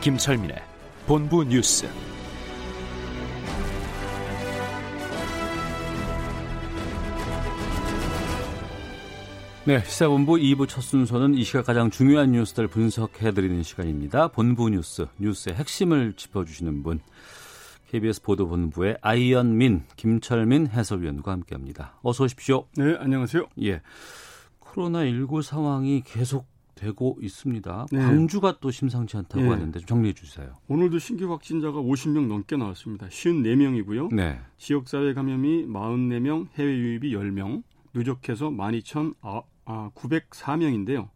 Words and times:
김철민의 0.00 0.56
본부 1.06 1.44
뉴스. 1.44 1.86
네, 9.66 9.84
시사본부 9.84 10.36
2부 10.36 10.66
첫 10.66 10.80
순서는 10.80 11.34
이 11.34 11.44
시각 11.44 11.66
가장 11.66 11.90
중요한 11.90 12.32
뉴스들 12.32 12.68
분석해드리는 12.68 13.62
시간입니다. 13.62 14.28
본부 14.28 14.70
뉴스, 14.70 15.06
뉴스의 15.18 15.56
핵심을 15.56 16.14
짚어주시는 16.14 16.82
분, 16.82 17.00
KBS 17.90 18.22
보도본부의 18.22 18.96
아이언민, 19.02 19.84
김철민 19.96 20.68
해설위원과 20.68 21.30
함께합니다. 21.30 21.98
어서 22.02 22.24
오십시오. 22.24 22.64
네, 22.74 22.96
안녕하세요. 22.98 23.46
예, 23.64 23.82
코로나19 24.60 25.42
상황이 25.42 26.02
계속 26.06 26.49
되고 26.80 27.18
있습니다. 27.20 27.86
네. 27.92 27.98
광주가 27.98 28.56
또 28.60 28.70
심상치 28.70 29.18
않다고 29.18 29.42
네. 29.42 29.50
하는데 29.50 29.78
좀 29.80 29.86
정리해 29.86 30.14
주세요. 30.14 30.54
오늘도 30.68 30.98
신규 30.98 31.30
확진자가 31.30 31.78
50명 31.78 32.26
넘게 32.26 32.56
나왔습니다. 32.56 33.06
54명이고요. 33.08 34.14
네, 34.14 34.40
지역사회 34.56 35.12
감염이 35.12 35.66
44명, 35.66 36.46
해외 36.56 36.74
유입이 36.74 37.14
10명, 37.14 37.62
누적해서 37.92 38.48
12,904명인데요. 38.50 41.10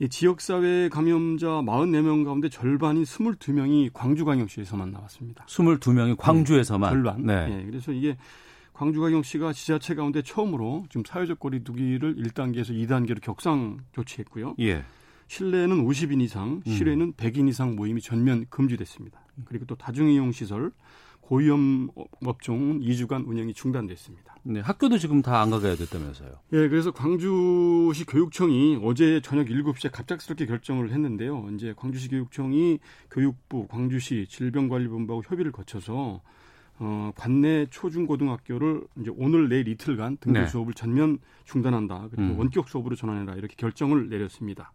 이 0.00 0.08
지역사회 0.08 0.90
감염자 0.90 1.48
44명 1.48 2.24
가운데 2.24 2.48
절반인 2.48 3.02
22명이 3.02 3.90
광주광역시에서만 3.92 4.92
나왔습니다. 4.92 5.44
22명이 5.46 6.16
광주에서만. 6.16 6.92
절반. 6.92 7.26
네. 7.26 7.48
예, 7.50 7.64
그래서 7.66 7.90
이게 7.90 8.16
광주광역 8.78 9.24
시가 9.24 9.52
지자체 9.52 9.96
가운데 9.96 10.22
처음으로 10.22 10.84
지금 10.88 11.02
사회적 11.04 11.40
거리두기를 11.40 12.14
1단계에서 12.14 12.70
2단계로 12.70 13.20
격상 13.20 13.80
조치했고요. 13.90 14.54
예. 14.60 14.84
실내에는 15.26 15.84
50인 15.84 16.22
이상, 16.22 16.62
실외는 16.64 17.14
100인 17.14 17.48
이상 17.48 17.74
모임이 17.74 18.00
전면 18.00 18.46
금지됐습니다. 18.50 19.20
그리고 19.46 19.64
또 19.66 19.74
다중이용 19.74 20.30
시설, 20.30 20.70
고위험 21.22 21.88
업종은 22.24 22.78
2주간 22.78 23.26
운영이 23.26 23.52
중단됐습니다. 23.52 24.36
네, 24.44 24.60
학교도 24.60 24.98
지금 24.98 25.22
다 25.22 25.42
안 25.42 25.50
가게 25.50 25.74
됐다면서요. 25.74 26.30
예, 26.52 26.68
그래서 26.68 26.92
광주시 26.92 28.04
교육청이 28.06 28.78
어제 28.84 29.20
저녁 29.22 29.48
7시에 29.48 29.90
갑작스럽게 29.90 30.46
결정을 30.46 30.92
했는데요. 30.92 31.48
이제 31.52 31.74
광주시 31.76 32.10
교육청이 32.10 32.78
교육부, 33.10 33.66
광주시 33.66 34.26
질병관리본부하고 34.30 35.24
협의를 35.26 35.50
거쳐서 35.50 36.22
어, 36.80 37.12
관내 37.16 37.66
초중고등학교를 37.70 38.82
이제 39.00 39.10
오늘 39.16 39.48
내일 39.48 39.68
이틀간 39.68 40.18
등교 40.18 40.38
네. 40.38 40.46
수업을 40.46 40.74
전면 40.74 41.18
중단한다. 41.44 42.08
그리고 42.10 42.34
음. 42.34 42.38
원격 42.38 42.68
수업으로 42.68 42.94
전환해라 42.94 43.34
이렇게 43.34 43.54
결정을 43.56 44.08
내렸습니다. 44.08 44.72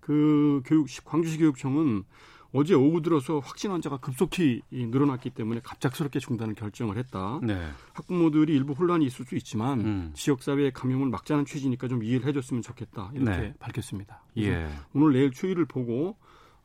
그 0.00 0.62
교육 0.64 0.86
광주시 1.04 1.38
교육청은 1.38 2.04
어제 2.52 2.74
오후 2.74 3.02
들어서 3.02 3.38
확진 3.40 3.70
환자가 3.70 3.98
급속히 3.98 4.62
이 4.70 4.86
늘어났기 4.86 5.30
때문에 5.30 5.60
갑작스럽게 5.62 6.20
중단을 6.20 6.54
결정을 6.54 6.96
했다. 6.96 7.40
네. 7.42 7.68
학부모들이 7.92 8.54
일부 8.54 8.72
혼란이 8.72 9.04
있을 9.04 9.24
수 9.26 9.34
있지만 9.36 9.80
음. 9.80 10.10
지역사회의 10.14 10.72
감염을 10.72 11.08
막자는 11.08 11.44
취지니까 11.44 11.88
좀 11.88 12.02
이해를 12.02 12.26
해줬으면 12.28 12.62
좋겠다 12.62 13.10
이렇게 13.14 13.30
네. 13.30 13.54
밝혔습니다. 13.58 14.22
예. 14.38 14.68
오늘 14.94 15.12
내일 15.12 15.32
추이를 15.32 15.64
보고 15.66 16.16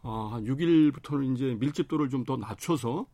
아, 0.03 0.30
한 0.34 0.46
6일부터는 0.46 1.36
이제 1.36 1.56
밀집도를 1.59 2.09
좀 2.09 2.25
더 2.25 2.38
낮춰서 2.38 3.08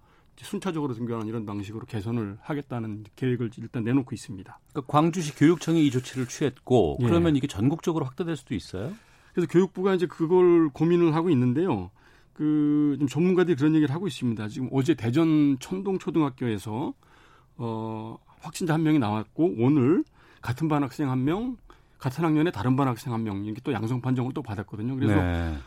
순차적으로 0.46 0.94
등교하는 0.94 1.28
이런 1.28 1.46
방식으로 1.46 1.86
개선을 1.86 2.38
하겠다는 2.42 3.06
계획을 3.16 3.52
일단 3.58 3.84
내놓고 3.84 4.14
있습니다. 4.14 4.60
그러니까 4.72 4.92
광주시 4.92 5.36
교육청이 5.36 5.86
이 5.86 5.92
조치를 5.92 6.28
취했고 6.28 6.98
예. 7.02 7.06
그러면 7.06 7.36
이게 7.36 7.48
전국적으로 7.48 8.06
확대될 8.06 8.36
수도 8.36 8.54
있어요? 8.56 8.94
그래서 9.34 9.52
교육부가 9.52 9.94
이제 9.94 10.06
그걸 10.06 10.70
고민을 10.70 11.14
하고 11.14 11.30
있는데요. 11.30 11.92
그, 12.34 12.96
좀 13.00 13.08
전문가들이 13.08 13.56
그런 13.56 13.74
얘기를 13.76 13.94
하고 13.94 14.08
있습니다. 14.08 14.48
지금 14.48 14.70
어제 14.72 14.94
대전 14.94 15.58
천동 15.60 15.98
초등학교에서, 15.98 16.94
어, 17.58 18.18
확진자 18.40 18.76
한 18.76 18.84
명이 18.84 19.00
나왔고, 19.00 19.56
오늘 19.58 20.04
같은 20.42 20.68
반 20.68 20.84
학생 20.84 21.10
한 21.10 21.24
명, 21.24 21.58
같은 21.98 22.24
학년에 22.24 22.52
다른 22.52 22.76
반 22.76 22.88
학생 22.88 23.12
한 23.12 23.24
명, 23.24 23.44
이렇게 23.44 23.60
또 23.62 23.74
양성 23.74 24.02
판정을 24.02 24.34
또 24.34 24.44
받았거든요. 24.44 24.96
그래서 24.96 25.16
네. 25.16 25.58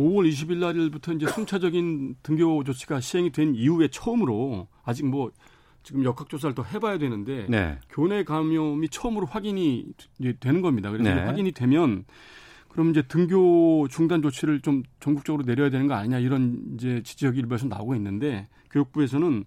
5월 0.00 0.28
20일 0.30 0.56
날부터 0.56 1.12
이제 1.12 1.26
순차적인 1.26 2.16
등교 2.22 2.64
조치가 2.64 3.00
시행이 3.00 3.32
된 3.32 3.54
이후에 3.54 3.88
처음으로 3.88 4.66
아직 4.82 5.04
뭐 5.04 5.30
지금 5.82 6.04
역학조사를 6.04 6.54
더 6.54 6.62
해봐야 6.62 6.98
되는데 6.98 7.46
네. 7.48 7.78
교내 7.90 8.24
감염이 8.24 8.88
처음으로 8.88 9.26
확인이 9.26 9.84
되는 10.40 10.62
겁니다. 10.62 10.90
그래서 10.90 11.14
네. 11.14 11.22
확인이 11.24 11.52
되면 11.52 12.04
그럼 12.68 12.90
이제 12.90 13.02
등교 13.02 13.88
중단 13.88 14.22
조치를 14.22 14.60
좀 14.60 14.82
전국적으로 15.00 15.44
내려야 15.44 15.68
되는 15.68 15.86
거 15.86 15.94
아니냐 15.94 16.18
이런 16.18 16.62
이제 16.74 17.02
지적 17.02 17.36
일부에서 17.36 17.66
나오고 17.66 17.94
있는데 17.96 18.48
교육부에서는 18.70 19.44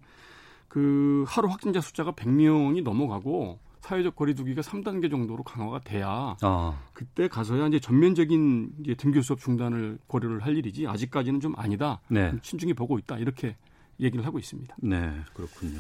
그 0.67 1.23
하루 1.27 1.47
확진자 1.47 1.81
숫자가 1.81 2.11
100명이 2.11 2.83
넘어가고 2.83 3.59
사회적 3.83 4.15
거리두기가 4.15 4.61
3단계 4.61 5.09
정도로 5.11 5.43
강화가 5.43 5.79
돼야 5.81 6.35
어. 6.41 6.79
그때 6.93 7.27
가서야 7.27 7.67
이제 7.67 7.79
전면적인 7.81 8.75
이제 8.81 8.95
등교 8.95 9.21
수업 9.21 9.39
중단을 9.39 9.99
고려를 10.07 10.41
할 10.43 10.55
일이지 10.57 10.87
아직까지는 10.87 11.41
좀 11.41 11.53
아니다. 11.57 11.99
네. 12.07 12.29
좀 12.29 12.39
신중히 12.41 12.73
보고 12.73 12.97
있다. 12.97 13.17
이렇게 13.17 13.57
얘기를 13.99 14.25
하고 14.25 14.39
있습니다. 14.39 14.73
네, 14.79 15.11
그렇군요. 15.33 15.79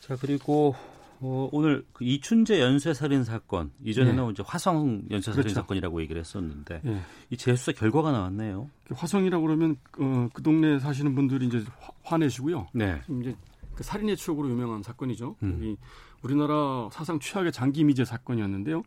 자, 0.00 0.16
그리고 0.20 0.74
어, 1.20 1.48
오늘 1.52 1.86
그 1.92 2.04
이춘재 2.04 2.60
연쇄살인 2.60 3.22
사건 3.22 3.70
이전에는 3.84 4.24
네. 4.26 4.30
이제 4.32 4.42
화성 4.44 5.04
연쇄살인 5.10 5.42
그렇죠. 5.44 5.54
사건이라고 5.54 6.02
얘기를 6.02 6.20
했었는데 6.20 6.82
예. 6.84 7.00
이 7.30 7.36
재수사 7.36 7.70
결과가 7.72 8.10
나왔네요. 8.10 8.68
화성이라고 8.92 9.46
그러면 9.46 9.76
어, 10.00 10.28
그 10.34 10.42
동네 10.42 10.80
사시는 10.80 11.14
분들이 11.14 11.46
이제 11.46 11.64
화- 11.78 11.92
화내시고요. 12.02 12.66
네. 12.74 13.00
이제 13.20 13.36
그 13.76 13.84
살인의 13.84 14.16
추억으로 14.16 14.50
유명한 14.50 14.82
사건이죠. 14.82 15.36
음. 15.44 15.76
이 16.24 16.26
우리나라 16.26 16.88
사상 16.90 17.18
최악의 17.20 17.52
장기 17.52 17.84
미제 17.84 18.04
사건이었는데요. 18.04 18.82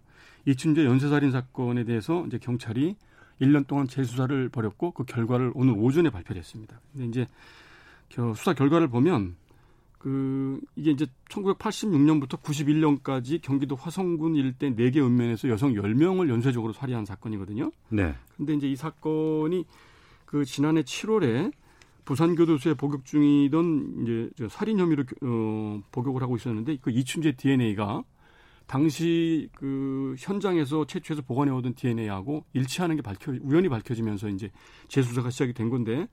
이춘재 0.45 0.85
연쇄살인 0.85 1.31
사건에 1.31 1.83
대해서 1.83 2.25
이제 2.25 2.37
경찰이 2.39 2.95
1년 3.41 3.67
동안 3.67 3.87
재수사를 3.87 4.49
벌였고 4.49 4.91
그 4.91 5.03
결과를 5.03 5.51
오늘 5.53 5.75
오전에 5.77 6.09
발표를 6.09 6.39
했습니다. 6.39 6.79
근데 6.93 7.07
이제 7.07 7.27
겨- 8.09 8.33
수사 8.33 8.53
결과를 8.53 8.87
보면 8.87 9.35
그 9.99 10.59
이게 10.75 10.91
이제 10.91 11.05
1986년부터 11.29 12.41
91년까지 12.41 13.39
경기도 13.41 13.75
화성군 13.75 14.35
일대 14.35 14.73
4개 14.73 14.97
읍면에서 14.97 15.49
여성 15.49 15.73
10명을 15.73 16.29
연쇄적으로 16.29 16.73
살해한 16.73 17.05
사건이거든요. 17.05 17.71
네. 17.89 18.15
근데 18.35 18.53
이제 18.55 18.67
이 18.67 18.75
사건이 18.75 19.65
그 20.25 20.43
지난해 20.45 20.81
7월에 20.81 21.51
부산교도소에 22.07 22.75
복역 22.75 23.03
중이던 23.03 23.97
이제 24.01 24.29
저 24.37 24.47
살인 24.47 24.79
혐의로 24.79 25.03
어, 25.23 25.81
복역을 25.91 26.21
하고 26.21 26.37
있었는데 26.37 26.77
그 26.81 26.89
이춘재 26.89 27.33
DNA가 27.33 28.03
당시 28.65 29.49
그 29.53 30.15
현장에서 30.17 30.85
채취해서 30.85 31.21
보관해 31.21 31.51
오던 31.51 31.75
DNA하고 31.75 32.45
일치하는 32.53 32.95
게 32.95 33.01
밝혀 33.01 33.33
우연히 33.41 33.67
밝혀지면서 33.67 34.29
이제 34.29 34.49
재수사가 34.87 35.29
시작이 35.29 35.51
된 35.51 35.69
건데 35.69 36.07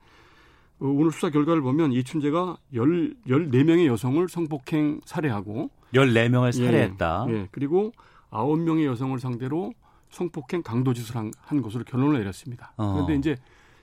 어, 0.80 0.86
오늘 0.86 1.12
수사 1.12 1.30
결과를 1.30 1.62
보면 1.62 1.92
이춘재가 1.92 2.56
열 2.74 3.14
14명의 3.28 3.86
여성을 3.86 4.28
성폭행 4.28 5.00
살해하고 5.04 5.70
14명을 5.92 6.50
살해했다. 6.50 7.26
예, 7.28 7.32
예. 7.34 7.48
그리고 7.52 7.92
9명의 8.30 8.84
여성을 8.86 9.16
상대로 9.20 9.72
성폭행 10.10 10.64
강도짓을 10.64 11.14
한, 11.14 11.30
한 11.40 11.62
것으로 11.62 11.84
결론을 11.84 12.18
내렸습니다. 12.18 12.72
어. 12.78 12.94
그런데 12.94 13.14
이제 13.14 13.36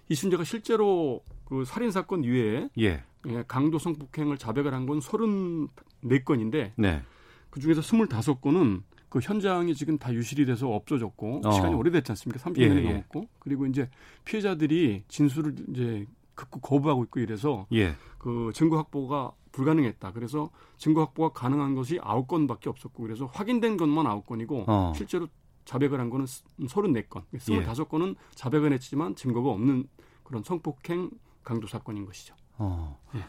이순재가 0.10 0.44
실제로 0.44 1.24
그 1.52 1.66
살인 1.66 1.92
사건 1.92 2.24
이외에 2.24 2.70
예. 2.80 3.04
예, 3.28 3.44
강도 3.46 3.78
성폭행을 3.78 4.38
자백을 4.38 4.74
한 4.74 4.86
건 4.86 5.00
34건인데 5.00 6.72
네. 6.78 7.04
그 7.50 7.60
중에서 7.60 7.82
25건은 7.82 8.84
그 9.10 9.20
현장이 9.20 9.76
지금 9.76 9.98
다 9.98 10.14
유실이 10.14 10.46
돼서 10.46 10.70
없어졌고 10.70 11.42
어. 11.44 11.52
시간이 11.52 11.76
오래됐지 11.76 12.10
않습니까? 12.14 12.42
30년이 12.42 12.78
예, 12.78 12.86
예. 12.86 12.92
넘었고 12.94 13.28
그리고 13.40 13.66
이제 13.66 13.90
피해자들이 14.24 15.04
진술을 15.10 15.56
이제 15.72 16.06
극구 16.36 16.62
거부하고 16.62 17.04
있고 17.04 17.20
이래서 17.20 17.68
예. 17.74 17.96
그 18.18 18.52
증거 18.54 18.78
확보가 18.78 19.34
불가능했다. 19.52 20.14
그래서 20.14 20.50
증거 20.78 21.02
확보가 21.02 21.34
가능한 21.34 21.76
것이 21.76 22.00
아홉 22.02 22.30
건밖에 22.30 22.70
없었고 22.70 23.04
그래서 23.04 23.26
확인된 23.26 23.76
것만 23.76 24.08
아홉 24.08 24.26
건이고 24.26 24.64
어. 24.68 24.94
실제로 24.96 25.28
자백을 25.66 26.00
한 26.00 26.10
거는 26.10 26.26
34건, 26.62 27.26
25건은 27.34 28.12
예. 28.12 28.16
자백은 28.36 28.72
했지만 28.72 29.16
증거가 29.16 29.50
없는 29.50 29.90
그런 30.24 30.44
성폭행 30.44 31.10
강도 31.44 31.68
사건인 31.68 32.06
것이죠. 32.06 32.36
어. 32.58 33.00
예. 33.16 33.24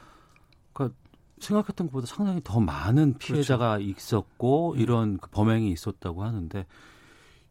그러니까 0.73 0.97
생각했던 1.39 1.87
것보다 1.89 2.07
상당히 2.07 2.41
더 2.45 2.61
많은 2.61 3.19
피해자가 3.19 3.79
그렇죠. 3.79 3.91
있었고 3.91 4.75
예. 4.79 4.83
이런 4.83 5.19
그 5.19 5.31
범행이 5.31 5.71
있었다고 5.71 6.23
하는데 6.23 6.67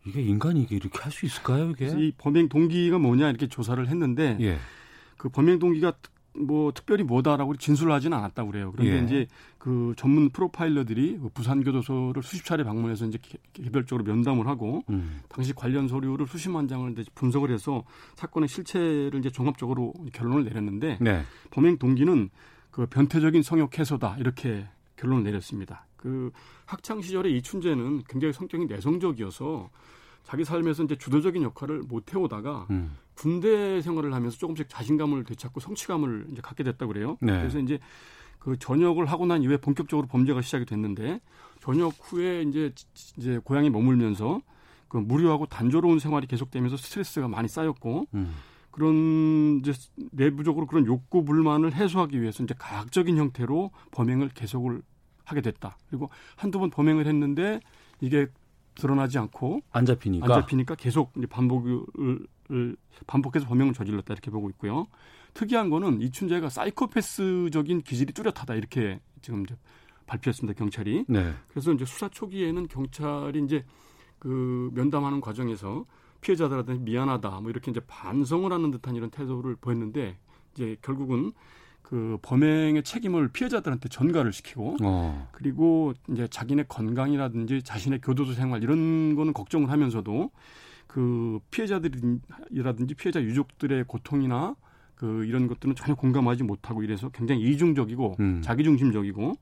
이게 0.05 0.21
인간이 0.21 0.61
이게 0.63 0.75
이렇게 0.75 0.99
할 0.99 1.11
수 1.11 1.25
있을까요? 1.25 1.69
이게 1.71 1.87
이 1.87 2.11
범행 2.17 2.49
동기가 2.49 2.97
뭐냐 2.99 3.29
이렇게 3.29 3.47
조사를 3.47 3.85
했는데 3.87 4.37
예. 4.41 4.57
그 5.17 5.29
범행 5.29 5.59
동기가 5.59 5.93
뭐 6.33 6.71
특별히 6.71 7.03
뭐다라고 7.03 7.55
진술을 7.55 7.91
하지는 7.91 8.17
않았다고 8.17 8.51
그래요. 8.51 8.71
그런데 8.71 8.99
예. 8.99 9.03
이제 9.03 9.27
그 9.57 9.93
전문 9.97 10.29
프로파일러들이 10.29 11.19
그 11.19 11.29
부산 11.29 11.63
교도소를 11.63 12.23
수십 12.23 12.45
차례 12.45 12.63
방문해서 12.63 13.05
이제 13.05 13.19
개별적으로 13.53 14.05
면담을 14.05 14.47
하고 14.47 14.83
음. 14.89 15.21
당시 15.29 15.53
관련 15.53 15.87
서류를 15.87 16.27
수십만 16.27 16.67
장을 16.67 16.89
이제 16.91 17.03
분석을 17.15 17.51
해서 17.51 17.83
사건의 18.15 18.47
실체를 18.47 19.15
이제 19.15 19.29
종합적으로 19.29 19.93
결론을 20.13 20.45
내렸는데 20.45 20.97
네. 21.01 21.23
범행 21.51 21.77
동기는 21.77 22.29
그 22.71 22.85
변태적인 22.85 23.43
성욕 23.43 23.77
해소다 23.77 24.15
이렇게 24.17 24.67
결론을 24.95 25.23
내렸습니다. 25.23 25.85
그 25.97 26.31
학창 26.65 27.01
시절에 27.01 27.29
이춘재는 27.29 28.03
굉장히 28.07 28.33
성격이 28.33 28.65
내성적이어서 28.67 29.69
자기 30.23 30.45
삶에서 30.45 30.83
이제 30.83 30.95
주도적인 30.95 31.43
역할을 31.43 31.83
못 31.87 32.13
해오다가 32.13 32.67
음. 32.69 32.95
군대 33.21 33.81
생활을 33.83 34.15
하면서 34.15 34.35
조금씩 34.35 34.67
자신감을 34.67 35.25
되찾고 35.25 35.59
성취감을 35.59 36.29
이제 36.31 36.41
갖게 36.41 36.63
됐다 36.63 36.87
그래요. 36.87 37.17
네. 37.21 37.33
그래서 37.33 37.59
이제 37.59 37.77
그 38.39 38.57
전역을 38.57 39.05
하고 39.05 39.27
난 39.27 39.43
이후에 39.43 39.57
본격적으로 39.57 40.07
범죄가 40.07 40.41
시작이 40.41 40.65
됐는데 40.65 41.21
전역 41.59 41.93
후에 41.99 42.41
이제 42.41 42.73
이제 43.17 43.39
고향에 43.43 43.69
머물면서 43.69 44.41
그 44.87 44.97
무료하고 44.97 45.45
단조로운 45.45 45.99
생활이 45.99 46.25
계속되면서 46.25 46.77
스트레스가 46.77 47.27
많이 47.27 47.47
쌓였고 47.47 48.07
음. 48.15 48.33
그런 48.71 49.59
이제 49.59 49.71
내부적으로 50.11 50.65
그런 50.65 50.87
욕구 50.87 51.23
불만을 51.23 51.75
해소하기 51.75 52.19
위해서 52.19 52.43
이제 52.43 52.55
가학적인 52.57 53.17
형태로 53.17 53.69
범행을 53.91 54.29
계속을 54.29 54.81
하게 55.25 55.41
됐다. 55.41 55.77
그리고 55.89 56.09
한두 56.37 56.57
번 56.57 56.71
범행을 56.71 57.05
했는데 57.05 57.59
이게 57.99 58.25
드러나지 58.73 59.19
않고 59.19 59.61
안 59.71 59.85
잡히니까 59.85 60.25
안 60.25 60.41
잡히니까 60.41 60.73
계속 60.73 61.13
반복을 61.29 62.25
반복해서 63.07 63.45
범행을 63.47 63.73
저질렀다 63.73 64.13
이렇게 64.13 64.31
보고 64.31 64.49
있고요. 64.49 64.87
특이한 65.33 65.69
거는 65.69 66.01
이춘재가 66.01 66.49
사이코패스적인 66.49 67.81
기질이 67.81 68.13
뚜렷하다 68.13 68.55
이렇게 68.55 68.99
지금 69.21 69.43
이제 69.43 69.55
발표했습니다 70.05 70.57
경찰이. 70.57 71.05
네. 71.07 71.33
그래서 71.47 71.71
이제 71.71 71.85
수사 71.85 72.09
초기에는 72.09 72.67
경찰이 72.67 73.41
이제 73.43 73.63
그 74.19 74.69
면담하는 74.73 75.21
과정에서 75.21 75.85
피해자들한테 76.21 76.75
미안하다 76.79 77.41
뭐 77.41 77.49
이렇게 77.49 77.71
이제 77.71 77.79
반성을 77.87 78.51
하는 78.51 78.71
듯한 78.71 78.95
이런 78.95 79.09
태도를 79.09 79.55
보였는데 79.55 80.17
이제 80.53 80.77
결국은 80.81 81.31
그 81.81 82.17
범행의 82.21 82.83
책임을 82.83 83.29
피해자들한테 83.29 83.89
전가를 83.89 84.31
시키고 84.31 84.77
어. 84.83 85.29
그리고 85.31 85.93
이제 86.09 86.27
자기네 86.27 86.63
건강이라든지 86.67 87.63
자신의 87.63 88.01
교도소 88.01 88.33
생활 88.33 88.63
이런 88.63 89.15
거는 89.15 89.33
걱정을 89.33 89.69
하면서도 89.69 90.31
그 90.91 91.39
피해자들이라든지 91.51 92.95
피해자 92.95 93.21
유족들의 93.21 93.85
고통이나 93.85 94.57
그 94.95 95.23
이런 95.25 95.47
것들은 95.47 95.73
전혀 95.73 95.95
공감하지 95.95 96.43
못하고 96.43 96.83
이래서 96.83 97.07
굉장히 97.09 97.49
이중적이고 97.49 98.17
음. 98.19 98.41
자기중심적이고 98.43 99.35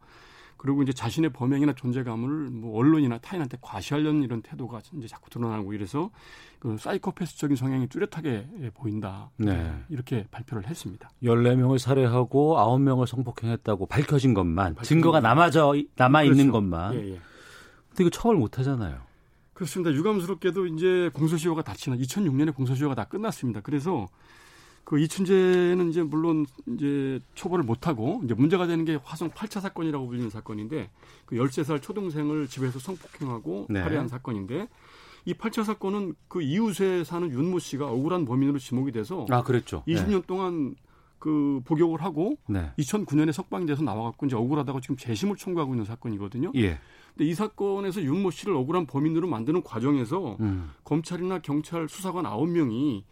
그리고 0.57 0.83
이제 0.83 0.93
자신의 0.93 1.31
범행이나 1.31 1.73
존재감을 1.73 2.49
뭐 2.51 2.77
언론이나 2.77 3.17
타인한테 3.17 3.57
과시하려는 3.61 4.21
이런 4.21 4.43
태도가 4.43 4.81
이제 4.97 5.07
자꾸 5.07 5.31
드러나고 5.31 5.73
이래서 5.73 6.11
그 6.59 6.77
사이코패스적인 6.77 7.55
성향이 7.55 7.87
뚜렷하게 7.87 8.71
보인다. 8.75 9.31
네. 9.37 9.73
이렇게 9.89 10.27
발표를 10.29 10.67
했습니다. 10.67 11.09
14명을 11.23 11.79
살해하고 11.79 12.57
9명을 12.57 13.07
성폭행했다고 13.07 13.87
밝혀진 13.87 14.35
것만 14.35 14.75
증거가 14.83 15.19
남아져 15.19 15.75
남아 15.95 16.23
있는 16.23 16.51
그렇죠. 16.51 16.51
것만. 16.51 16.93
예, 16.93 16.97
예. 16.97 17.19
근데 17.87 18.03
이거 18.03 18.09
처벌 18.11 18.35
못 18.35 18.59
하잖아요. 18.59 19.08
그렇습니다. 19.59 19.93
유감스럽게도 19.93 20.67
이제 20.67 21.09
공소시효가 21.13 21.63
다 21.63 21.73
지나 21.73 21.97
2006년에 21.97 22.55
공소시효가 22.55 22.95
다 22.95 23.03
끝났습니다. 23.03 23.59
그래서 23.59 24.07
그 24.85 25.01
이춘재는 25.01 25.89
이제 25.89 26.01
물론 26.01 26.45
이제 26.65 27.19
처벌을 27.35 27.65
못 27.65 27.85
하고 27.85 28.21
이제 28.23 28.33
문제가 28.33 28.67
되는 28.67 28.85
게 28.85 28.97
화성 29.03 29.31
8차 29.31 29.59
사건이라고 29.59 30.07
불리는 30.07 30.29
사건인데 30.29 30.89
그 31.25 31.35
13살 31.35 31.81
초등생을 31.81 32.47
집에서 32.47 32.79
성폭행하고 32.79 33.67
네. 33.69 33.81
살해한 33.81 34.07
사건인데 34.07 34.69
이 35.25 35.33
8차 35.33 35.65
사건은 35.65 36.15
그 36.29 36.41
이웃에 36.41 37.03
사는 37.03 37.29
윤모 37.29 37.59
씨가 37.59 37.85
억울한 37.85 38.23
범인으로 38.23 38.59
지목이 38.59 38.93
돼서 38.93 39.25
아, 39.29 39.43
그랬죠. 39.43 39.83
20년 39.89 40.07
네. 40.07 40.21
동안 40.25 40.75
그 41.19 41.59
복역을 41.65 42.01
하고 42.01 42.37
네. 42.47 42.71
2009년에 42.79 43.33
석방돼서 43.33 43.83
나와갖고 43.83 44.25
이제 44.25 44.37
억울하다고 44.37 44.79
지금 44.79 44.95
재심을 44.95 45.35
청구하고 45.35 45.73
있는 45.73 45.83
사건이거든요. 45.83 46.53
예. 46.55 46.79
근데 47.19 47.31
이 47.31 47.33
사건에서 47.33 48.01
윤모 48.01 48.31
씨를 48.31 48.55
억울한 48.55 48.85
범인으로 48.85 49.27
만드는 49.27 49.61
과정에서 49.61 50.37
음. 50.39 50.71
검찰이나 50.85 51.39
경찰 51.39 51.89
수사관 51.89 52.23
9명이 52.23 53.03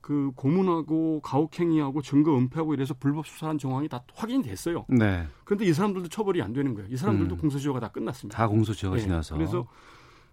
그 0.00 0.30
고문하고 0.36 1.20
가혹행위하고 1.20 2.00
증거 2.00 2.38
은폐하고 2.38 2.74
이래서 2.74 2.94
불법 2.94 3.26
수사한 3.26 3.58
정황이 3.58 3.88
다 3.88 4.04
확인이 4.14 4.44
됐어요. 4.44 4.86
네. 4.88 5.26
그런데 5.42 5.64
이 5.64 5.72
사람들도 5.72 6.08
처벌이 6.10 6.40
안 6.42 6.52
되는 6.52 6.74
거예요. 6.74 6.88
이 6.92 6.96
사람들도 6.96 7.34
음. 7.34 7.38
공소시효가 7.40 7.80
다 7.80 7.88
끝났습니다. 7.88 8.38
다 8.38 8.46
공소시효가 8.46 8.98
네. 8.98 9.02
지나서. 9.02 9.34
그래서 9.34 9.66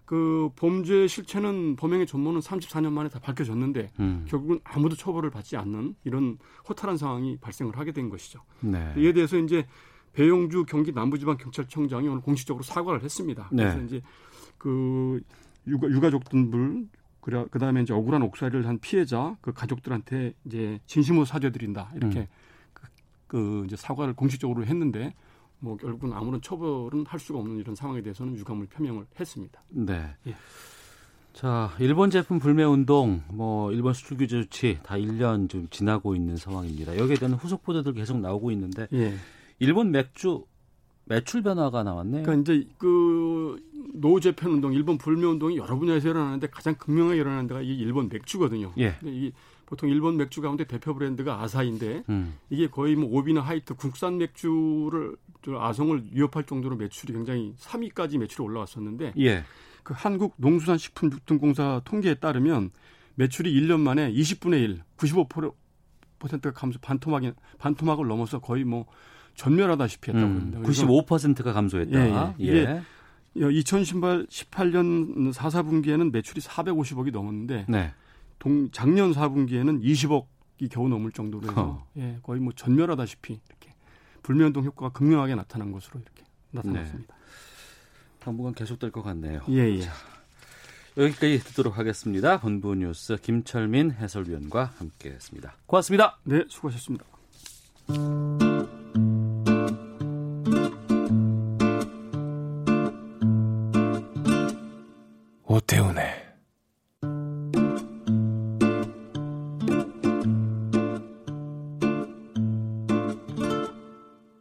그 0.04 0.50
범죄 0.54 1.08
실체는 1.08 1.74
범행의 1.74 2.06
전모는 2.06 2.38
34년 2.38 2.92
만에 2.92 3.08
다 3.08 3.18
밝혀졌는데 3.18 3.90
음. 3.98 4.26
결국은 4.28 4.60
아무도 4.62 4.94
처벌을 4.94 5.30
받지 5.30 5.56
않는 5.56 5.96
이런 6.04 6.38
허탈한 6.68 6.98
상황이 6.98 7.36
발생을 7.38 7.76
하게 7.76 7.90
된 7.90 8.10
것이죠. 8.10 8.42
네. 8.60 8.94
이에 8.96 9.12
대해서 9.12 9.36
이제 9.38 9.66
배용주 10.14 10.64
경기 10.66 10.92
남부지방 10.92 11.36
경찰청장이 11.36 12.08
오늘 12.08 12.20
공식적으로 12.22 12.62
사과를 12.62 13.02
했습니다. 13.02 13.48
네. 13.52 13.64
그래서 13.64 13.82
이제 13.82 14.02
그 14.56 15.20
유가, 15.66 15.88
유가족분들 15.88 16.86
그래 17.20 17.44
그다음에 17.50 17.82
이제 17.82 17.92
억울한 17.92 18.22
옥살이를 18.22 18.66
한 18.66 18.78
피해자 18.78 19.36
그 19.40 19.52
가족들한테 19.52 20.34
이제 20.44 20.78
진심으로 20.86 21.24
사죄드린다 21.24 21.92
이렇게 21.96 22.20
음. 22.20 22.26
그, 22.72 22.86
그 23.26 23.62
이제 23.66 23.76
사과를 23.76 24.14
공식적으로 24.14 24.64
했는데 24.66 25.14
뭐 25.58 25.76
결국은 25.76 26.12
아무런 26.12 26.42
처벌은 26.42 27.06
할 27.06 27.18
수가 27.18 27.38
없는 27.38 27.58
이런 27.58 27.74
상황에 27.74 28.02
대해서는 28.02 28.36
유감을 28.36 28.66
표명을 28.66 29.06
했습니다. 29.18 29.62
네. 29.70 30.14
예. 30.26 30.34
자, 31.32 31.74
일본 31.80 32.10
제품 32.10 32.38
불매 32.38 32.62
운동, 32.62 33.22
뭐 33.28 33.72
일본 33.72 33.92
수출 33.92 34.18
규제 34.18 34.42
조치 34.42 34.78
다 34.84 34.94
1년 34.94 35.48
좀 35.48 35.66
지나고 35.68 36.14
있는 36.14 36.36
상황입니다. 36.36 36.96
여기에 36.96 37.16
대한 37.16 37.34
후속 37.34 37.64
보도들 37.64 37.94
계속 37.94 38.20
나오고 38.20 38.52
있는데 38.52 38.86
예. 38.92 39.14
일본 39.58 39.90
맥주 39.90 40.44
매출 41.06 41.42
변화가 41.42 41.82
나왔네요. 41.82 42.22
그러니까 42.22 42.52
이제 42.52 42.66
그 42.78 43.60
노재팬 43.92 44.50
운동, 44.50 44.72
일본 44.72 44.98
불매 44.98 45.26
운동이 45.26 45.56
여러 45.56 45.76
분야에서 45.76 46.08
일어나는데 46.08 46.48
가장 46.48 46.74
극명하게 46.76 47.20
일어나는 47.20 47.46
데가 47.46 47.60
이 47.60 47.76
일본 47.76 48.08
맥주거든요. 48.08 48.72
예. 48.78 48.96
이 49.04 49.32
보통 49.66 49.88
일본 49.88 50.16
맥주 50.16 50.40
가운데 50.40 50.64
대표 50.64 50.94
브랜드가 50.94 51.42
아사인데 51.42 52.04
음. 52.08 52.34
이게 52.50 52.68
거의 52.68 52.96
뭐 52.96 53.10
오비나 53.18 53.40
하이트 53.40 53.74
국산 53.74 54.18
맥주를 54.18 55.16
아성을 55.46 56.04
위협할 56.12 56.44
정도로 56.44 56.76
매출이 56.76 57.12
굉장히 57.12 57.54
3위까지 57.58 58.18
매출이 58.18 58.42
올라왔었는데 58.42 59.14
예. 59.18 59.44
그 59.82 59.92
한국 59.96 60.34
농수산식품유통공사 60.38 61.82
통계에 61.84 62.14
따르면 62.14 62.70
매출이 63.16 63.52
1년 63.52 63.80
만에 63.80 64.10
20분의 64.12 64.62
1, 64.62 64.82
95%가 64.96 66.52
감소 66.52 66.78
반토막이 66.80 67.32
반토막을 67.58 68.08
넘어서 68.08 68.40
거의 68.40 68.64
뭐 68.64 68.86
전멸하다시피 69.34 70.10
했다고 70.10 70.26
음, 70.26 70.36
합니다. 70.36 70.60
95%가 70.60 71.52
감소했다. 71.52 71.98
예, 71.98 72.12
예. 72.12 72.34
이게 72.38 72.80
2018년 73.36 75.32
4, 75.32 75.48
4분기에는 75.48 76.12
매출이 76.12 76.40
450억이 76.40 77.10
넘었는데 77.12 77.66
네. 77.68 77.92
동, 78.38 78.70
작년 78.70 79.12
4분기에는 79.12 79.82
20억이 79.82 80.70
겨우 80.70 80.88
넘을 80.88 81.10
정도로 81.10 81.50
해서 81.50 81.62
어. 81.62 81.86
예, 81.96 82.18
거의 82.22 82.40
뭐 82.40 82.52
전멸하다시피 82.54 83.40
이렇게 83.48 83.74
불면동 84.22 84.64
효과가 84.64 84.92
극명하게 84.92 85.34
나타난 85.34 85.72
것으로 85.72 86.00
이렇게 86.00 86.24
나타났습니다. 86.50 87.14
네. 87.14 87.24
당분간 88.20 88.54
계속될 88.54 88.90
것 88.90 89.02
같네요. 89.02 89.40
예, 89.50 89.76
예. 89.76 89.80
자, 89.80 89.92
여기까지 90.96 91.40
듣도록 91.40 91.76
하겠습니다. 91.76 92.40
본부 92.40 92.74
뉴스 92.74 93.16
김철민 93.16 93.92
해설위원과 93.92 94.72
함께했습니다. 94.78 95.56
고맙습니다. 95.66 96.18
네, 96.24 96.44
수고하셨습니다. 96.48 97.04
오태훈의 105.46 106.24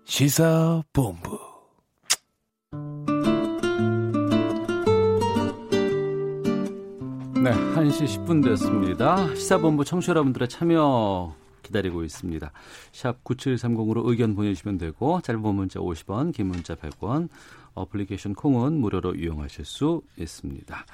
시사본부 0.05 1.39
11시 7.43 8.25
10분 8.25 8.43
됐습니다. 8.43 9.27
시사본부 9.35 9.83
청취자 9.83 10.11
여러분들의 10.11 10.47
참여 10.47 11.35
기다리고 11.63 12.03
있습니다. 12.03 12.51
샵 12.91 13.23
9730으로 13.23 14.07
의견 14.07 14.35
보내주시면 14.35 14.77
되고 14.77 15.19
짧은 15.21 15.41
문자 15.41 15.79
50원, 15.79 16.33
긴 16.33 16.47
문자 16.47 16.75
100원, 16.75 17.29
어플리케이션 17.73 18.35
콩은 18.35 18.73
무료로 18.79 19.15
이용하실 19.15 19.65
수 19.65 20.01
있습니다. 20.17 20.85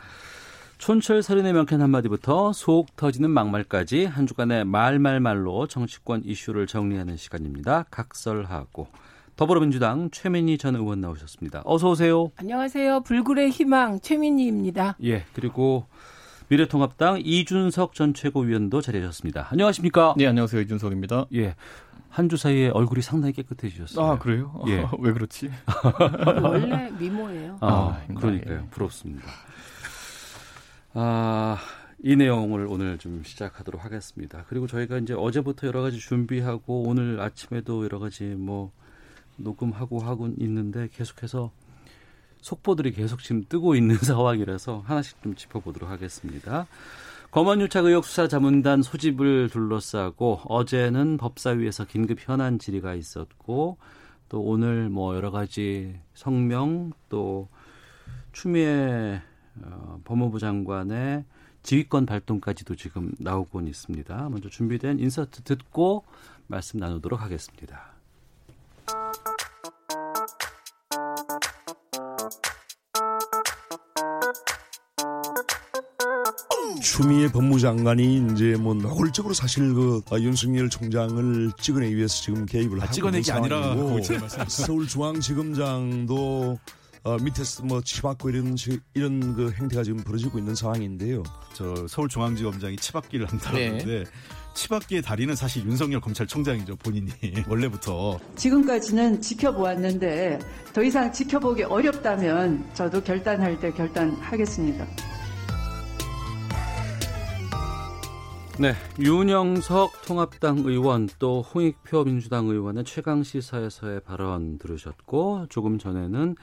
촌철 0.78 1.24
살인의 1.24 1.52
명쾌한 1.52 1.82
한마디부터 1.82 2.54
속 2.54 2.96
터지는 2.96 3.30
막말까지 3.32 4.06
한 4.06 4.26
주간의 4.26 4.64
말말말로 4.64 5.68
정치권 5.68 6.24
이슈를 6.24 6.68
정리하는 6.68 7.18
시간입니다. 7.18 7.84
각설하고 7.92 8.88
더불어민주당 9.36 10.10
최민희 10.10 10.58
전 10.58 10.76
의원 10.76 11.02
나오셨습니다. 11.02 11.64
어서 11.66 11.90
오세요. 11.90 12.32
안녕하세요. 12.38 13.02
불굴의 13.02 13.50
희망 13.50 14.00
최민희입니다. 14.00 14.96
예, 15.04 15.26
그리고 15.34 15.86
미래통합당 16.50 17.22
이준석 17.24 17.94
전 17.94 18.14
최고위원도 18.14 18.82
자리하셨습니다. 18.82 19.48
안녕하십니까? 19.52 20.16
네, 20.18 20.26
안녕하세요. 20.28 20.62
이준석입니다. 20.62 21.28
예. 21.36 21.56
한 22.10 22.28
주 22.28 22.38
사이에 22.38 22.70
얼굴이 22.70 23.04
상당히 23.04 23.34
깨끗해지셨어요. 23.34 24.04
아, 24.04 24.18
그래요? 24.18 24.60
예. 24.68 24.84
왜 25.00 25.14
그렇지? 25.14 25.52
원래 26.42 26.90
미모예요. 27.00 27.58
아, 27.62 27.68
아, 28.10 28.14
그러니까요. 28.16 28.64
예. 28.66 28.70
부럽습니다. 28.72 29.28
아, 30.96 31.58
이 32.04 32.16
내용을 32.16 32.66
오늘 32.68 32.98
좀 32.98 33.22
시작하도록 33.24 33.86
하겠습니다. 33.86 34.44
그리고 34.50 34.66
저희가 34.66 34.98
이제 34.98 35.14
어제부터 35.14 35.68
여러 35.68 35.84
가지 35.84 36.00
준비하고 36.00 36.82
오늘 36.88 37.20
아침에도 37.22 37.84
여러 37.84 38.00
가지 38.00 38.24
뭐 38.24 38.72
녹음하고 39.38 40.00
하고 40.00 40.30
있는데 40.40 40.90
계속해서 40.92 41.52
속보들이 42.42 42.92
계속 42.92 43.22
지금 43.22 43.44
뜨고 43.48 43.76
있는 43.76 43.96
상황이라서 44.00 44.84
하나씩 44.86 45.22
좀 45.22 45.36
짚어보도록 45.36 45.90
하겠습니다. 45.90 46.68
검언유착 47.32 47.86
의혹 47.86 48.06
수사 48.06 48.28
자문단 48.28 48.82
소집을 48.82 49.50
둘러싸고 49.50 50.42
어제는 50.46 51.18
법사위에서 51.18 51.86
긴급 51.86 52.18
현안 52.22 52.58
질의가 52.58 52.96
있었고 52.96 53.78
또 54.30 54.42
오늘 54.42 54.90
뭐 54.90 55.16
여러 55.16 55.30
가지 55.30 56.00
성명 56.16 56.92
또 57.10 57.48
추미애 58.32 59.22
어, 59.62 60.00
법무부 60.06 60.40
장관의 60.40 61.26
지휘권 61.62 62.06
발동까지도 62.06 62.76
지금 62.76 63.12
나오곤 63.20 63.68
있습니다. 63.68 64.30
먼저 64.30 64.50
준비된 64.50 65.00
인서트 65.00 65.44
듣고 65.44 66.06
말씀 66.48 66.80
나누도록 66.80 67.22
하겠습니다. 67.22 67.99
추미애 76.94 77.32
법무장관이 77.32 78.32
이제 78.34 78.56
뭐 78.60 78.74
노골적으로 78.74 79.34
사실 79.36 79.74
그 79.76 80.02
아, 80.12 80.18
윤석열 80.20 80.70
총장을 80.70 81.52
찍어내기 81.62 81.96
위해서 81.96 82.20
지금 82.22 82.46
개입을 82.48 82.82
하고 82.82 82.92
찍어내기 82.92 83.30
있는 83.30 83.44
아니라. 83.44 83.76
서울중앙지검장도 84.48 86.58
어, 87.04 87.18
밑에서 87.22 87.64
뭐 87.64 87.80
치받고 87.82 88.30
이런 88.32 88.58
시- 88.58 88.80
이런 88.96 89.36
그 89.36 89.52
행태가 89.52 89.84
지금 89.84 90.04
벌어지고 90.04 90.40
있는 90.40 90.56
상황인데요. 90.56 91.22
저 91.54 91.88
서울중앙지검장이 91.88 92.76
치받기를 92.78 93.28
한다는데 93.28 94.04
치받기의 94.56 95.02
다리는 95.04 95.34
사실 95.36 95.64
윤석열 95.66 96.02
검찰총장이죠 96.02 96.76
본인이 96.78 97.12
원래부터 97.48 98.20
지금까지는 98.36 99.22
지켜보았는데 99.22 100.40
더 100.74 100.84
이상 100.84 101.14
지켜보기 101.14 101.64
어렵다면 101.64 102.68
저도 102.74 103.02
결단할 103.02 103.58
때 103.60 103.72
결단하겠습니다. 103.72 104.86
네, 108.60 108.74
윤영석 109.00 110.02
통합당 110.06 110.64
의원 110.66 111.08
또 111.18 111.42
홍익표 111.42 112.04
민주당 112.04 112.48
의원의 112.48 112.84
최강 112.84 113.24
시사에서의 113.24 114.02
발언 114.02 114.58
들으셨고 114.58 115.46
조금 115.48 115.78
전에는 115.78 116.36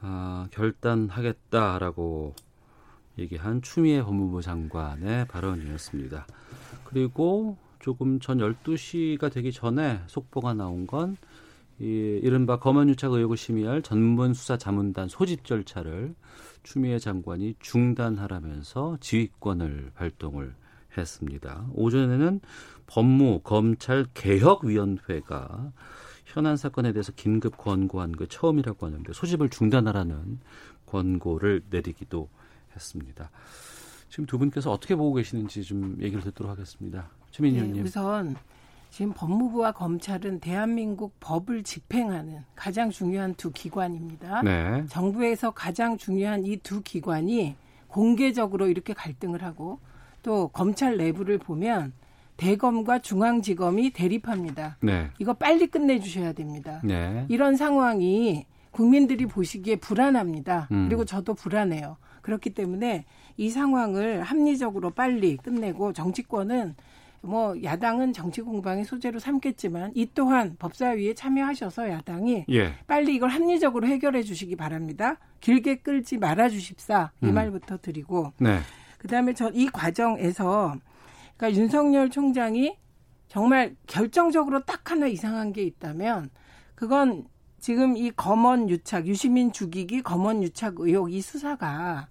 아, 0.00 0.48
결단하겠다라고 0.50 2.34
얘기한 3.18 3.62
추미애 3.62 4.02
법무부 4.02 4.42
장관의 4.42 5.28
발언이었습니다. 5.28 6.26
그리고 6.82 7.56
조금 7.78 8.18
전 8.18 8.38
12시가 8.38 9.32
되기 9.32 9.52
전에 9.52 10.00
속보가 10.08 10.54
나온 10.54 10.88
건 10.88 11.16
이, 11.78 11.84
이른바 12.20 12.58
검언유착 12.58 13.12
의혹을 13.12 13.36
심의할 13.36 13.82
전문 13.82 14.34
수사 14.34 14.58
자문단 14.58 15.06
소집 15.06 15.44
절차를 15.44 16.16
추미애 16.64 16.98
장관이 16.98 17.54
중단하라면서 17.60 18.96
지휘권을 19.00 19.92
발동을 19.94 20.52
했습니다. 21.00 21.66
오전에는 21.74 22.40
법무 22.86 23.40
검찰 23.42 24.06
개혁위원회가 24.14 25.72
현안 26.24 26.56
사건에 26.56 26.92
대해서 26.92 27.12
긴급 27.12 27.56
권고한 27.56 28.12
그 28.12 28.26
처음이라고 28.28 28.86
하는데 28.86 29.12
소집을 29.12 29.48
중단하라는 29.50 30.40
권고를 30.86 31.62
내리기도 31.70 32.28
했습니다. 32.74 33.30
지금 34.08 34.26
두 34.26 34.38
분께서 34.38 34.70
어떻게 34.70 34.94
보고 34.96 35.14
계시는지 35.14 35.62
좀 35.62 35.96
얘기를 36.00 36.22
듣도록 36.22 36.50
하겠습니다. 36.52 37.08
최민희 37.30 37.56
네, 37.56 37.62
의원님. 37.62 37.84
우선 37.84 38.36
지금 38.90 39.12
법무부와 39.12 39.72
검찰은 39.72 40.38
대한민국 40.38 41.14
법을 41.18 41.64
집행하는 41.64 42.44
가장 42.54 42.90
중요한 42.90 43.34
두 43.34 43.50
기관입니다. 43.50 44.42
네. 44.42 44.84
정부에서 44.88 45.50
가장 45.50 45.96
중요한 45.96 46.44
이 46.46 46.56
두 46.58 46.80
기관이 46.80 47.56
공개적으로 47.88 48.68
이렇게 48.68 48.92
갈등을 48.92 49.42
하고 49.42 49.80
또 50.24 50.48
검찰 50.48 50.96
내부를 50.96 51.38
보면 51.38 51.92
대검과 52.36 52.98
중앙지검이 52.98 53.90
대립합니다. 53.90 54.76
네. 54.80 55.10
이거 55.18 55.34
빨리 55.34 55.68
끝내주셔야 55.68 56.32
됩니다. 56.32 56.80
네. 56.82 57.26
이런 57.28 57.54
상황이 57.54 58.46
국민들이 58.72 59.26
보시기에 59.26 59.76
불안합니다. 59.76 60.66
음. 60.72 60.86
그리고 60.88 61.04
저도 61.04 61.34
불안해요. 61.34 61.96
그렇기 62.22 62.50
때문에 62.50 63.04
이 63.36 63.50
상황을 63.50 64.22
합리적으로 64.22 64.90
빨리 64.90 65.36
끝내고 65.36 65.92
정치권은 65.92 66.74
뭐 67.20 67.54
야당은 67.62 68.12
정치 68.12 68.40
공방의 68.40 68.84
소재로 68.84 69.18
삼겠지만 69.18 69.92
이 69.94 70.08
또한 70.14 70.56
법사위에 70.58 71.14
참여하셔서 71.14 71.88
야당이 71.90 72.46
예. 72.50 72.72
빨리 72.86 73.14
이걸 73.14 73.30
합리적으로 73.30 73.86
해결해 73.86 74.22
주시기 74.22 74.56
바랍니다. 74.56 75.18
길게 75.40 75.76
끌지 75.76 76.18
말아 76.18 76.48
주십사 76.48 77.12
이 77.22 77.26
음. 77.26 77.34
말부터 77.34 77.78
드리고 77.78 78.32
네. 78.38 78.58
그다음에 79.04 79.34
저 79.34 79.50
이 79.52 79.68
과정에서 79.68 80.76
그러니까 81.36 81.60
윤석열 81.60 82.08
총장이 82.08 82.76
정말 83.28 83.76
결정적으로 83.86 84.64
딱 84.64 84.90
하나 84.90 85.06
이상한 85.06 85.52
게 85.52 85.62
있다면 85.62 86.30
그건 86.74 87.26
지금 87.58 87.96
이 87.98 88.10
검언 88.10 88.70
유착 88.70 89.06
유시민 89.06 89.52
죽이기 89.52 90.02
검언 90.02 90.42
유착 90.42 90.76
의혹 90.78 91.12
이 91.12 91.20
수사가 91.20 92.08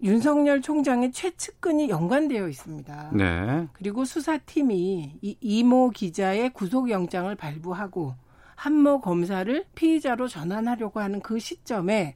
윤석열 0.00 0.62
총장의 0.62 1.10
최측근이 1.10 1.88
연관되어 1.88 2.48
있습니다. 2.48 3.10
네. 3.14 3.66
그리고 3.72 4.04
수사팀이 4.04 5.18
이 5.20 5.36
이모 5.40 5.90
기자의 5.90 6.50
구속영장을 6.50 7.34
발부하고 7.34 8.14
한모 8.54 9.00
검사를 9.00 9.64
피의자로 9.74 10.28
전환하려고 10.28 11.00
하는 11.00 11.20
그 11.20 11.40
시점에 11.40 12.14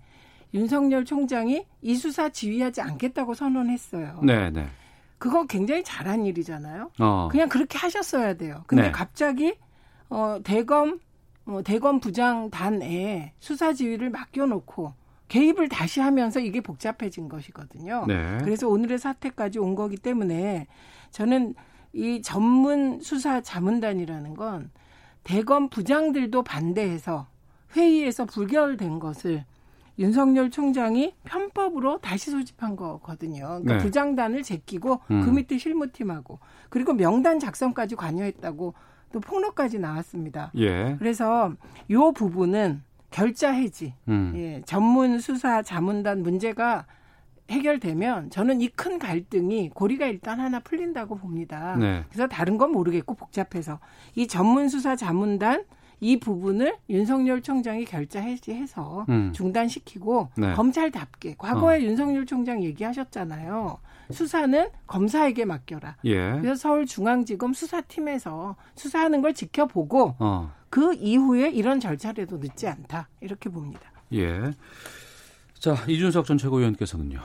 윤석열 0.55 1.05
총장이 1.05 1.67
이 1.81 1.95
수사 1.95 2.29
지휘하지 2.29 2.81
않겠다고 2.81 3.35
선언했어요. 3.35 4.21
네. 4.23 4.51
네. 4.51 4.67
그건 5.19 5.47
굉장히 5.47 5.85
잘한 5.85 6.27
일이잖아요. 6.27 6.91
어. 6.99 7.29
그냥 7.31 7.49
그렇게 7.49 7.79
하셨어야 7.79 8.35
돼요. 8.35 8.65
근데 8.67 8.85
네. 8.85 8.91
갑자기 8.91 9.55
어 10.09 10.39
대검 10.43 10.99
어, 11.47 11.63
대검 11.63 12.01
부장단에 12.01 13.33
수사 13.39 13.73
지휘를 13.73 14.11
맡겨놓고 14.11 14.95
개입을 15.29 15.69
다시 15.69 16.01
하면서 16.01 16.41
이게 16.41 16.61
복잡해진 16.61 17.29
것이거든요. 17.29 18.05
네. 18.07 18.39
그래서 18.43 18.69
오늘의 18.69 18.99
사태까지 18.99 19.59
온 19.59 19.75
거기 19.75 19.97
때문에 19.97 20.67
저는 21.11 21.55
이 21.93 22.21
전문 22.23 23.01
수사 23.01 23.41
자문단이라는 23.41 24.35
건 24.35 24.71
대검 25.25 25.69
부장들도 25.69 26.43
반대해서 26.43 27.29
회의에서 27.77 28.25
불결된 28.25 28.99
것을 28.99 29.45
윤석열 29.99 30.51
총장이 30.51 31.15
편법으로 31.25 31.99
다시 31.99 32.31
소집한 32.31 32.77
거거든요. 32.77 33.47
그러니까 33.47 33.77
네. 33.77 33.79
부장단을 33.83 34.43
제끼고 34.43 35.01
음. 35.11 35.23
그 35.23 35.31
밑에 35.31 35.59
실무팀하고 35.59 36.39
그리고 36.71 36.95
명단 36.95 37.39
작성까지 37.39 37.97
관여했다고 37.97 38.75
또 39.13 39.21
폭로까지 39.21 39.79
나왔습니다. 39.79 40.51
예. 40.57 40.97
그래서 40.99 41.53
요 41.91 42.13
부분은 42.13 42.83
결자 43.11 43.51
해지, 43.53 43.93
음. 44.09 44.33
예, 44.37 44.63
전문 44.65 45.19
수사 45.21 45.61
자문단 45.63 46.23
문제가 46.23 46.87
해결되면 47.51 48.31
저는 48.31 48.63
이 48.63 48.69
큰 48.69 48.99
갈등이 48.99 49.69
고리가 49.75 50.07
일단 50.07 50.41
하나 50.41 50.61
풀린다고 50.61 51.17
봅니다. 51.17 51.77
네. 51.77 52.05
그래서 52.09 52.27
다른 52.27 52.57
건 52.57 52.73
모르겠고 52.73 53.15
복잡해서 53.15 53.81
이 54.15 54.27
전문 54.27 54.71
수사 54.71 54.97
자문단 54.97 55.65
이 56.03 56.19
부분을 56.19 56.77
윤석열 56.91 57.41
총장이 57.41 57.85
결자 57.85 58.21
해지해서 58.21 59.07
음. 59.09 59.33
중단시키고 59.33 60.31
네. 60.37 60.53
검찰답게 60.55 61.37
과거에 61.39 61.81
윤석열 61.85 62.27
총장 62.27 62.63
얘기하셨잖아요. 62.65 63.79
수사는 64.11 64.69
검사에게 64.89 65.45
맡겨라. 65.45 65.97
예. 66.05 66.33
그래서 66.41 66.57
서울중앙지검 66.57 67.55
수사팀에서 67.55 68.57
수사하는 68.75 69.23
걸 69.23 69.33
지켜보고 69.33 70.17
어. 70.19 70.53
그 70.71 70.93
이후에 70.95 71.51
이런 71.51 71.79
절차라도 71.79 72.39
늦지 72.39 72.67
않다 72.67 73.09
이렇게 73.21 73.49
봅니다. 73.49 73.93
예. 74.13 74.51
자 75.55 75.77
이준석 75.87 76.27
전 76.27 76.37
최고위원께서는요. 76.37 77.21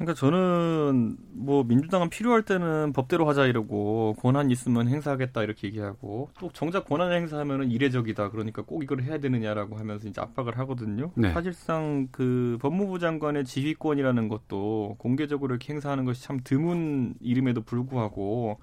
그러니까 0.00 0.14
저는 0.14 1.18
뭐 1.34 1.62
민주당은 1.62 2.08
필요할 2.08 2.42
때는 2.42 2.94
법대로 2.94 3.28
하자 3.28 3.44
이러고 3.44 4.16
권한 4.18 4.50
있으면 4.50 4.88
행사하겠다 4.88 5.42
이렇게 5.42 5.66
얘기하고 5.66 6.30
또 6.38 6.50
정작 6.54 6.86
권한을 6.86 7.14
행사하면은 7.18 7.70
이례적이다 7.70 8.30
그러니까 8.30 8.62
꼭 8.62 8.82
이걸 8.82 9.02
해야 9.02 9.18
되느냐라고 9.18 9.76
하면서 9.76 10.08
이제 10.08 10.18
압박을 10.18 10.56
하거든요. 10.60 11.10
네. 11.16 11.30
사실상 11.32 12.08
그 12.10 12.56
법무부 12.62 12.98
장관의 12.98 13.44
지휘권이라는 13.44 14.28
것도 14.28 14.96
공개적으로 14.98 15.54
이렇게 15.54 15.74
행사하는 15.74 16.06
것이 16.06 16.22
참 16.22 16.40
드문 16.42 17.12
이름에도 17.20 17.60
불구하고 17.60 18.58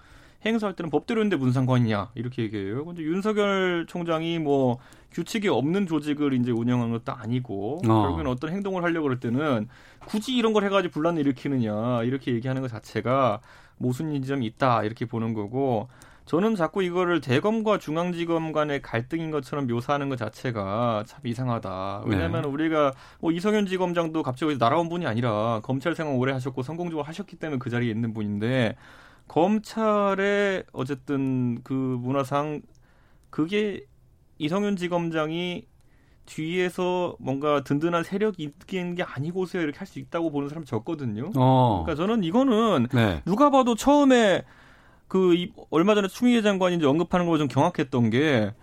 행사할 0.48 0.76
때는 0.76 0.90
법대로 0.90 1.22
했는데 1.22 1.36
무슨 1.36 1.54
상관이냐 1.54 2.12
이렇게 2.16 2.44
얘기해요. 2.44 2.86
근데 2.86 3.04
윤석열 3.04 3.86
총장이 3.88 4.40
뭐 4.40 4.80
규칙이 5.12 5.48
없는 5.48 5.88
조직을 5.88 6.34
이제 6.34 6.52
운영한 6.52 6.92
것도 6.92 7.12
아니고 7.14 7.82
어. 7.88 8.02
결국엔 8.02 8.28
어떤 8.28 8.52
행동을 8.52 8.84
하려고 8.84 9.04
그럴 9.04 9.20
때는 9.20 9.68
굳이 10.06 10.36
이런 10.36 10.54
걸 10.54 10.64
해가지고 10.66 10.92
분란을 10.94 11.22
일으키느냐 11.22 12.04
이렇게 12.04 12.34
얘기하는 12.34 12.62
것 12.62 12.70
자체가 12.70 13.40
모순 13.78 14.14
지점이 14.22 14.46
있다 14.46 14.84
이렇게 14.84 15.06
보는 15.06 15.34
거고 15.34 15.88
저는 16.28 16.56
자꾸 16.56 16.84
이거를 16.84 17.22
대검과 17.22 17.78
중앙지검 17.78 18.52
간의 18.52 18.82
갈등인 18.82 19.32
것처럼 19.32 19.66
묘사하는 19.66 20.10
것 20.10 20.18
자체가 20.18 21.06
참 21.08 21.22
이상하다. 21.24 22.04
왜냐하면 22.06 22.42
네. 22.42 22.48
우리가 22.50 22.92
뭐 23.22 23.32
이성윤 23.32 23.66
지검장도 23.66 24.24
갑자기 24.24 24.58
날아온 24.58 24.90
분이 24.90 25.08
아니라 25.08 25.62
검찰 25.64 25.96
생활 25.96 26.16
오래 26.18 26.34
하셨고 26.34 26.64
성공적으로 26.64 27.04
하셨기 27.04 27.38
때문에 27.38 27.60
그 27.60 27.70
자리에 27.70 27.90
있는 27.90 28.14
분인데 28.14 28.76
검찰의 29.28 30.64
어쨌든 30.74 31.62
그 31.64 31.74
문화상 31.74 32.62
그게 33.30 33.86
이성윤 34.40 34.76
지검장이 34.76 35.66
뒤에서 36.26 37.16
뭔가 37.20 37.64
든든한 37.64 38.04
세력이 38.04 38.52
있는 38.72 38.96
게 38.96 39.04
아니고서 39.04 39.60
이렇게 39.60 39.78
할 39.80 39.88
수 39.88 40.00
있다고 40.00 40.30
보는 40.32 40.50
사람 40.50 40.66
적거든요. 40.66 41.32
어. 41.36 41.84
그러니까 41.86 41.96
저는 42.04 42.24
이거는 42.24 42.88
네. 42.94 43.22
누가 43.26 43.50
봐도 43.50 43.76
처음에 43.76 44.44
그 45.08 45.34
이- 45.36 45.54
얼마 45.70 45.96
전에 45.96 46.10
추미애 46.10 46.42
장관이 46.42 46.76
이제 46.76 46.86
언급하는 46.86 47.26
거좀 47.28 47.48
경악했던 47.48 48.10
게 48.10 48.54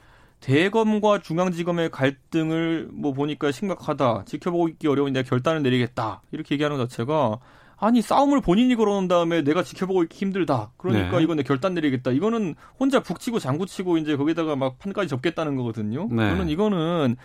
대검과 0.41 1.21
중앙지검의 1.21 1.91
갈등을 1.91 2.91
뭐 2.93 3.15
보니까 3.15 3.51
심각하다. 3.51 4.25
지켜보고 4.27 4.69
있기 4.69 4.87
내가 5.15 5.27
결단을 5.27 5.63
내리겠다. 5.63 6.21
이렇게 6.33 6.55
얘기하는 6.57 6.77
것 6.77 6.91
자체가 6.91 7.39
아니 7.85 8.01
싸움을 8.01 8.41
본인이 8.41 8.75
걸어놓은 8.77 9.09
다음에 9.09 9.43
내가 9.43 9.63
지켜보고 9.63 10.03
있기 10.05 10.17
힘들다. 10.17 10.73
그러니까 10.79 11.19
네. 11.19 11.23
이건 11.23 11.37
내 11.37 11.43
결단 11.43 11.75
내리겠다. 11.75 12.13
이거는 12.13 12.55
혼자 12.81 13.01
북치고 13.01 13.39
장구치고 13.39 13.99
이제 13.99 14.17
거기다가 14.17 14.57
막 14.57 14.79
판까지 14.79 15.09
접겠다는 15.09 15.57
거거든요. 15.57 16.09
네. 16.11 16.31
저는 16.31 16.49
이거는 16.49 17.17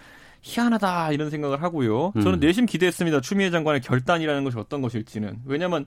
희한하다 0.42 1.14
이런 1.14 1.30
생각을 1.30 1.64
하고요. 1.64 2.14
음. 2.16 2.22
저는 2.22 2.40
내심 2.40 2.66
기대했습니다. 2.66 3.22
추미애 3.22 3.52
장관의 3.52 3.82
결단이라는 3.82 4.44
것이 4.44 4.58
어떤 4.58 4.82
것일지는. 4.82 5.40
왜냐하면 5.46 5.86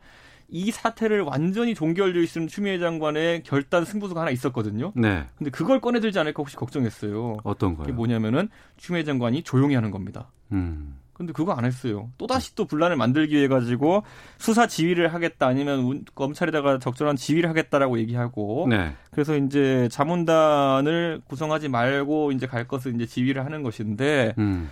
이 0.48 0.70
사태를 0.70 1.20
완전히 1.22 1.74
종결되어 1.74 2.22
있는 2.22 2.48
추미애 2.48 2.78
장관의 2.78 3.42
결단 3.42 3.84
승부수가 3.84 4.20
하나 4.20 4.30
있었거든요. 4.30 4.92
네. 4.94 5.24
근데 5.36 5.50
그걸 5.50 5.80
꺼내들지 5.80 6.18
않을까 6.18 6.40
혹시 6.40 6.56
걱정했어요. 6.56 7.38
어떤 7.44 7.76
그게 7.76 7.88
거요? 7.88 7.96
뭐냐면은 7.96 8.48
추미애 8.76 9.04
장관이 9.04 9.42
조용히 9.42 9.74
하는 9.74 9.90
겁니다. 9.90 10.30
음. 10.52 10.98
근데 11.22 11.32
그거 11.32 11.52
안 11.52 11.64
했어요. 11.64 12.10
또 12.18 12.26
다시 12.26 12.54
또 12.54 12.64
분란을 12.64 12.96
만들기 12.96 13.34
위해 13.36 13.48
가지고 13.48 14.02
수사 14.38 14.66
지휘를 14.66 15.14
하겠다 15.14 15.46
아니면 15.46 15.78
운- 15.80 16.04
검찰에다가 16.14 16.78
적절한 16.78 17.16
지휘를 17.16 17.48
하겠다라고 17.48 17.98
얘기하고 18.00 18.66
네. 18.68 18.92
그래서 19.10 19.36
이제 19.36 19.88
자문단을 19.90 21.22
구성하지 21.28 21.68
말고 21.68 22.32
이제 22.32 22.46
갈 22.46 22.66
것을 22.66 22.94
이제 22.94 23.06
지휘를 23.06 23.44
하는 23.44 23.62
것인데 23.62 24.34
음. 24.38 24.68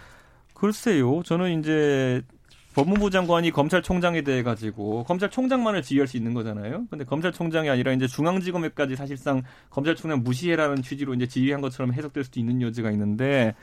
글쎄요. 0.54 1.22
저는 1.24 1.58
이제 1.60 2.22
법무부 2.74 3.10
장관이 3.10 3.50
검찰총장에 3.50 4.22
대해 4.22 4.42
가지고 4.42 5.02
검찰총장만을 5.04 5.82
지휘할 5.82 6.06
수 6.06 6.16
있는 6.16 6.34
거잖아요. 6.34 6.84
근데 6.88 7.04
검찰총장이 7.04 7.68
아니라 7.68 7.92
이제 7.92 8.06
중앙지검에까지 8.06 8.94
사실상 8.94 9.42
검찰총장 9.70 10.22
무시해라는 10.22 10.82
취지로 10.82 11.14
이제 11.14 11.26
지휘한 11.26 11.60
것처럼 11.62 11.92
해석될 11.92 12.24
수도 12.24 12.38
있는 12.38 12.62
여지가 12.62 12.90
있는데 12.92 13.54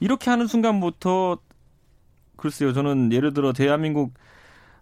이렇게 0.00 0.30
하는 0.30 0.46
순간부터 0.46 1.38
글쎄요. 2.36 2.72
저는 2.72 3.12
예를 3.12 3.32
들어 3.32 3.52
대한민국 3.52 4.14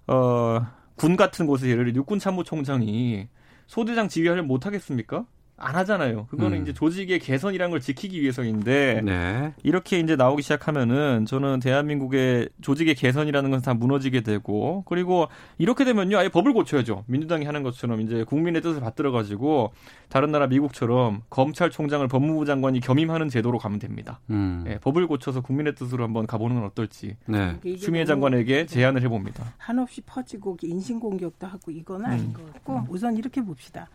어 0.07 0.61
군 0.97 1.17
같은 1.17 1.47
곳에 1.47 1.69
예를 1.69 1.87
들어 1.87 1.97
육군 1.97 2.19
참모총장이 2.19 3.29
소대장 3.67 4.09
지휘를 4.09 4.43
못 4.43 4.67
하겠습니까? 4.67 5.27
안 5.57 5.77
하잖아요. 5.77 6.27
그거는 6.27 6.59
음. 6.59 6.63
이제 6.63 6.73
조직의 6.73 7.21
개선이라는 7.21 7.71
걸 7.71 7.81
지키기 7.81 8.21
위해서인데 8.21 9.03
네. 9.05 9.55
이렇게 9.63 10.01
이제 10.01 10.17
나오기 10.17 10.43
시작하면은 10.43 11.27
저는 11.27 11.61
대한민국의 11.61 12.49
조직의 12.61 12.97
개선이라는 12.97 13.51
건다 13.51 13.73
무너지게 13.73 14.23
되고 14.23 14.83
그리고 14.87 15.29
이렇게 15.59 15.85
되면요 15.85 16.19
아예 16.19 16.29
법을 16.29 16.53
고쳐야죠 16.53 17.05
민주당이 17.07 17.45
하는 17.45 17.63
것처럼 17.63 18.01
이제 18.01 18.25
국민의 18.25 18.63
뜻을 18.63 18.81
받들어 18.81 19.13
가지고 19.13 19.73
다른 20.09 20.33
나라 20.33 20.49
미국처럼 20.49 21.23
검찰총장을 21.31 22.07
법무부 22.09 22.47
장관이 22.47 22.81
겸임하는 22.81 23.29
제도로 23.29 23.59
가면 23.59 23.79
됩니다. 23.79 24.21
음. 24.31 24.65
예, 24.67 24.79
법을 24.79 25.07
고쳐서 25.07 25.41
국민의 25.41 25.77
뜻으로 25.77 26.03
한번 26.03 26.27
가보는 26.27 26.57
건 26.57 26.65
어떨지 26.65 27.17
네. 27.27 27.59
추미애 27.79 28.05
장관에게 28.05 28.67
제안을 28.67 29.03
해봅니다. 29.03 29.55
한없이 29.59 30.01
퍼지고 30.01 30.57
인신공격도 30.61 31.47
하고 31.47 31.71
이건 31.71 32.05
아닌 32.05 32.27
음. 32.27 32.33
것 32.33 32.53
같고 32.55 32.87
우선 32.89 33.17
이렇게 33.17 33.41
봅시다. 33.41 33.89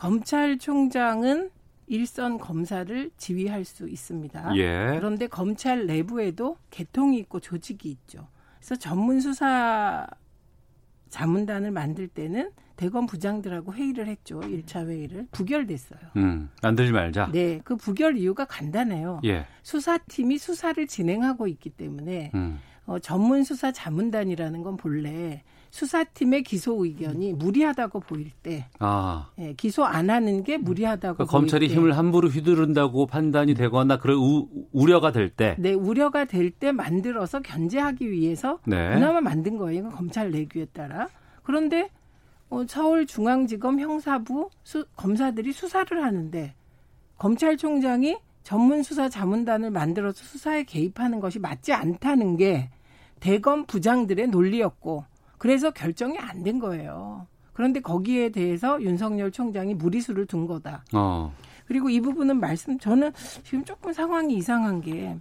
검찰총장은 0.00 1.50
일선 1.86 2.38
검사를 2.38 3.10
지휘할 3.18 3.64
수 3.66 3.86
있습니다. 3.86 4.56
예. 4.56 4.96
그런데 4.96 5.26
검찰 5.26 5.86
내부에도 5.86 6.56
개통이 6.70 7.18
있고 7.18 7.38
조직이 7.38 7.90
있죠. 7.90 8.26
그래서 8.58 8.76
전문 8.76 9.20
수사 9.20 10.06
자문단을 11.10 11.70
만들 11.70 12.08
때는 12.08 12.50
대검 12.76 13.06
부장들하고 13.06 13.74
회의를 13.74 14.06
했죠. 14.06 14.40
1차 14.40 14.86
회의를 14.86 15.26
부결됐어요. 15.32 16.00
음. 16.16 16.48
만들지 16.62 16.92
말자. 16.92 17.30
네, 17.32 17.60
그 17.62 17.76
부결 17.76 18.16
이유가 18.16 18.46
간단해요. 18.46 19.20
예. 19.26 19.44
수사팀이 19.62 20.38
수사를 20.38 20.86
진행하고 20.86 21.46
있기 21.46 21.68
때문에 21.68 22.30
음. 22.34 22.58
어, 22.86 22.98
전문 23.00 23.44
수사 23.44 23.70
자문단이라는 23.70 24.62
건 24.62 24.78
본래 24.78 25.42
수사팀의 25.70 26.42
기소 26.42 26.84
의견이 26.84 27.32
무리하다고 27.34 28.00
보일 28.00 28.30
때 28.42 28.66
아. 28.78 29.30
예, 29.38 29.52
기소 29.54 29.84
안 29.84 30.10
하는 30.10 30.42
게 30.42 30.58
무리하다고 30.58 31.16
그러니까 31.16 31.32
보일 31.32 31.40
검찰이 31.40 31.68
때, 31.68 31.74
힘을 31.74 31.96
함부로 31.96 32.28
휘두른다고 32.28 33.06
판단이 33.06 33.54
되거나 33.54 33.98
그런 33.98 34.18
우, 34.18 34.48
우려가 34.72 35.12
될 35.12 35.30
때. 35.30 35.56
네, 35.58 35.72
우려가 35.72 36.24
될 36.24 36.50
때 36.50 36.72
만들어서 36.72 37.40
견제하기 37.40 38.10
위해서 38.10 38.58
네. 38.66 38.94
그나마 38.94 39.20
만든 39.20 39.56
거예요. 39.56 39.78
이건 39.78 39.92
검찰 39.92 40.30
내규에 40.32 40.66
따라. 40.72 41.08
그런데 41.44 41.88
어, 42.50 42.64
서울중앙지검 42.66 43.78
형사부 43.78 44.50
수, 44.64 44.84
검사들이 44.96 45.52
수사를 45.52 46.02
하는데 46.02 46.54
검찰총장이 47.18 48.18
전문 48.42 48.82
수사 48.82 49.08
자문단을 49.08 49.70
만들어서 49.70 50.24
수사에 50.24 50.64
개입하는 50.64 51.20
것이 51.20 51.38
맞지 51.38 51.72
않다는 51.72 52.36
게 52.36 52.70
대검 53.20 53.66
부장들의 53.66 54.28
논리였고 54.28 55.04
그래서 55.40 55.70
결정이 55.70 56.18
안 56.18 56.42
된 56.44 56.58
거예요. 56.58 57.26
그런데 57.54 57.80
거기에 57.80 58.28
대해서 58.28 58.80
윤석열 58.82 59.30
총장이 59.32 59.74
무리수를 59.74 60.26
둔 60.26 60.46
거다. 60.46 60.84
어. 60.92 61.32
그리고 61.66 61.88
이 61.88 62.00
부분은 62.00 62.38
말씀 62.38 62.78
저는 62.78 63.12
지금 63.42 63.64
조금 63.64 63.92
상황이 63.92 64.34
이상한 64.36 64.80
게 64.82 65.16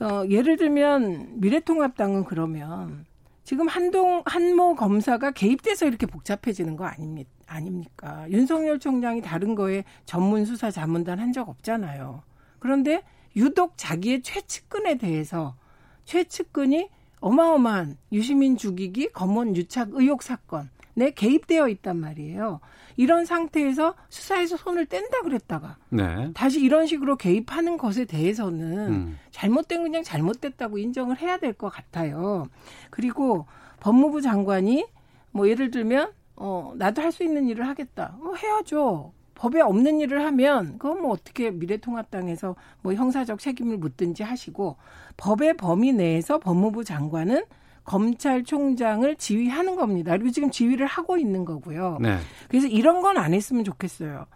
어, 0.00 0.24
예를 0.28 0.56
들면 0.56 1.40
미래통합당은 1.40 2.24
그러면 2.24 3.04
지금 3.44 3.66
한동 3.66 4.22
한모 4.26 4.76
검사가 4.76 5.32
개입돼서 5.32 5.86
이렇게 5.86 6.06
복잡해지는 6.06 6.76
거 6.76 6.84
아닙니까? 6.84 7.30
아닙니까? 7.48 8.26
윤석열 8.30 8.78
총장이 8.78 9.20
다른 9.22 9.54
거에 9.56 9.82
전문 10.06 10.44
수사 10.44 10.70
자문단 10.70 11.18
한 11.18 11.32
적 11.32 11.48
없잖아요. 11.48 12.22
그런데 12.60 13.02
유독 13.34 13.74
자기의 13.76 14.22
최측근에 14.22 14.98
대해서 14.98 15.56
최측근이 16.04 16.88
어마어마한 17.22 17.96
유시민 18.12 18.56
죽이기 18.56 19.12
검언 19.12 19.56
유착 19.56 19.88
의혹 19.92 20.22
사건 20.22 20.68
내 20.94 21.10
개입되어 21.10 21.68
있단 21.68 21.96
말이에요. 21.96 22.60
이런 22.96 23.24
상태에서 23.24 23.94
수사에서 24.10 24.58
손을 24.58 24.84
뗀다 24.84 25.22
그랬다가 25.22 25.78
네. 25.88 26.30
다시 26.34 26.60
이런 26.60 26.86
식으로 26.86 27.16
개입하는 27.16 27.78
것에 27.78 28.04
대해서는 28.04 28.78
음. 28.92 29.18
잘못된 29.30 29.82
그냥 29.82 30.02
잘못됐다고 30.02 30.76
인정을 30.76 31.18
해야 31.18 31.38
될 31.38 31.54
것 31.54 31.70
같아요. 31.70 32.46
그리고 32.90 33.46
법무부 33.80 34.20
장관이 34.20 34.84
뭐 35.30 35.48
예를 35.48 35.70
들면 35.70 36.12
어 36.36 36.74
나도 36.76 37.00
할 37.00 37.12
수 37.12 37.24
있는 37.24 37.48
일을 37.48 37.66
하겠다. 37.68 38.14
뭐 38.18 38.34
해야죠. 38.34 39.14
법에 39.42 39.60
없는 39.60 39.98
일을 39.98 40.24
하면 40.26 40.78
그건 40.78 41.02
뭐 41.02 41.10
어떻게 41.10 41.50
미래통합당에서 41.50 42.54
뭐 42.80 42.94
형사적 42.94 43.40
책임을 43.40 43.76
묻든지 43.78 44.22
하시고 44.22 44.76
법의 45.16 45.56
범위 45.56 45.92
내에서 45.92 46.38
법무부 46.38 46.84
장관은 46.84 47.42
검찰총장을 47.82 49.16
지휘하는 49.16 49.74
겁니다. 49.74 50.12
그리고 50.12 50.30
지금 50.30 50.52
지휘를 50.52 50.86
하고 50.86 51.16
있는 51.16 51.44
거고요. 51.44 51.98
네. 52.00 52.18
그래서 52.48 52.68
이런 52.68 53.00
건 53.00 53.16
안 53.18 53.34
했으면 53.34 53.64
좋겠어요. 53.64 54.26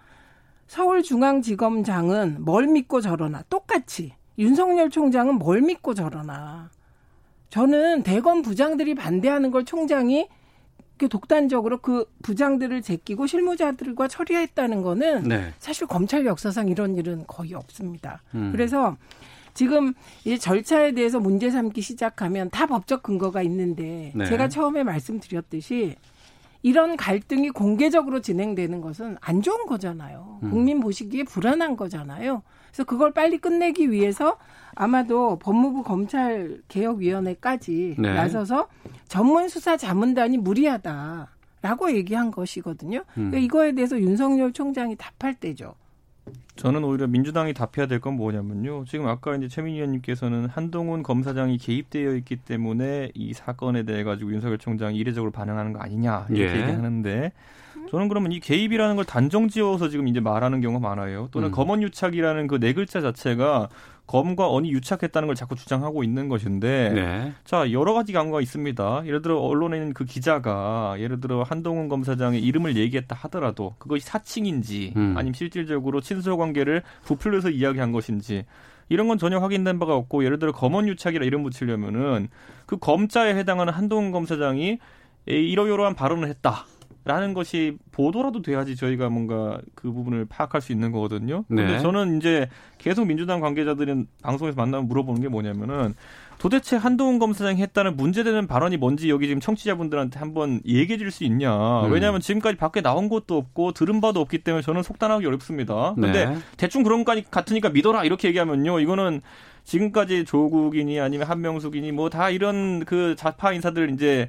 서울중앙지검장은 0.66 2.38
뭘 2.44 2.66
믿고 2.66 3.00
저러나 3.00 3.44
똑같이 3.48 4.12
윤석열 4.38 4.90
총장은 4.90 5.36
뭘 5.36 5.60
믿고 5.60 5.94
저러나 5.94 6.68
저는 7.50 8.02
대검 8.02 8.42
부장들이 8.42 8.96
반대하는 8.96 9.52
걸 9.52 9.64
총장이 9.64 10.26
독단적으로 10.98 11.78
그 11.78 12.06
부장들을 12.22 12.80
제끼고 12.82 13.26
실무자들과 13.26 14.08
처리했다는 14.08 14.82
거는 14.82 15.24
네. 15.24 15.52
사실 15.58 15.86
검찰 15.86 16.24
역사상 16.24 16.68
이런 16.68 16.96
일은 16.96 17.24
거의 17.26 17.54
없습니다. 17.54 18.22
음. 18.34 18.50
그래서 18.52 18.96
지금 19.52 19.94
이 20.24 20.38
절차에 20.38 20.92
대해서 20.92 21.20
문제 21.20 21.50
삼기 21.50 21.80
시작하면 21.80 22.50
다 22.50 22.66
법적 22.66 23.02
근거가 23.02 23.42
있는데 23.42 24.12
네. 24.14 24.24
제가 24.26 24.48
처음에 24.48 24.82
말씀드렸듯이 24.84 25.96
이런 26.62 26.96
갈등이 26.96 27.50
공개적으로 27.50 28.20
진행되는 28.20 28.80
것은 28.80 29.16
안 29.20 29.40
좋은 29.40 29.66
거잖아요. 29.66 30.40
음. 30.42 30.50
국민 30.50 30.80
보시기에 30.80 31.24
불안한 31.24 31.76
거잖아요. 31.76 32.42
그래서 32.68 32.84
그걸 32.84 33.12
빨리 33.12 33.38
끝내기 33.38 33.90
위해서 33.90 34.36
아마도 34.74 35.38
법무부 35.38 35.82
검찰 35.84 36.60
개혁위원회까지 36.68 37.96
네. 37.98 38.14
나서서 38.14 38.68
전문 39.08 39.48
수사 39.48 39.76
자문단이 39.76 40.38
무리하다 40.38 41.28
라고 41.62 41.92
얘기한 41.92 42.30
것이거든요. 42.30 42.98
음. 42.98 43.30
그러니까 43.30 43.38
이거에 43.38 43.72
대해서 43.72 43.98
윤석열 44.00 44.52
총장이 44.52 44.96
답할 44.96 45.34
때죠. 45.34 45.74
저는 46.56 46.82
오히려 46.84 47.06
민주당이 47.06 47.54
답해야 47.54 47.86
될 47.86 48.00
건 48.00 48.14
뭐냐면요. 48.16 48.84
지금 48.86 49.06
아까 49.06 49.36
이제 49.36 49.46
최민희 49.46 49.76
의원님께서는 49.76 50.46
한동훈 50.48 51.02
검사장이 51.02 51.56
개입되어 51.58 52.14
있기 52.16 52.36
때문에 52.36 53.10
이 53.14 53.32
사건에 53.32 53.84
대해 53.84 54.02
가지고 54.04 54.32
윤석열 54.32 54.58
총장이 54.58 54.96
이례적으로 54.98 55.30
반응하는 55.30 55.72
거 55.72 55.78
아니냐 55.80 56.26
이렇게 56.30 56.56
예. 56.56 56.62
얘기하는데 56.62 57.32
저는 57.90 58.08
그러면 58.08 58.32
이 58.32 58.40
개입이라는 58.40 58.96
걸 58.96 59.04
단정 59.04 59.48
지어서 59.48 59.88
지금 59.88 60.08
이제 60.08 60.18
말하는 60.18 60.60
경우가 60.60 60.88
많아요. 60.88 61.28
또는 61.30 61.48
음. 61.48 61.52
검언 61.52 61.82
유착이라는 61.82 62.48
그 62.48 62.58
네 62.58 62.72
글자 62.72 63.00
자체가 63.00 63.68
검과 64.06 64.50
언이 64.50 64.70
유착했다는 64.72 65.26
걸 65.26 65.34
자꾸 65.34 65.56
주장하고 65.56 66.04
있는 66.04 66.28
것인데 66.28 66.92
네. 66.94 67.32
자 67.44 67.72
여러 67.72 67.92
가지 67.94 68.12
경우가 68.12 68.40
있습니다. 68.40 69.02
예를 69.06 69.22
들어 69.22 69.38
언론에 69.38 69.76
있는 69.78 69.94
그 69.94 70.04
기자가 70.04 70.96
예를 70.98 71.20
들어 71.20 71.42
한동훈 71.42 71.88
검사장의 71.88 72.42
이름을 72.42 72.76
얘기했다 72.76 73.16
하더라도 73.16 73.74
그것이 73.78 74.06
사칭인지 74.06 74.92
음. 74.96 75.14
아니면 75.16 75.34
실질적으로 75.34 76.00
친서 76.00 76.36
관계를 76.36 76.82
부풀려서 77.04 77.50
이야기한 77.50 77.92
것인지 77.92 78.44
이런 78.88 79.08
건 79.08 79.18
전혀 79.18 79.38
확인된 79.38 79.78
바가 79.78 79.96
없고 79.96 80.24
예를 80.24 80.38
들어 80.38 80.52
검언 80.52 80.86
유착이라 80.88 81.24
이름 81.24 81.42
붙이려면은 81.42 82.28
그 82.66 82.76
검자에 82.76 83.34
해당하는 83.34 83.72
한동훈 83.72 84.12
검사장이 84.12 84.78
이러이러한 85.26 85.94
발언을 85.94 86.28
했다. 86.28 86.64
라는 87.06 87.34
것이 87.34 87.78
보도라도 87.92 88.42
돼야지 88.42 88.74
저희가 88.74 89.08
뭔가 89.08 89.60
그 89.76 89.92
부분을 89.92 90.26
파악할 90.28 90.60
수 90.60 90.72
있는 90.72 90.90
거거든요. 90.90 91.44
근데 91.46 91.64
네. 91.64 91.78
저는 91.78 92.18
이제 92.18 92.48
계속 92.78 93.06
민주당 93.06 93.40
관계자들은 93.40 94.08
방송에서 94.22 94.56
만나면 94.56 94.88
물어보는 94.88 95.22
게 95.22 95.28
뭐냐면은 95.28 95.94
도대체 96.38 96.76
한동훈 96.76 97.18
검사장이 97.18 97.62
했다는 97.62 97.96
문제되는 97.96 98.46
발언이 98.48 98.76
뭔지 98.76 99.08
여기 99.08 99.26
지금 99.28 99.40
청취자분들한테 99.40 100.18
한번 100.18 100.60
얘기해 100.66 100.98
줄 100.98 101.10
수 101.12 101.22
있냐. 101.24 101.86
음. 101.86 101.92
왜냐하면 101.92 102.20
지금까지 102.20 102.58
밖에 102.58 102.82
나온 102.82 103.08
것도 103.08 103.36
없고 103.38 103.72
들은 103.72 104.00
바도 104.00 104.20
없기 104.20 104.38
때문에 104.38 104.60
저는 104.62 104.82
속단하기 104.82 105.24
어렵습니다. 105.24 105.94
근데 105.94 106.26
네. 106.26 106.36
대충 106.56 106.82
그런 106.82 107.04
거 107.04 107.14
같으니까 107.30 107.70
믿어라 107.70 108.04
이렇게 108.04 108.26
얘기하면요. 108.28 108.80
이거는 108.80 109.22
지금까지 109.64 110.24
조국이니 110.24 110.98
아니면 111.00 111.28
한명숙이니 111.28 111.92
뭐 111.92 112.08
다 112.10 112.30
이런 112.30 112.84
그 112.84 113.14
좌파 113.16 113.52
인사들 113.52 113.90
이제 113.92 114.28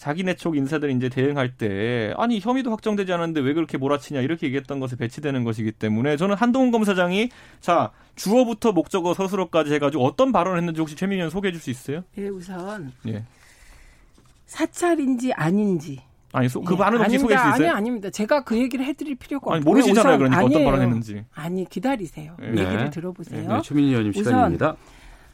자기네 0.00 0.34
쪽 0.36 0.56
인사들이 0.56 0.94
이제 0.94 1.10
대응할 1.10 1.58
때 1.58 2.14
아니 2.16 2.40
혐의도 2.40 2.70
확정되지 2.70 3.12
않았는데 3.12 3.42
왜 3.42 3.52
그렇게 3.52 3.76
몰아치냐 3.76 4.22
이렇게 4.22 4.46
얘기했던 4.46 4.80
것에 4.80 4.96
배치되는 4.96 5.44
것이기 5.44 5.72
때문에 5.72 6.16
저는 6.16 6.36
한동훈 6.36 6.70
검사장이 6.70 7.28
자 7.60 7.90
주어부터 8.16 8.72
목적어 8.72 9.12
서술어까지 9.12 9.74
해가지고 9.74 10.02
어떤 10.06 10.32
발언을 10.32 10.56
했는지 10.56 10.80
혹시 10.80 10.96
최민희 10.96 11.16
의원 11.18 11.28
소개해 11.30 11.52
줄 11.52 11.60
수 11.60 11.68
있어요? 11.68 12.02
예, 12.16 12.28
우선 12.28 12.90
예. 13.06 13.24
사찰인지 14.46 15.34
아닌지. 15.34 16.00
아니 16.32 16.48
소, 16.48 16.62
그 16.62 16.74
예, 16.74 16.78
발언 16.78 17.02
혹시 17.02 17.18
소개해 17.18 17.36
아닙니다. 17.38 17.50
줄수 17.52 17.62
있어요? 17.62 17.70
아니 17.70 17.76
아닙니다. 17.78 18.10
제가 18.10 18.44
그 18.44 18.56
얘기를 18.56 18.84
해드릴 18.86 19.16
필요가 19.16 19.52
아니 19.52 19.58
없고요. 19.58 19.70
모르시잖아요. 19.70 20.14
우선 20.14 20.18
그러니까 20.18 20.38
어떤 20.38 20.52
아니에요. 20.54 20.64
발언 20.70 20.82
했는지. 20.82 21.24
아니 21.34 21.68
기다리세요. 21.68 22.36
네. 22.38 22.48
얘기를 22.48 22.88
들어보세요. 22.90 23.46
네, 23.56 23.60
최민희 23.62 23.90
의원님 23.90 24.12
시간입니다. 24.14 24.76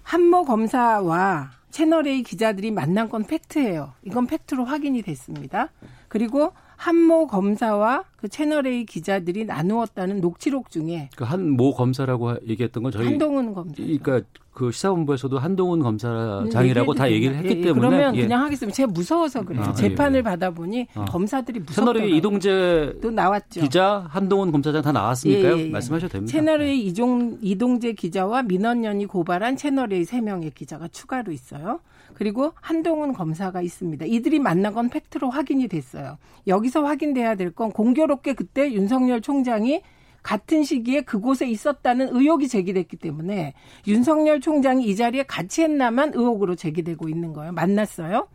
한모 0.02 0.44
검사와 0.44 1.50
채널A 1.76 2.22
기자들이 2.22 2.70
만난 2.70 3.10
건 3.10 3.24
팩트예요. 3.24 3.92
이건 4.02 4.26
팩트로 4.26 4.64
확인이 4.64 5.02
됐습니다. 5.02 5.68
그리고 6.08 6.54
한모 6.76 7.26
검사와 7.28 8.04
그 8.16 8.28
채널A 8.28 8.84
기자들이 8.84 9.44
나누었다는 9.44 10.20
녹취록 10.20 10.70
중에 10.70 11.08
그 11.16 11.24
한 11.24 11.50
모 11.56 11.72
검사라고 11.74 12.28
하- 12.30 12.38
얘기했던 12.46 12.82
건 12.82 12.92
저희 12.92 13.06
한동훈 13.06 13.54
검사. 13.54 13.74
그러니까 13.76 14.20
그 14.52 14.70
시사본부에서도 14.72 15.38
한동훈 15.38 15.80
검사장이라고 15.80 16.94
다 16.94 17.10
얘기를 17.10 17.36
했기 17.36 17.48
예, 17.48 17.58
예, 17.58 17.62
때문에 17.62 17.88
그러면 17.88 18.16
예. 18.16 18.22
그냥 18.22 18.42
하겠습니다. 18.44 18.74
제가 18.74 18.90
무서워서 18.90 19.42
그래요. 19.44 19.62
아, 19.64 19.72
재판을 19.74 20.14
예, 20.16 20.18
예. 20.18 20.22
받아보니 20.22 20.86
아. 20.94 21.04
검사들이 21.06 21.60
무섭더라고요. 21.60 21.94
채널의 21.94 22.16
이동재 22.16 22.94
또 23.02 23.10
나왔죠. 23.10 23.60
기자, 23.60 24.06
한동훈 24.08 24.52
검사장 24.52 24.80
다 24.82 24.92
나왔으니까요. 24.92 25.58
예. 25.58 25.68
말씀하셔도 25.68 26.10
됩니다. 26.12 26.30
채널A 26.32 26.78
이종, 26.86 27.38
이동재 27.42 27.92
기자와 27.92 28.42
민원연이 28.44 29.04
고발한 29.06 29.56
채널A 29.56 30.04
3명의 30.04 30.54
기자가 30.54 30.88
추가로 30.88 31.32
있어요. 31.32 31.80
그리고 32.16 32.52
한동훈 32.62 33.12
검사가 33.12 33.60
있습니다. 33.60 34.06
이들이 34.06 34.38
만난 34.38 34.72
건 34.72 34.88
팩트로 34.88 35.28
확인이 35.28 35.68
됐어요. 35.68 36.16
여기서 36.46 36.82
확인돼야 36.82 37.34
될 37.34 37.50
건 37.50 37.70
공교롭게 37.72 38.32
그때 38.32 38.72
윤석열 38.72 39.20
총장이 39.20 39.82
같은 40.22 40.64
시기에 40.64 41.02
그곳에 41.02 41.46
있었다는 41.46 42.08
의혹이 42.16 42.48
제기됐기 42.48 42.96
때문에 42.96 43.52
윤석열 43.86 44.40
총장이 44.40 44.86
이 44.86 44.96
자리에 44.96 45.24
같이 45.24 45.62
했나만 45.62 46.12
의혹으로 46.14 46.54
제기되고 46.56 47.08
있는 47.10 47.34
거예요. 47.34 47.52
만났어요. 47.52 48.28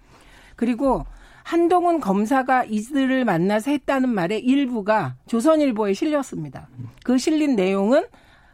그리고 0.55 1.03
한동훈 1.43 1.99
검사가 1.99 2.65
이들을 2.65 3.25
만나서 3.25 3.71
했다는 3.71 4.09
말의 4.09 4.41
일부가 4.41 5.15
조선일보에 5.25 5.93
실렸습니다. 5.93 6.69
그 7.03 7.17
실린 7.17 7.55
내용은 7.55 8.03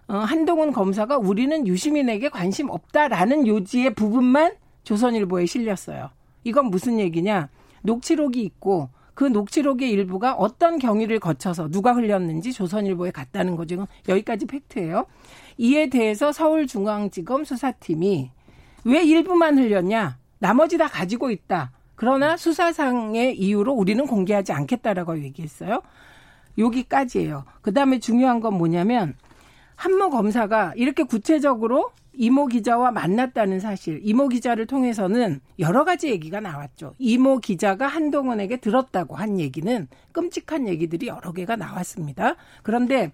어, 0.07 0.15
한동훈 0.19 0.71
검사가 0.71 1.17
우리는 1.17 1.67
유시민에게 1.67 2.29
관심 2.29 2.69
없다라는 2.69 3.45
요지의 3.45 3.93
부분만 3.93 4.53
조선일보에 4.88 5.45
실렸어요. 5.45 6.12
이건 6.45 6.67
무슨 6.67 6.97
얘기냐? 6.97 7.50
녹취록이 7.82 8.41
있고 8.43 8.89
그 9.15 9.26
녹취록의 9.26 9.91
일부가 9.91 10.34
어떤 10.34 10.80
경위를 10.80 11.19
거쳐서 11.19 11.69
누가 11.69 11.93
흘렸는지 11.93 12.54
조선일보에 12.54 13.12
갔다는 13.12 13.58
거죠. 13.58 13.86
여기까지 14.08 14.45
팩트예요. 14.45 15.06
이에 15.58 15.89
대해서 15.89 16.32
서울중앙지검 16.32 17.43
수사팀이 17.43 18.32
왜 18.86 19.04
일부만 19.04 19.58
흘렸냐? 19.58 20.19
나머지 20.39 20.78
다 20.78 20.88
가지고 20.88 21.32
있다. 21.32 21.71
그러나 21.95 22.38
수사상의 22.38 23.38
이유로 23.38 23.73
우리는 23.73 24.08
공개하지 24.08 24.54
않겠다라고 24.54 25.21
얘기했어요. 25.21 25.82
여기까지예요. 26.58 27.43
그다음에 27.62 28.00
중요한 28.00 28.39
건 28.39 28.54
뭐냐면 28.54 29.15
한모 29.76 30.12
검사가 30.12 30.73
이렇게 30.78 31.04
구체적으로 31.04 31.91
이모 32.17 32.47
기자와 32.47 32.91
만났다는 32.91 33.60
사실, 33.60 33.99
이모 34.03 34.27
기자를 34.27 34.65
통해서는 34.65 35.39
여러 35.60 35.86
가지 35.86 36.10
얘기가 36.10 36.39
나왔죠. 36.39 36.93
이모 36.97 37.38
기자가 37.39 37.88
한동훈에게 37.88 38.58
들었다고 38.58 39.15
한 39.15 39.39
얘기는 39.39 39.88
끔찍한 40.12 40.67
얘기들이 40.67 41.08
여러 41.08 41.32
개가 41.32 41.56
나왔습니다. 41.56 42.36
그런데 42.63 43.12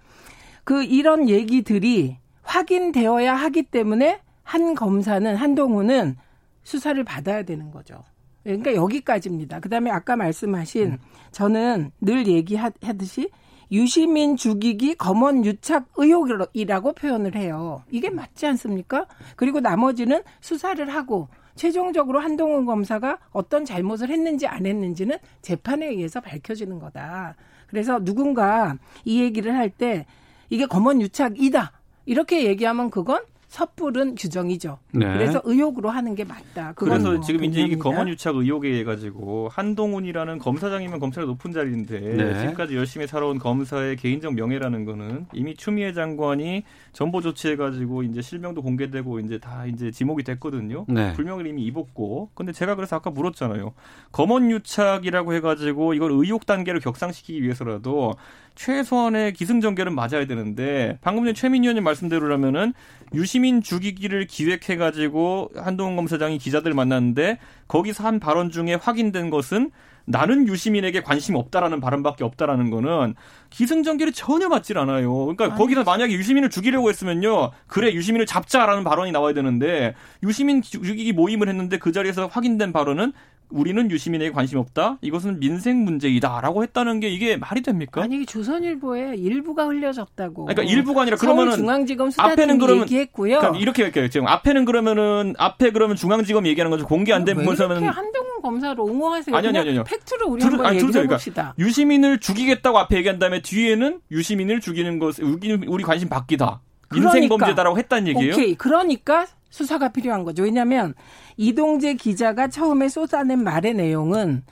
그 0.64 0.84
이런 0.84 1.28
얘기들이 1.28 2.18
확인되어야 2.44 3.36
하기 3.36 3.64
때문에 3.64 4.22
한 4.44 4.74
검사는 4.76 5.36
한동훈은 5.36 6.16
수사를 6.64 7.02
받아야 7.04 7.44
되는 7.44 7.72
거죠. 7.72 8.04
그러니까 8.44 8.74
여기까지입니다. 8.74 9.60
그다음에 9.60 9.90
아까 9.90 10.16
말씀하신 10.16 10.98
저는 11.32 11.92
늘 12.02 12.28
얘기하듯이 12.28 13.30
유시민 13.74 14.38
죽이기 14.38 14.96
검언 14.96 15.44
유착 15.44 15.88
의혹이라고 15.98 16.94
표현을 16.94 17.36
해요. 17.36 17.82
이게 17.90 18.12
맞지 18.12 18.46
않습니까? 18.46 19.08
그리고 19.36 19.60
나머지는 19.60 20.22
수사를 20.42 20.88
하고 20.94 21.28
최종적으로 21.56 22.20
한동훈 22.20 22.66
검사가 22.66 23.18
어떤 23.32 23.66
잘못을 23.66 24.10
했는지 24.12 24.46
안 24.46 24.68
했는지는 24.68 25.18
재판에 25.42 25.88
의해서 25.88 26.22
밝혀지는 26.22 26.78
거다. 26.80 27.36
그래서 27.68 28.00
누군가 28.04 28.78
이 29.06 29.22
얘기를 29.22 29.56
할 29.56 29.72
때 29.72 30.06
이게 30.50 30.68
검언 30.68 31.02
유착이다. 31.02 31.72
이렇게 32.06 32.46
얘기하면 32.46 32.92
그건 32.92 33.24
섣부른 33.54 34.16
규정이죠. 34.16 34.80
네. 34.94 35.06
그래서 35.14 35.40
의혹으로 35.44 35.92
하는 35.92 36.16
게 36.16 36.24
맞다. 36.24 36.74
그래서 36.76 37.12
뭐 37.12 37.22
지금 37.22 37.44
이제 37.44 37.62
이게. 37.62 37.78
검언 37.78 38.08
유착 38.08 38.36
의혹에 38.36 38.80
해 38.80 38.84
가지고 38.84 39.48
한동훈이라는 39.52 40.40
검사장이면 40.40 41.00
검찰의 41.00 41.28
높은 41.28 41.52
자리인데 41.52 42.00
네. 42.00 42.40
지금까지 42.40 42.76
열심히 42.76 43.06
살아온 43.06 43.38
검사의 43.38 43.98
개인적 43.98 44.34
명예라는 44.34 44.86
거는 44.86 45.28
이미 45.34 45.56
추미애 45.56 45.94
장관이 45.94 46.64
전보 46.94 47.22
조치해가지고 47.22 48.04
이제 48.04 48.22
실명도 48.22 48.62
공개되고 48.62 49.20
이제 49.20 49.40
다 49.40 49.66
이제 49.66 49.92
지목이 49.92 50.24
됐거든요. 50.24 50.86
네. 50.88 51.14
불명을 51.14 51.48
이미 51.48 51.64
입었고. 51.64 52.30
근데 52.36 52.52
제가 52.52 52.76
그래서 52.76 52.96
아까 52.96 53.10
물었잖아요. 53.10 53.74
검언 54.12 54.52
유착이라고 54.52 55.34
해가지고 55.34 55.96
이걸 55.96 56.12
의혹 56.12 56.46
단계를 56.46 56.80
격상시키기 56.80 57.42
위해서라도 57.42 58.14
최소한의 58.56 59.34
기승전결은 59.34 59.96
맞아야 59.96 60.28
되는데 60.28 61.00
방금 61.02 61.24
전에 61.24 61.34
최민희 61.34 61.66
의원님 61.66 61.84
말씀대로라면은 61.84 62.74
유시민 63.16 63.62
죽이기를 63.62 64.28
기획해가지고 64.28 65.52
한동훈 65.56 65.96
검사장이 65.96 66.38
기자들 66.38 66.74
만났는데 66.74 67.40
거기서 67.68 68.04
한 68.04 68.20
발언 68.20 68.52
중에 68.52 68.76
확인된 68.76 69.32
것은 69.32 69.72
나는 70.06 70.48
유시민에게 70.48 71.02
관심 71.02 71.36
없다라는 71.36 71.80
발언밖에 71.80 72.24
없다라는 72.24 72.70
거는 72.70 73.16
기승전결이 73.50 74.12
전혀 74.12 74.50
맞질 74.50 74.78
않아요. 74.78 75.14
그러니까 75.14 75.56
거기서 75.56 75.84
만약에 75.84 76.14
유시민을 76.14 76.50
죽이려고 76.50 76.90
했으면요. 76.90 77.52
그래 77.68 77.94
유시민을 77.94 78.26
잡자라는 78.26 78.84
발언이 78.84 79.12
나와야 79.12 79.34
되는데 79.34 79.96
유시민 80.22 80.62
죽이기 80.62 81.14
모임을 81.14 81.48
했는데 81.48 81.78
그 81.78 81.92
자리에서 81.92 82.28
확인된 82.28 82.74
발언은 82.74 83.14
우리는 83.54 83.90
유시민에게 83.92 84.32
관심 84.32 84.58
없다. 84.58 84.98
이것은 85.02 85.40
민생 85.40 85.84
문제이다라고 85.86 86.64
했다는 86.64 87.00
게 87.00 87.10
이게 87.10 87.38
말이 87.38 87.62
됩니까? 87.62 88.02
아니 88.02 88.26
조선일보에 88.26 89.16
일부가 89.16 89.66
흘려졌다고. 89.68 90.46
그러니까 90.46 90.64
일부가 90.64 91.04
아니라 91.04 91.18
그러면은 91.18 91.52
서울중앙지검 91.52 92.10
앞에는 92.18 92.58
그러면 92.58 92.82
얘기했고요. 92.84 93.38
그러니까 93.40 93.60
이렇게 93.60 93.84
할게요. 93.84 94.10
지금 94.10 94.28
앞에는 94.28 94.66
그러면은 94.66 95.34
앞에 95.38 95.72
그러면 95.72 95.96
중앙지검 95.96 96.48
얘기하는 96.48 96.72
거죠. 96.72 96.86
공개 96.86 97.14
안 97.14 97.24
된 97.26 97.42
문서면 97.42 97.84
한동훈 97.84 98.42
검사를 98.42 98.78
옹호하세요? 98.80 99.36
아니, 99.36 99.48
아니, 99.48 99.58
아니요. 99.60 99.84
팩트를 99.86 100.26
우리 100.28 100.42
들으- 100.42 100.52
한번 100.54 100.66
얘기해 100.74 100.80
들으세요. 100.82 101.02
그러니까 101.04 101.16
봅시다. 101.16 101.54
유시민을 101.60 102.20
죽이겠다고 102.20 102.78
앞에 102.80 102.98
얘기한 102.98 103.20
다음에 103.20 103.42
뒤에는 103.42 104.00
유시민을 104.12 104.60
죽이는 104.60 105.00
것 105.00 105.20
우리, 105.20 105.54
우리 105.68 105.84
관심 105.84 106.10
받기다. 106.10 106.60
민생 106.92 107.12
그러니까. 107.12 107.38
범죄다라고 107.38 107.78
했다는 107.78 108.08
얘기예요. 108.10 108.34
오케이. 108.34 108.56
그러니까 108.56 109.26
수사가 109.50 109.90
필요한 109.90 110.24
거죠. 110.24 110.44
왜냐하면 110.44 110.94
이동재 111.38 111.96
기자가 111.96 112.48
처음에 112.48 112.90
쏟아낸 112.90 113.44
말의 113.44 113.74
내용은 113.74 114.44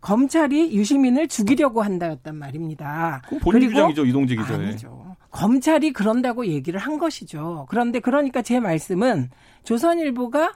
검찰이 0.00 0.74
유시민을 0.74 1.28
죽이려고 1.28 1.82
한다였단 1.82 2.34
말입니다. 2.36 3.22
본인 3.42 3.68
주장이죠 3.68 4.04
이동재 4.06 4.36
기자의. 4.36 4.68
아니죠. 4.68 5.16
검찰이 5.30 5.92
그런다고 5.92 6.46
얘기를 6.46 6.80
한 6.80 6.98
것이죠. 6.98 7.66
그런데 7.68 8.00
그러니까 8.00 8.42
제 8.42 8.60
말씀은 8.60 9.30
조선일보가 9.64 10.54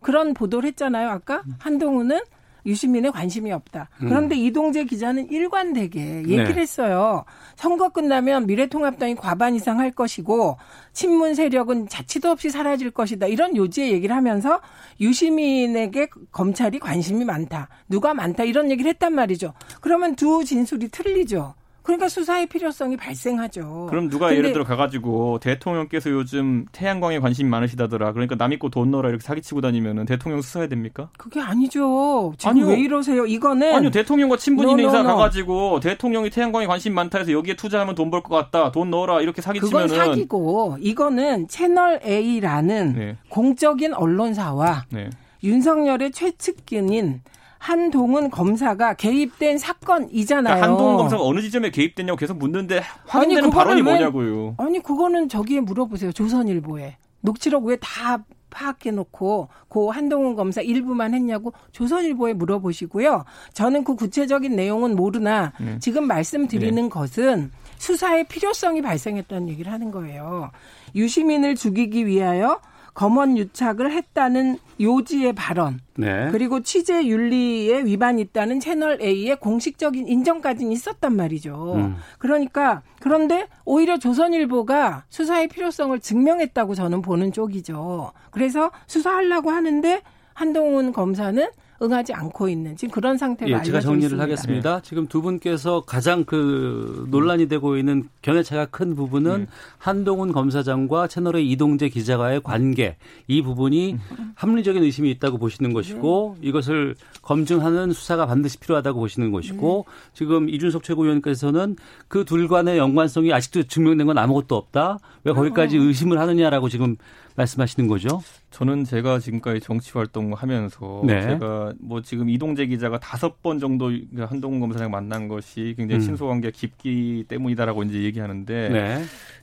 그런 0.00 0.34
보도를 0.34 0.68
했잖아요. 0.68 1.08
아까 1.10 1.42
한동훈은 1.58 2.20
유시민에 2.66 3.10
관심이 3.10 3.52
없다. 3.52 3.88
그런데 3.98 4.36
이동재 4.36 4.84
기자는 4.84 5.30
일관되게 5.30 6.00
얘기를 6.00 6.54
네. 6.54 6.60
했어요. 6.60 7.24
선거 7.56 7.90
끝나면 7.90 8.46
미래통합당이 8.46 9.16
과반 9.16 9.54
이상 9.54 9.78
할 9.78 9.90
것이고 9.90 10.56
친문 10.92 11.34
세력은 11.34 11.88
자치도 11.88 12.30
없이 12.30 12.50
사라질 12.50 12.90
것이다. 12.90 13.26
이런 13.26 13.56
요지의 13.56 13.92
얘기를 13.92 14.14
하면서 14.14 14.60
유시민에게 15.00 16.08
검찰이 16.32 16.78
관심이 16.78 17.24
많다. 17.24 17.68
누가 17.88 18.14
많다. 18.14 18.44
이런 18.44 18.70
얘기를 18.70 18.88
했단 18.90 19.14
말이죠. 19.14 19.52
그러면 19.80 20.16
두 20.16 20.44
진술이 20.44 20.88
틀리죠. 20.88 21.54
그러니까 21.84 22.08
수사의 22.08 22.46
필요성이 22.46 22.96
발생하죠. 22.96 23.86
그럼 23.90 24.08
누가 24.08 24.34
예를 24.34 24.52
들어 24.54 24.64
가가지고 24.64 25.38
대통령께서 25.40 26.10
요즘 26.10 26.64
태양광에 26.72 27.18
관심이 27.18 27.48
많으시다더라. 27.50 28.12
그러니까 28.12 28.36
남 28.36 28.50
믿고 28.50 28.70
돈 28.70 28.90
넣어라 28.90 29.10
이렇게 29.10 29.22
사기치고 29.22 29.60
다니면은 29.60 30.06
대통령 30.06 30.40
수사해야 30.40 30.68
됩니까? 30.68 31.10
그게 31.18 31.40
아니죠. 31.40 32.32
지금 32.38 32.50
아니요. 32.52 32.66
왜 32.68 32.80
이러세요? 32.80 33.26
이거는 33.26 33.74
아니요 33.74 33.90
대통령과 33.90 34.38
친분 34.38 34.68
있는 34.70 34.84
인사. 34.84 35.02
가가지고 35.02 35.80
대통령이 35.80 36.30
태양광에 36.30 36.66
관심 36.66 36.94
많다 36.94 37.18
해서 37.18 37.32
여기에 37.32 37.54
투자하면 37.56 37.94
돈 37.94 38.10
벌 38.10 38.22
것 38.22 38.34
같다. 38.34 38.72
돈 38.72 38.90
넣어라 38.90 39.20
이렇게 39.20 39.42
그건 39.42 39.60
사기치면은 39.60 39.88
사기고 39.88 40.78
이거는 40.80 41.48
채널 41.48 42.00
A라는 42.04 42.94
네. 42.96 43.16
공적인 43.28 43.92
언론사와 43.92 44.86
네. 44.90 45.10
윤석열의 45.42 46.12
최측근인 46.12 47.20
한동훈 47.64 48.28
검사가 48.28 48.92
개입된 48.94 49.56
사건이잖아요. 49.56 50.54
그러니까 50.56 50.66
한동훈 50.68 50.96
검사가 50.98 51.22
어느 51.24 51.40
지점에 51.40 51.70
개입됐냐고 51.70 52.18
계속 52.18 52.36
묻는데 52.36 52.82
확인되는 53.06 53.48
발언이 53.48 53.80
왜- 53.80 53.90
뭐냐고요. 53.92 54.54
아니 54.58 54.80
그거는 54.82 55.30
저기에 55.30 55.60
물어보세요. 55.60 56.12
조선일보에 56.12 56.98
녹취록 57.22 57.64
왜 57.64 57.76
다 57.80 58.22
파악해 58.50 58.90
놓고 58.92 59.48
그 59.68 59.88
한동훈 59.88 60.36
검사 60.36 60.60
일부만 60.60 61.14
했냐고 61.14 61.54
조선일보에 61.72 62.34
물어보시고요. 62.34 63.24
저는 63.54 63.82
그 63.82 63.96
구체적인 63.96 64.54
내용은 64.54 64.94
모르나 64.94 65.52
네. 65.58 65.78
지금 65.80 66.06
말씀드리는 66.06 66.88
것은 66.90 67.50
수사의 67.78 68.24
필요성이 68.28 68.82
발생했다는 68.82 69.48
얘기를 69.48 69.72
하는 69.72 69.90
거예요. 69.90 70.50
유시민을 70.94 71.56
죽이기 71.56 72.06
위하여 72.06 72.60
검언 72.94 73.36
유착을 73.36 73.90
했다는 73.90 74.58
요지의 74.80 75.34
발언 75.34 75.80
네. 75.96 76.28
그리고 76.30 76.60
취재 76.60 77.04
윤리에 77.06 77.84
위반이 77.84 78.22
있다는 78.22 78.60
채널 78.60 79.00
A의 79.02 79.36
공식적인 79.36 80.08
인정까지는 80.08 80.72
있었단 80.72 81.14
말이죠. 81.14 81.74
음. 81.74 81.96
그러니까 82.18 82.82
그런데 83.00 83.48
오히려 83.64 83.98
조선일보가 83.98 85.04
수사의 85.08 85.48
필요성을 85.48 85.98
증명했다고 85.98 86.74
저는 86.74 87.02
보는 87.02 87.32
쪽이죠. 87.32 88.12
그래서 88.30 88.70
수사하려고 88.86 89.50
하는데 89.50 90.02
한동훈 90.32 90.92
검사는 90.92 91.48
응하지 91.84 92.12
않고 92.12 92.48
있는 92.48 92.76
지금 92.76 92.92
그런 92.92 93.16
상태가 93.16 93.48
예, 93.48 93.54
알려져 93.54 93.66
제가 93.70 93.80
정리를 93.80 94.04
있습니다. 94.06 94.22
하겠습니다. 94.22 94.80
지금 94.82 95.06
두 95.06 95.22
분께서 95.22 95.82
가장 95.82 96.24
그 96.24 97.06
논란이 97.10 97.48
되고 97.48 97.76
있는 97.76 98.08
견해차가 98.22 98.66
큰 98.66 98.94
부분은 98.94 99.40
네. 99.40 99.46
한동훈 99.78 100.32
검사장과 100.32 101.06
채널의 101.08 101.48
이동재 101.50 101.88
기자와의 101.88 102.40
관계 102.42 102.96
이 103.28 103.40
부분이 103.42 103.94
음. 103.94 104.32
합리적인 104.34 104.82
의심이 104.82 105.10
있다고 105.12 105.38
보시는 105.38 105.72
것이고 105.72 106.36
네. 106.40 106.48
이것을 106.48 106.94
검증하는 107.22 107.92
수사가 107.92 108.26
반드시 108.26 108.58
필요하다고 108.58 108.98
보시는 109.00 109.30
것이고 109.32 109.86
네. 109.86 110.10
지금 110.14 110.48
이준석 110.48 110.82
최고위원께서는 110.82 111.76
그 112.08 112.24
둘 112.24 112.48
간의 112.48 112.78
연관성이 112.78 113.32
아직도 113.32 113.64
증명된 113.64 114.06
건 114.06 114.18
아무것도 114.18 114.56
없다. 114.56 114.98
왜 115.24 115.32
거기까지 115.32 115.76
의심을 115.76 116.18
하느냐라고 116.18 116.68
지금 116.68 116.96
말씀하시는 117.36 117.88
거죠. 117.88 118.22
저는 118.50 118.84
제가 118.84 119.18
지금까지 119.18 119.60
정치 119.60 119.92
활동하면서 119.92 121.02
네. 121.04 121.20
제가 121.22 121.72
뭐 121.80 122.00
지금 122.02 122.28
이동재 122.28 122.66
기자가 122.66 122.98
다섯 123.00 123.42
번 123.42 123.58
정도 123.58 123.90
한동훈 124.16 124.60
검사장 124.60 124.90
만난 124.90 125.28
것이 125.28 125.74
굉장히 125.76 126.00
음. 126.02 126.06
친소관계 126.06 126.52
깊기 126.52 127.24
때문이다라고 127.28 127.82
이제 127.84 128.02
얘기하는데 128.02 128.68
네. 128.68 129.02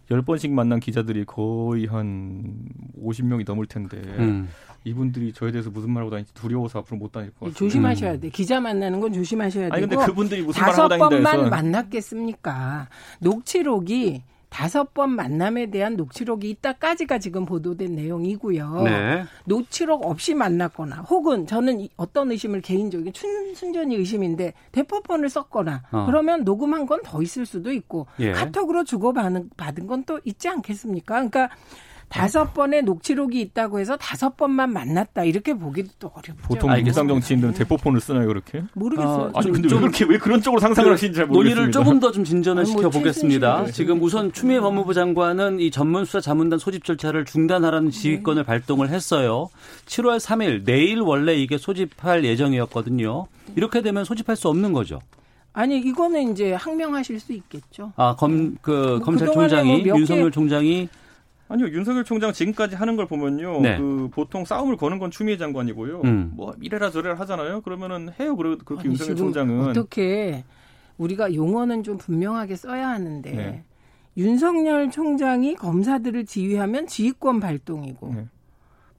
열 0.10 0.22
번씩 0.22 0.52
만난 0.52 0.80
기자들이 0.80 1.26
거의 1.26 1.86
한 1.86 2.60
50명이 3.02 3.46
넘을 3.46 3.66
텐데 3.66 3.98
음. 4.20 4.50
이분들이 4.84 5.32
저에 5.34 5.52
대해서 5.52 5.70
무슨 5.70 5.92
말하고 5.92 6.10
다니지 6.10 6.34
두려워서 6.34 6.80
앞으로 6.80 6.98
못 6.98 7.12
다닐 7.12 7.30
것 7.32 7.40
같아요. 7.40 7.54
조심하셔야 7.54 8.18
돼. 8.20 8.30
기자 8.30 8.60
만나는 8.60 9.00
건 9.00 9.14
조심하셔야 9.14 9.66
되고. 9.66 9.76
아니 9.76 9.88
근데 9.88 10.06
그분들이 10.06 10.42
무슨 10.42 10.60
말하고 10.62 10.76
다섯 10.76 10.88
다닌다 10.88 11.10
번만 11.10 11.40
해서 11.40 11.50
만났겠습니까? 11.50 12.88
녹취록이 13.20 14.24
다섯 14.52 14.94
번 14.94 15.12
만남에 15.12 15.72
대한 15.72 15.96
녹취록이 15.96 16.50
있다까지가 16.50 17.20
지금 17.20 17.46
보도된 17.46 17.96
내용이고요. 17.96 18.82
네. 18.84 19.24
녹취록 19.46 20.06
없이 20.06 20.34
만났거나 20.34 20.98
혹은 21.10 21.48
저는 21.48 21.80
이- 21.80 21.90
어떤 21.96 22.30
의심을 22.32 22.60
개인적인 22.60 23.14
춘, 23.14 23.56
순전히 23.56 23.96
의심인데 23.96 24.54
대포폰을 24.74 25.30
썼거나 25.30 25.84
어. 25.94 26.06
그러면 26.06 26.44
녹음한 26.44 26.86
건 26.86 27.00
더 27.04 27.22
있을 27.22 27.46
수도 27.46 27.72
있고 27.72 28.08
예. 28.20 28.34
카톡으로 28.34 28.84
주고받은 28.84 29.52
받은 29.58 29.88
건 29.88 30.04
또 30.04 30.20
있지 30.26 30.50
않겠습니까? 30.50 31.14
그러니까 31.16 31.50
다섯 32.12 32.54
번의 32.54 32.84
녹취록이 32.84 33.40
있다고 33.42 33.80
해서 33.80 33.96
다섯 33.98 34.36
번만 34.36 34.72
만났다 34.74 35.24
이렇게 35.24 35.54
보기도 35.54 35.90
또 36.00 36.08
어렵죠. 36.14 36.36
보통. 36.44 36.72
일상 36.78 37.08
정치인들은 37.08 37.54
대포폰을 37.54 38.00
쓰나요 38.02 38.28
그렇게? 38.28 38.64
모르겠어요. 38.74 39.32
아, 39.34 39.40
아니 39.40 39.52
근데 39.52 39.68
좀- 39.68 39.78
왜 39.78 39.82
그렇게 39.88 40.06
왜 40.06 40.18
그런 40.18 40.42
쪽으로 40.42 40.60
상상을 40.60 40.92
하시는지 40.92 41.16
잘 41.18 41.26
모르겠습니다. 41.28 41.56
논의를 41.62 41.72
조금 41.72 42.00
더 42.00 42.12
좀 42.12 42.24
진전을 42.24 42.64
아니, 42.64 42.72
뭐 42.74 42.82
시켜 42.82 42.90
보겠습니다. 42.90 43.52
최순실 43.58 43.74
지금 43.74 44.02
우선 44.02 44.32
추미애 44.34 44.60
법무부 44.60 44.94
장관은 44.94 45.60
이 45.60 45.72
전문 45.72 46.06
수사 46.06 46.20
자문단 46.20 46.60
소집 46.60 46.84
절차를 46.84 47.26
중단하라는 47.26 47.92
지휘권을 47.92 48.44
발동을 48.44 48.90
했어요. 48.90 49.50
7월 49.86 50.20
3일 50.20 50.66
내일 50.66 51.00
원래 51.00 51.34
이게 51.36 51.58
소집할 51.58 52.26
예정이었거든요. 52.26 53.28
이렇게 53.56 53.82
되면 53.82 54.04
소집할 54.04 54.36
수 54.36 54.50
없는 54.50 54.74
거죠. 54.74 55.00
아니 55.54 55.78
이거는 55.80 56.32
이제 56.32 56.54
항명하실 56.54 57.20
수 57.20 57.34
있겠죠. 57.34 57.92
아, 57.98 58.16
검, 58.16 58.56
그, 58.62 58.72
뭐 58.72 59.00
검찰총장이, 59.02 59.70
뭐몇 59.84 59.98
윤석열 60.00 60.30
개- 60.30 60.34
총장이, 60.34 60.88
아니요 61.52 61.68
윤석열 61.68 62.04
총장 62.06 62.32
지금까지 62.32 62.76
하는 62.76 62.96
걸 62.96 63.08
보면요 63.08 63.62
네. 63.62 63.78
그 63.78 64.10
보통 64.12 64.46
싸움을 64.46 64.78
거는 64.78 65.00
건 65.00 65.12
추미애 65.12 65.38
장관이고요 65.38 66.02
음. 66.06 66.32
뭐 66.34 66.56
이래라 66.62 66.90
저래라 66.90 67.16
하잖아요 67.16 67.62
그러면은 67.62 68.10
해요 68.20 68.36
그렇게 68.36 68.64
아니, 68.78 68.86
윤석열 68.86 69.16
총장은 69.16 69.70
어떻게 69.70 70.46
우리가 70.98 71.34
용어는 71.34 71.84
좀 71.84 71.98
분명하게 71.98 72.56
써야 72.56 72.90
하는데 72.90 73.32
네. 73.32 73.64
윤석열 74.16 74.90
총장이 74.92 75.56
검사들을 75.56 76.26
지휘하면 76.26 76.88
지휘권 76.88 77.40
발동이고 77.40 78.14
네. 78.14 78.28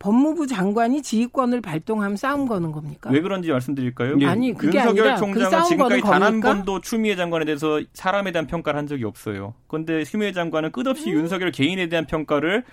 법무부 0.03 0.49
장관이 0.49 1.01
지휘권을 1.01 1.61
발동하면 1.61 2.17
싸움 2.17 2.47
거는 2.49 2.73
겁니까? 2.73 3.09
왜 3.13 3.21
그런지 3.21 3.51
말씀드릴까요? 3.53 4.17
예. 4.21 4.27
아니, 4.27 4.53
그게 4.53 4.79
윤석열 4.79 5.07
아니라 5.11 5.15
그 5.15 5.21
총장은 5.21 5.51
싸움 5.51 5.65
지금까지 5.69 6.01
단 6.03 6.23
한? 6.25 6.41
번도 6.41 6.81
추미애 6.81 7.15
장관에 7.15 7.45
대해서 7.45 7.81
사람에 7.95 8.33
대한 8.33 8.49
평가를 8.49 8.77
한 8.79 8.89
적이 8.89 9.05
없어요. 9.05 9.55
그런데 9.69 10.03
추미애 10.03 10.33
장관은 10.33 10.73
끝없이 10.73 11.09
음. 11.13 11.19
윤석열 11.21 11.53
개인에 11.53 11.89
대한 11.89 12.07
평가를 12.07 12.65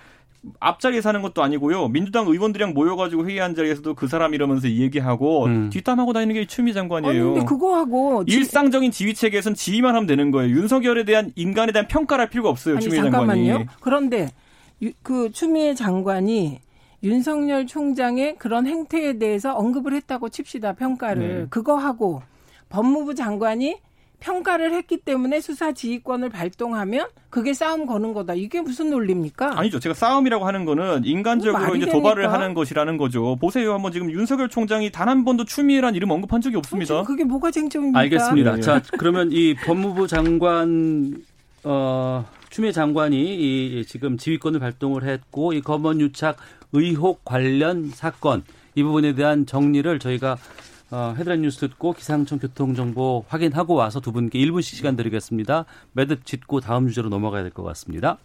앞자리에서 0.58 1.10
하는 1.10 1.22
것도 1.22 1.40
아니고요. 1.44 1.86
민주당 1.88 2.26
의원들이랑 2.26 2.74
모여가지고 2.74 3.28
회의한 3.28 3.54
자리에서도 3.54 3.94
그 3.94 4.08
사람 4.08 4.34
이러면서 4.34 4.68
얘기하고 4.68 5.44
음. 5.44 5.70
뒷담하고 5.70 6.12
다니는 6.12 6.34
게 6.34 6.46
추미애 6.48 6.72
아니 6.72 6.74
장관이에요. 6.74 7.32
근데 7.34 7.46
그거하고 7.46 8.24
지- 8.24 8.34
일상적인 8.34 8.90
지휘 8.90 9.14
체계에선 9.14 9.54
지휘만 9.54 9.94
하면 9.94 10.06
되는 10.06 10.32
거예요. 10.32 10.52
윤석열에 10.56 11.04
대한 11.04 11.30
인간에 11.36 11.70
대한 11.70 11.86
평가를 11.86 12.22
할 12.22 12.28
필요가 12.30 12.48
없어요. 12.48 12.76
아니 12.76 12.82
추미애 12.84 13.02
잠깐만요. 13.02 13.46
장관이. 13.52 13.66
그런데 13.80 14.30
유- 14.82 14.92
그 15.02 15.30
추미애 15.30 15.74
장관이 15.74 16.58
윤석열 17.02 17.66
총장의 17.66 18.36
그런 18.38 18.66
행태에 18.66 19.14
대해서 19.18 19.54
언급을 19.54 19.94
했다고 19.94 20.28
칩시다. 20.28 20.74
평가를 20.74 21.40
네. 21.42 21.46
그거 21.50 21.76
하고 21.76 22.22
법무부 22.68 23.14
장관이 23.14 23.78
평가를 24.20 24.74
했기 24.74 24.98
때문에 24.98 25.40
수사 25.40 25.72
지휘권을 25.72 26.28
발동하면 26.28 27.06
그게 27.30 27.54
싸움 27.54 27.86
거는 27.86 28.12
거다. 28.12 28.34
이게 28.34 28.60
무슨 28.60 28.90
논리입니까? 28.90 29.58
아니죠. 29.58 29.78
제가 29.80 29.94
싸움이라고 29.94 30.46
하는 30.46 30.66
거는 30.66 31.04
인간적으로 31.06 31.74
이제 31.74 31.86
도발을 31.86 32.24
됩니까? 32.24 32.32
하는 32.38 32.52
것이라는 32.52 32.98
거죠. 32.98 33.36
보세요. 33.40 33.72
한번 33.72 33.92
지금 33.92 34.10
윤석열 34.10 34.50
총장이 34.50 34.92
단 34.92 35.08
한 35.08 35.24
번도 35.24 35.46
추미애란 35.46 35.94
이름 35.94 36.10
언급한 36.10 36.42
적이 36.42 36.56
없습니다. 36.56 37.02
그게 37.04 37.24
뭐가 37.24 37.50
쟁점입니까? 37.50 37.98
알겠습니다. 37.98 38.56
네. 38.56 38.60
자, 38.60 38.82
그러면 38.98 39.30
이 39.32 39.54
법무부 39.54 40.06
장관 40.06 41.14
어 41.64 42.26
추미애 42.50 42.72
장관이 42.72 43.16
이 43.78 43.84
지금 43.86 44.16
지휘권을 44.18 44.60
발동을 44.60 45.04
했고 45.04 45.52
이 45.52 45.60
검언 45.60 46.00
유착 46.00 46.36
의혹 46.72 47.24
관련 47.24 47.88
사건 47.90 48.42
이 48.74 48.82
부분에 48.82 49.14
대한 49.14 49.46
정리를 49.46 49.98
저희가 49.98 50.36
어, 50.90 51.14
헤드라인 51.16 51.42
뉴스 51.42 51.58
듣고 51.60 51.92
기상청 51.92 52.40
교통정보 52.40 53.24
확인하고 53.28 53.74
와서 53.74 54.00
두 54.00 54.10
분께 54.10 54.40
1분씩 54.40 54.74
시간 54.74 54.96
드리겠습니다. 54.96 55.64
매듭 55.92 56.26
짓고 56.26 56.60
다음 56.60 56.88
주제로 56.88 57.08
넘어가야 57.08 57.42
될 57.42 57.52
것 57.52 57.62
같습니다. 57.62 58.18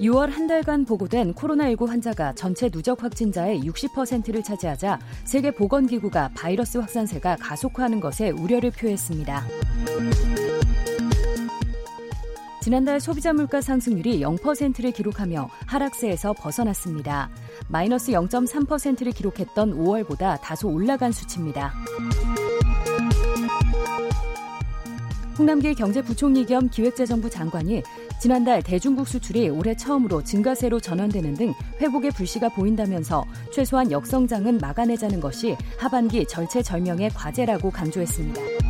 6월 0.00 0.30
한 0.30 0.46
달간 0.46 0.86
보고된 0.86 1.34
코로나19 1.34 1.86
환자가 1.86 2.32
전체 2.34 2.70
누적 2.70 3.02
확진자의 3.02 3.60
60%를 3.60 4.42
차지하자 4.42 4.98
세계보건기구가 5.24 6.30
바이러스 6.34 6.78
확산세가 6.78 7.36
가속화하는 7.36 8.00
것에 8.00 8.30
우려를 8.30 8.70
표했습니다. 8.70 9.44
지난달 12.62 13.00
소비자 13.00 13.32
물가 13.32 13.60
상승률이 13.60 14.20
0%를 14.20 14.92
기록하며 14.92 15.48
하락세에서 15.66 16.34
벗어났습니다. 16.34 17.30
마이너스 17.68 18.12
0.3%를 18.12 19.12
기록했던 19.12 19.74
5월보다 19.74 20.40
다소 20.40 20.70
올라간 20.70 21.12
수치입니다. 21.12 21.72
홍남기 25.40 25.74
경제부총리 25.74 26.44
겸 26.44 26.68
기획재정부 26.68 27.30
장관이 27.30 27.82
지난달 28.20 28.62
대중국 28.62 29.08
수출이 29.08 29.48
올해 29.48 29.74
처음으로 29.74 30.22
증가세로 30.22 30.80
전환되는 30.80 31.32
등 31.32 31.54
회복의 31.80 32.10
불씨가 32.10 32.50
보인다면서 32.50 33.24
최소한 33.50 33.90
역성장은 33.90 34.58
막아내자는 34.58 35.18
것이 35.18 35.56
하반기 35.78 36.26
절체절명의 36.26 37.08
과제라고 37.14 37.70
강조했습니다. 37.70 38.69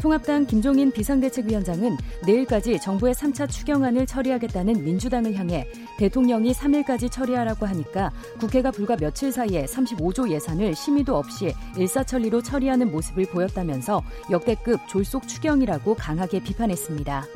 통합당 0.00 0.46
김종인 0.46 0.90
비상대책위원장은 0.90 1.96
내일까지 2.26 2.80
정부의 2.80 3.14
3차 3.14 3.50
추경안을 3.50 4.06
처리하겠다는 4.06 4.82
민주당을 4.82 5.34
향해 5.34 5.66
대통령이 5.98 6.52
3일까지 6.52 7.10
처리하라고 7.10 7.66
하니까 7.66 8.10
국회가 8.38 8.70
불과 8.70 8.96
며칠 8.96 9.30
사이에 9.30 9.66
35조 9.66 10.30
예산을 10.30 10.74
심의도 10.74 11.14
없이 11.14 11.52
일사천리로 11.76 12.42
처리하는 12.42 12.90
모습을 12.90 13.26
보였다면서 13.26 14.02
역대급 14.30 14.88
졸속 14.88 15.28
추경이라고 15.28 15.94
강하게 15.94 16.42
비판했습니다. 16.42 17.26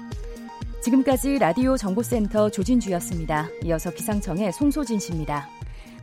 지금까지 0.82 1.38
라디오 1.38 1.76
정보센터 1.76 2.50
조진주였습니다. 2.50 3.48
이어서 3.64 3.90
기상청의 3.90 4.52
송소진 4.52 4.98
씨입니다. 4.98 5.48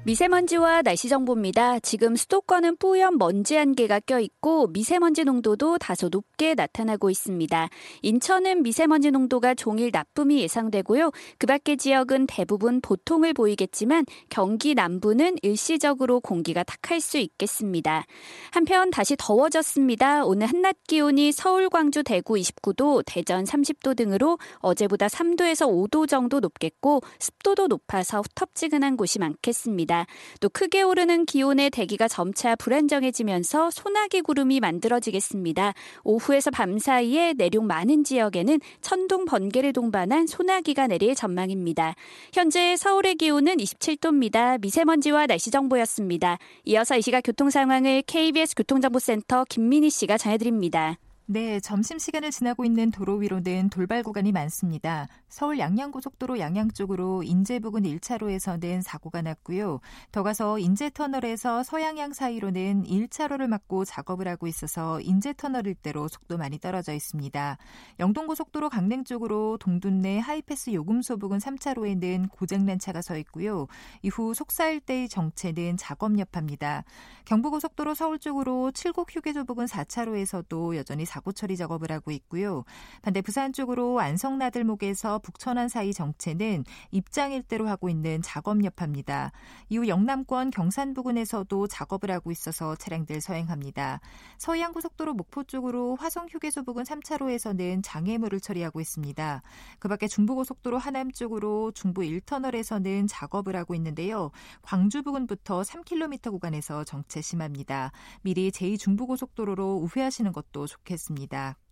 미세먼지와 0.04 0.82
날씨 0.82 1.10
정보입니다. 1.10 1.80
지금 1.80 2.16
수도권은 2.16 2.78
뿌연 2.78 3.20
먼지 3.20 3.56
안개가 3.56 4.00
껴있고 4.00 4.66
미세먼지 4.68 5.24
농도도 5.24 5.78
다소 5.78 6.10
높게 6.10 6.56
나타나고 6.56 7.12
있습니다. 7.12 7.70
인천은 8.02 8.64
미세먼지 8.64 9.12
농도가 9.12 9.54
종일 9.54 9.92
나쁨이 9.94 10.40
예상되고요. 10.42 11.12
그 11.38 11.46
밖의 11.46 11.78
지역은 11.78 12.26
대부분 12.26 12.82
보통을 12.82 13.36
보이겠지만 13.36 14.06
경기 14.30 14.74
남부는 14.74 15.36
일시적으로 15.44 16.20
공기가 16.20 16.64
탁할 16.64 17.00
수 17.00 17.20
있겠습니다. 17.20 18.04
한편 18.50 18.90
다시 18.90 19.16
더워졌습니다. 19.20 20.26
오늘 20.26 20.48
한낮 20.48 20.78
기온이 20.88 21.32
서울, 21.32 21.70
광주, 21.70 22.04
대구 22.04 22.34
29도, 22.34 23.04
대전 23.06 23.44
30도 23.44 23.96
등으로 23.96 24.40
어제보다 24.62 25.06
3도에서 25.06 25.68
5도 25.68 26.10
정도 26.10 26.40
높겠고 26.40 27.02
습도도 27.20 27.68
높아서 27.68 28.22
후텁지근한 28.22 28.98
곳이 28.98 29.20
많겠습니다. 29.20 29.91
또 30.40 30.50
크게 30.50 30.82
오르는 30.82 31.26
기온의 31.26 31.70
대기가 31.70 32.08
점차 32.08 32.56
불안정해지면서 32.56 33.72
소나기 33.72 34.22
구름이 34.22 34.60
만들어지겠습니다. 34.60 35.74
오후에서 36.04 36.52
밤 36.52 36.80
사이에 36.80 37.34
내륙 37.38 37.66
많은 37.66 38.04
지역에는 38.04 38.60
천둥 38.82 39.26
번개를 39.26 39.74
동반한 39.74 40.28
소나기가 40.28 40.88
내릴 40.88 41.16
전망입니다. 41.16 41.96
현재 42.34 42.76
서울의 42.76 43.16
기온은 43.16 43.58
27도입니다. 43.58 44.60
미세먼지와 44.62 45.28
날씨 45.28 45.52
정보였습니다. 45.52 46.38
이어서 46.66 46.98
이 46.98 47.02
시각 47.02 47.22
교통 47.22 47.50
상황을 47.50 48.04
KBS 48.04 48.56
교통정보센터 48.56 49.46
김민희 49.50 49.90
씨가 49.90 50.18
전해드립니다. 50.18 50.98
네, 51.34 51.62
점심시간을 51.62 52.30
지나고 52.30 52.66
있는 52.66 52.92
도로 52.92 53.16
위로는 53.16 53.70
돌발 53.70 54.04
구간이 54.04 54.34
많습니다. 54.34 55.08
서울 55.30 55.60
양양고속도로 55.60 56.40
양양 56.40 56.72
쪽으로 56.72 57.24
인제 57.24 57.60
부근 57.60 57.84
1차로에서는 57.84 58.82
사고가 58.82 59.22
났고요. 59.22 59.80
더 60.12 60.24
가서 60.24 60.60
인제터널에서 60.60 61.64
서양양 61.64 62.12
사이로는 62.12 62.84
1차로를 62.84 63.48
막고 63.48 63.86
작업을 63.86 64.28
하고 64.28 64.46
있어서 64.46 65.00
인제터널 65.00 65.68
일대로 65.68 66.10
속도 66.10 66.38
많이 66.38 66.60
떨어져 66.60 66.92
있습니다. 66.92 67.58
영동고속도로 68.02 68.70
강릉 68.70 69.06
쪽으로 69.06 69.58
동둔내 69.58 70.20
하이패스 70.20 70.74
요금소 70.74 71.16
부근 71.16 71.38
3차로에는 71.38 72.30
고장난 72.30 72.78
차가 72.78 73.02
서 73.02 73.16
있고요. 73.20 73.68
이후 74.02 74.34
속사 74.34 74.68
일대의 74.68 75.08
정체는 75.08 75.78
작업 75.78 76.20
여파입니다. 76.20 76.84
경부고속도로 77.24 77.94
서울 77.94 78.20
쪽으로 78.20 78.72
칠곡 78.72 79.16
휴게소 79.16 79.46
부근 79.46 79.64
4차로에서도 79.68 80.76
여전히 80.76 81.06
사고 81.06 81.21
처리 81.32 81.56
작업을 81.56 81.92
하고 81.92 82.12
있고요. 82.12 82.64
반대 83.02 83.22
부산 83.22 83.54
쪽으로 83.54 84.00
안성나들목에서 84.00 85.20
북천안 85.20 85.70
사이 85.70 85.94
정체는 85.94 86.66
입장 86.90 87.32
일대로 87.32 87.68
하고 87.68 87.90
있는 87.90 88.22
작업 88.22 88.64
여파입니다. 88.64 89.32
이후 89.70 89.88
영남권 89.88 90.50
경산 90.50 90.94
부근에서도 90.94 91.68
작업을 91.68 92.10
하고 92.10 92.32
있어서 92.32 92.76
차량들 92.76 93.22
서행합니다. 93.22 94.00
서해안 94.38 94.74
고속도로 94.74 95.14
목포 95.14 95.44
쪽으로 95.44 95.96
화성 95.98 96.28
휴게소 96.30 96.64
부근 96.64 96.84
3차로에서는 96.84 97.82
장애물을 97.84 98.40
처리하고 98.40 98.82
있습니다. 98.82 99.42
그 99.80 99.88
밖에 99.88 100.08
중부고속도로 100.08 100.78
하남 100.78 101.12
쪽으로 101.12 101.72
중부 101.72 102.02
1터널에서는 102.02 103.08
작업을 103.10 103.56
하고 103.56 103.76
있는데요. 103.76 104.32
광주 104.62 105.04
부근부터 105.04 105.62
3km 105.62 106.32
구간에서 106.32 106.84
정체 106.84 107.22
심합니다. 107.22 107.92
미리 108.22 108.52
제2 108.52 108.80
중부고속도로로 108.80 109.76
우회하시는 109.76 110.32
것도 110.32 110.68
좋겠습니다. 110.68 111.01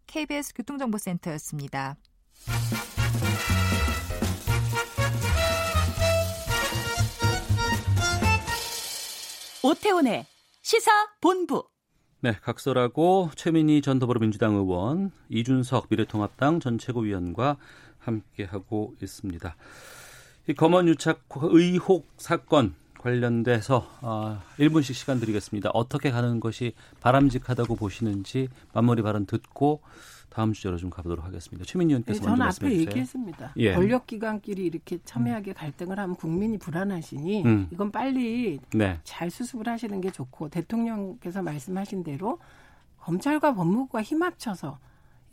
KBS 0.08 0.54
교통정보센터였습니다. 0.56 1.98
오태훈의 9.62 10.26
시사 10.62 10.92
본부. 11.22 11.68
네, 12.22 12.34
각설하고 12.42 13.30
최민희 13.36 13.82
전 13.82 14.00
더불어민주당 14.00 14.56
의원, 14.56 15.12
이준석 15.30 15.88
미래통합당 15.90 16.60
전 16.60 16.78
최고위원과 16.78 17.58
함께하고 18.00 18.96
있습니다. 19.02 19.56
이 20.48 20.54
검언 20.54 20.88
유착 20.88 21.28
의혹 21.42 22.08
사건 22.18 22.76
관련돼서 23.00 23.88
어, 24.02 24.40
1분씩 24.60 24.94
시간 24.94 25.20
드리겠습니다. 25.20 25.72
어떻게 25.74 26.12
가는 26.12 26.40
것이 26.40 26.74
바람직하다고 27.02 27.76
보시는지 27.76 28.50
마무리 28.74 29.02
발언 29.02 29.26
듣고 29.26 29.82
다음 30.30 30.54
주제로 30.54 30.78
좀 30.78 30.90
가보도록 30.92 31.26
하겠습니다. 31.26 31.66
최민희 31.66 31.94
의원께서 31.94 32.20
네, 32.20 32.26
먼저 32.28 32.30
저는 32.36 32.46
말씀해 32.46 32.72
앞에. 32.72 32.80
얘기했습니다. 32.82 33.54
예. 33.58 33.74
권력기관끼리 33.74 34.64
이렇게 34.64 35.00
첨예하게 35.04 35.54
갈등을 35.54 35.98
하면 35.98 36.16
국민이 36.16 36.58
불안하시니 36.60 37.44
음. 37.46 37.68
이건 37.72 37.92
빨리 37.92 38.60
네. 38.76 39.00
잘 39.04 39.32
수습을 39.32 39.68
하시는 39.68 40.00
게 40.02 40.12
좋고 40.12 40.50
대통령께서 40.50 41.42
말씀하신 41.42 42.04
대로 42.04 42.38
검찰과 43.00 43.56
법무부가 43.56 44.04
힘합쳐서 44.04 44.78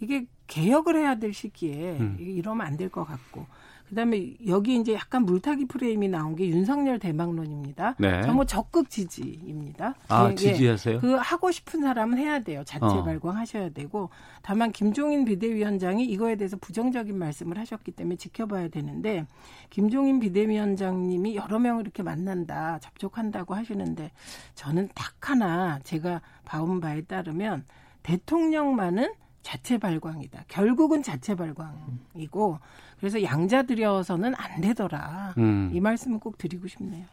이게 0.00 0.26
개혁을 0.46 0.96
해야 0.96 1.16
될 1.16 1.34
시기에 1.34 1.98
음. 1.98 2.16
이러면 2.18 2.66
안 2.66 2.76
될 2.78 2.88
것 2.88 3.04
같고 3.04 3.46
그다음에 3.88 4.34
여기 4.46 4.76
이제 4.76 4.94
약간 4.94 5.24
물타기 5.24 5.66
프레임이 5.66 6.08
나온 6.08 6.34
게 6.34 6.48
윤석열 6.48 6.98
대망론입니다. 6.98 7.96
네. 7.98 8.22
저뭐 8.22 8.44
적극 8.44 8.90
지지입니다. 8.90 9.94
아, 10.08 10.26
예, 10.26 10.30
예. 10.32 10.34
지지하세요? 10.34 11.00
그 11.00 11.14
하고 11.14 11.50
싶은 11.50 11.82
사람은 11.82 12.18
해야 12.18 12.40
돼요. 12.40 12.62
자체 12.64 12.84
어. 12.84 13.04
발광하셔야 13.04 13.70
되고 13.70 14.10
다만 14.42 14.72
김종인 14.72 15.24
비대위원장이 15.24 16.04
이거에 16.04 16.36
대해서 16.36 16.56
부정적인 16.56 17.16
말씀을 17.16 17.58
하셨기 17.58 17.92
때문에 17.92 18.16
지켜봐야 18.16 18.68
되는데 18.68 19.26
김종인 19.70 20.20
비대위원장님이 20.20 21.36
여러 21.36 21.58
명을 21.58 21.82
이렇게 21.82 22.02
만난다, 22.02 22.78
접촉한다고 22.80 23.54
하시는데 23.54 24.10
저는 24.54 24.88
딱 24.94 25.30
하나 25.30 25.78
제가 25.84 26.20
봐온 26.44 26.80
바에 26.80 27.02
따르면 27.02 27.64
대통령만은 28.02 29.12
자체 29.46 29.78
발광이다. 29.78 30.46
결국은 30.48 31.04
자체 31.04 31.36
발광이고 31.36 32.58
그래서 32.98 33.22
양자 33.22 33.62
들여서는 33.62 34.34
안 34.34 34.60
되더라. 34.60 35.34
음. 35.38 35.70
이 35.72 35.78
말씀을 35.78 36.18
꼭 36.18 36.36
드리고 36.36 36.66
싶네요. 36.66 37.04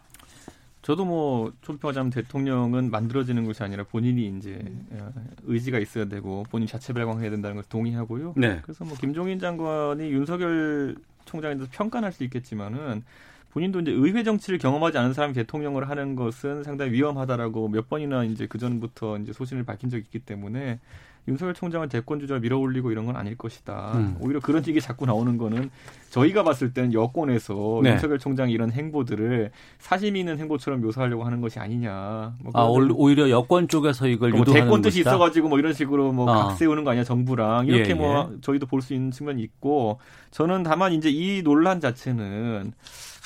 저도 0.81 1.05
뭐 1.05 1.53
총평하자면 1.61 2.09
대통령은 2.09 2.89
만들어지는 2.89 3.45
것이 3.45 3.61
아니라 3.61 3.83
본인이 3.83 4.35
이제 4.35 4.59
어, 4.93 5.13
의지가 5.43 5.77
있어야 5.77 6.05
되고 6.05 6.43
본인 6.49 6.67
자체 6.67 6.91
발광해야 6.91 7.29
된다는 7.29 7.55
걸 7.55 7.65
동의하고요. 7.65 8.33
네. 8.35 8.61
그래서 8.63 8.83
뭐 8.83 8.97
김종인 8.97 9.37
장관이 9.37 10.09
윤석열 10.11 10.95
총장에 11.25 11.53
대해서 11.53 11.71
평가할 11.71 12.11
수 12.11 12.23
있겠지만은 12.23 13.03
본인도 13.51 13.81
이제 13.81 13.91
의회 13.91 14.23
정치를 14.23 14.57
경험하지 14.57 14.97
않은 14.97 15.13
사람이 15.13 15.35
대통령을 15.35 15.87
하는 15.87 16.15
것은 16.15 16.63
상당히 16.63 16.93
위험하다라고 16.93 17.69
몇 17.69 17.87
번이나 17.87 18.23
이제 18.23 18.47
그 18.47 18.57
전부터 18.57 19.19
이제 19.19 19.33
소신을 19.33 19.63
밝힌 19.65 19.91
적이 19.91 20.01
있기 20.05 20.17
때문에 20.17 20.79
윤석열 21.27 21.53
총장은 21.53 21.89
대권 21.89 22.19
주자를 22.19 22.41
밀어올리고 22.41 22.91
이런 22.91 23.05
건 23.05 23.15
아닐 23.15 23.37
것이다. 23.37 23.91
음. 23.95 24.17
오히려 24.19 24.39
그런 24.39 24.65
얘기 24.67 24.81
자꾸 24.81 25.05
나오는 25.05 25.37
거는 25.37 25.69
저희가 26.09 26.43
봤을 26.43 26.73
때는 26.73 26.93
여권에서 26.93 27.79
네. 27.81 27.91
윤석열 27.91 28.19
총장이 28.19 28.51
이런 28.51 28.71
행보들을 28.71 29.51
사심 29.79 30.15
있는 30.17 30.37
행보처럼 30.39 30.81
묘사하려고 30.81 31.23
하는 31.23 31.39
것이 31.41 31.59
아니냐. 31.59 32.35
뭐 32.39 32.51
아, 32.53 32.63
오히려 32.65 33.29
여권 33.29 33.67
쪽에서 33.67 34.07
이걸 34.07 34.31
뭐 34.31 34.41
유도하는 34.41 34.65
대권 34.65 34.81
뜻이? 34.81 34.99
있어가지고 34.99 35.49
뭐 35.49 35.59
이런 35.59 35.73
식으로 35.73 36.11
뭐 36.11 36.29
어. 36.29 36.47
각 36.49 36.57
세우는 36.57 36.83
거 36.83 36.91
아니야 36.91 37.03
정부랑 37.03 37.67
이렇게 37.67 37.91
예, 37.91 37.93
뭐 37.93 38.29
예. 38.33 38.41
저희도 38.41 38.65
볼 38.67 38.81
수 38.83 38.93
있는 38.93 39.11
측면이 39.11 39.41
있고 39.43 39.99
저는 40.31 40.63
다만 40.63 40.91
이제 40.91 41.09
이 41.09 41.41
논란 41.41 41.79
자체는 41.79 42.73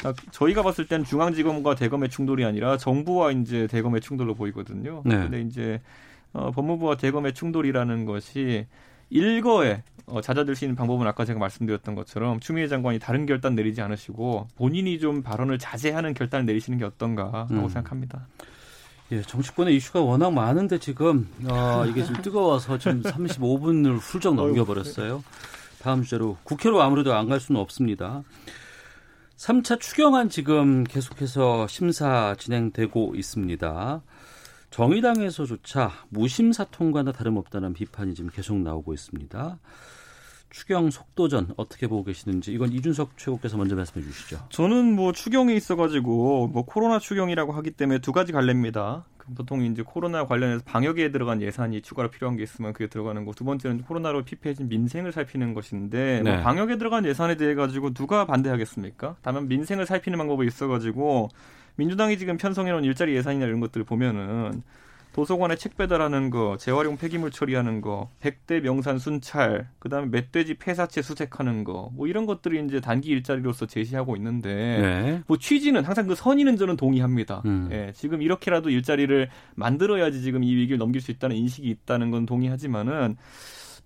아, 0.06 0.14
저희가 0.30 0.62
봤을 0.62 0.86
때는 0.88 1.04
중앙지검과 1.04 1.74
대검의 1.74 2.10
충돌이 2.10 2.46
아니라 2.46 2.78
정부와 2.78 3.32
이제 3.32 3.66
대검의 3.66 4.02
충돌로 4.02 4.36
보이거든요. 4.36 5.02
네. 5.04 5.16
근데 5.16 5.42
이제 5.42 5.82
어, 6.38 6.52
법무부와 6.52 6.98
대검의 6.98 7.34
충돌이라는 7.34 8.06
것이 8.06 8.68
일거에 9.10 9.82
어, 10.06 10.22
잦아들 10.22 10.56
수 10.56 10.66
있는 10.66 10.76
방법은 10.76 11.08
아까 11.08 11.26
제가 11.26 11.40
말씀드렸던 11.40 11.96
것처럼 11.96 12.40
추미애 12.40 12.68
장관이 12.68 13.00
다른 13.00 13.26
결단 13.26 13.56
내리지 13.56 13.82
않으시고 13.82 14.48
본인이 14.56 15.00
좀 15.00 15.24
발언을 15.24 15.58
자제하는 15.58 16.14
결단을 16.14 16.46
내리시는 16.46 16.78
게 16.78 16.86
어떤가 16.86 17.26
하고 17.34 17.54
음. 17.56 17.70
생각합니다. 17.70 18.28
예, 19.12 19.22
정치권의 19.22 19.76
이슈가 19.78 20.02
워낙 20.02 20.32
많은데 20.32 20.78
지금 20.78 21.28
어, 21.50 21.86
이게 21.88 22.04
좀 22.04 22.16
뜨거워서 22.22 22.78
지금 22.78 23.02
35분을 23.02 23.98
훌쩍 24.00 24.36
넘겨버렸어요. 24.36 25.24
다음 25.82 26.04
주제로 26.04 26.38
국회로 26.44 26.82
아무래도 26.82 27.14
안 27.16 27.28
갈 27.28 27.40
수는 27.40 27.60
없습니다. 27.62 28.24
3차 29.38 29.80
추경안 29.80 30.30
지금 30.30 30.84
계속해서 30.84 31.68
심사 31.68 32.36
진행되고 32.38 33.14
있습니다. 33.16 34.02
정의당에서조차 34.70 35.92
무심사 36.10 36.66
통과나 36.66 37.12
다름없다는 37.12 37.74
비판이 37.74 38.14
지금 38.16 38.30
계속 38.32 38.58
나오고 38.58 38.94
있습니다. 38.94 39.60
추경 40.50 40.90
속도전 40.90 41.54
어떻게 41.58 41.88
보고 41.88 42.04
계시는지 42.04 42.54
이건 42.54 42.72
이준석 42.72 43.18
최고께서 43.18 43.58
먼저 43.58 43.76
말씀해 43.76 44.06
주시죠. 44.06 44.40
저는 44.50 44.96
뭐 44.96 45.12
추경이 45.12 45.56
있어가지고 45.56 46.48
뭐 46.48 46.66
코로나 46.66 47.00
추경이라고 47.00 47.52
하기 47.54 47.72
때문에 47.72 48.00
두 48.00 48.12
가지 48.12 48.32
갈래입니다. 48.32 49.06
그 49.18 49.34
보통 49.34 49.64
이제 49.66 49.84
코로나 49.86 50.26
관련해서 50.26 50.64
방역에 50.66 51.12
들어간 51.12 51.42
예산이 51.42 51.82
추가로 51.82 52.10
필요한 52.10 52.38
게 52.38 52.44
있으면 52.44 52.72
그게 52.74 52.88
들어가는 52.88 53.26
거. 53.26 53.34
두 53.34 53.44
번째는 53.44 53.82
코로나로 53.82 54.24
피폐해진 54.24 54.70
민생을 54.70 55.12
살피는 55.12 55.54
것인데 55.54 56.22
뭐 56.24 56.32
네. 56.32 56.42
방역에 56.42 56.78
들어간 56.78 57.06
예산에 57.06 57.36
대해 57.36 57.54
가지고 57.54 57.94
누가 57.94 58.26
반대하겠습니까? 58.26 59.18
다만 59.22 59.48
민생을 59.50 59.86
살피는 59.86 60.18
방법이 60.18 60.48
있어가지고 60.48 61.30
민주당이 61.78 62.18
지금 62.18 62.38
편성해놓은 62.38 62.84
일자리 62.84 63.16
예산이나 63.16 63.46
이런 63.46 63.60
것들을 63.60 63.86
보면은 63.86 64.62
도서관에 65.18 65.56
책 65.56 65.78
배달하는 65.78 66.30
거, 66.30 66.58
재활용 66.60 66.96
폐기물 66.96 67.32
처리하는 67.32 67.82
거, 67.82 68.08
백대 68.20 68.60
명산 68.60 69.00
순찰, 69.00 69.68
그다음에 69.80 70.10
멧돼지 70.12 70.56
폐사체 70.56 71.02
수색하는 71.02 71.64
거, 71.64 71.90
뭐 71.96 72.06
이런 72.06 72.28
것들이 72.28 72.64
이제 72.64 72.80
단기 72.80 73.10
일자리로서 73.10 73.66
제시하고 73.66 74.16
있는데 74.16 74.54
네. 74.54 75.24
뭐 75.26 75.38
취지는 75.38 75.84
항상 75.86 76.06
그 76.06 76.14
선의는 76.14 76.58
저는 76.58 76.78
동의합니다. 76.78 77.42
음. 77.46 77.68
예, 77.72 77.92
지금 77.96 78.22
이렇게라도 78.22 78.70
일자리를 78.70 79.28
만들어야지 79.56 80.22
지금 80.22 80.44
이 80.44 80.54
위기를 80.54 80.78
넘길 80.78 81.02
수 81.02 81.10
있다는 81.10 81.36
인식이 81.36 81.68
있다는 81.68 82.12
건 82.12 82.28
동의하지만은 82.28 83.18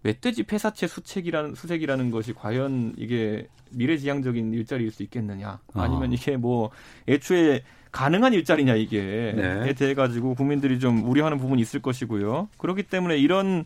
멧돼지 0.03 0.43
폐사체 0.43 0.85
수책이라는 0.85 1.55
수색이라는 1.55 2.11
것이 2.11 2.33
과연 2.33 2.95
이게 2.97 3.47
미래지향적인 3.69 4.53
일자리일 4.53 4.91
수 4.91 5.01
있겠느냐? 5.03 5.59
아니면 5.73 6.09
어. 6.09 6.13
이게 6.13 6.35
뭐 6.35 6.71
애초에 7.07 7.63
가능한 7.91 8.33
일자리냐 8.33 8.75
이게 8.75 9.33
네. 9.35 9.69
에 9.69 9.73
대해 9.73 9.93
가지고 9.93 10.35
국민들이 10.35 10.79
좀 10.79 11.03
우려하는 11.09 11.37
부분이 11.37 11.61
있을 11.61 11.81
것이고요. 11.81 12.49
그렇기 12.57 12.83
때문에 12.83 13.17
이런 13.17 13.65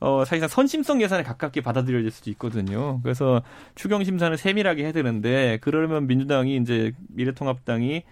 어, 0.00 0.24
사실상 0.24 0.48
선심성 0.48 1.00
예산에 1.00 1.22
가깝게 1.22 1.60
받아들여질 1.60 2.10
수도 2.10 2.30
있거든요. 2.32 3.00
그래서 3.02 3.40
추경 3.76 4.02
심사는 4.02 4.36
세밀하게 4.36 4.82
해야 4.82 4.92
되는데 4.92 5.58
그러려면 5.60 6.06
민주당이 6.06 6.56
이제 6.56 6.92
미래통합당이 7.08 8.02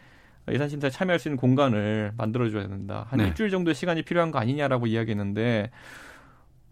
예산 0.53 0.69
심사에 0.69 0.91
참여할 0.91 1.19
수 1.19 1.29
있는 1.29 1.37
공간을 1.37 2.13
만들어줘야 2.17 2.69
된다. 2.69 3.07
한 3.11 3.19
네. 3.19 3.27
일주일 3.27 3.51
정도의 3.51 3.75
시간이 3.75 4.03
필요한 4.03 4.31
거 4.31 4.39
아니냐라고 4.39 4.87
이야기했는데 4.87 5.71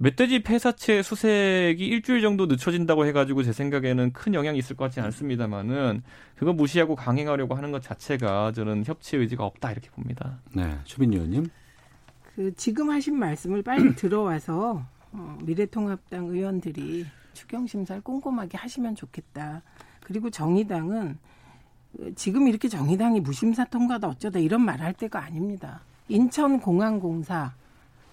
멧돼지 0.01 0.42
폐사체 0.44 1.03
수색이 1.03 1.84
일주일 1.84 2.20
정도 2.22 2.46
늦춰진다고 2.46 3.05
해가지고 3.07 3.42
제 3.42 3.53
생각에는 3.53 4.12
큰 4.12 4.32
영향이 4.32 4.57
있을 4.59 4.76
것 4.76 4.84
같지는 4.84 5.07
않습니다만은 5.07 6.03
그거 6.36 6.53
무시하고 6.53 6.94
강행하려고 6.94 7.57
하는 7.57 7.72
것 7.72 7.82
자체가 7.82 8.53
저는 8.53 8.84
협치 8.86 9.16
의지가 9.16 9.44
없다 9.44 9.72
이렇게 9.72 9.90
봅니다. 9.90 10.38
네, 10.55 10.78
추민 10.84 11.12
의원님. 11.12 11.49
그 12.36 12.55
지금 12.55 12.90
하신 12.90 13.16
말씀을 13.18 13.62
빨리 13.62 13.94
들어와서 13.96 14.84
어, 15.11 15.38
미래통합당 15.42 16.26
의원들이 16.26 17.05
추경 17.32 17.66
심사를 17.66 18.01
꼼꼼하게 18.01 18.57
하시면 18.57 18.94
좋겠다. 18.94 19.62
그리고 20.01 20.30
정의당은 20.30 21.18
어, 21.99 22.05
지금 22.14 22.46
이렇게 22.46 22.68
정의당이 22.68 23.18
무심사 23.20 23.64
통과다 23.64 24.07
어쩌다 24.07 24.38
이런 24.38 24.61
말 24.64 24.80
할 24.80 24.92
때가 24.94 25.24
아닙니다. 25.24 25.80
인천공항공사 26.07 27.53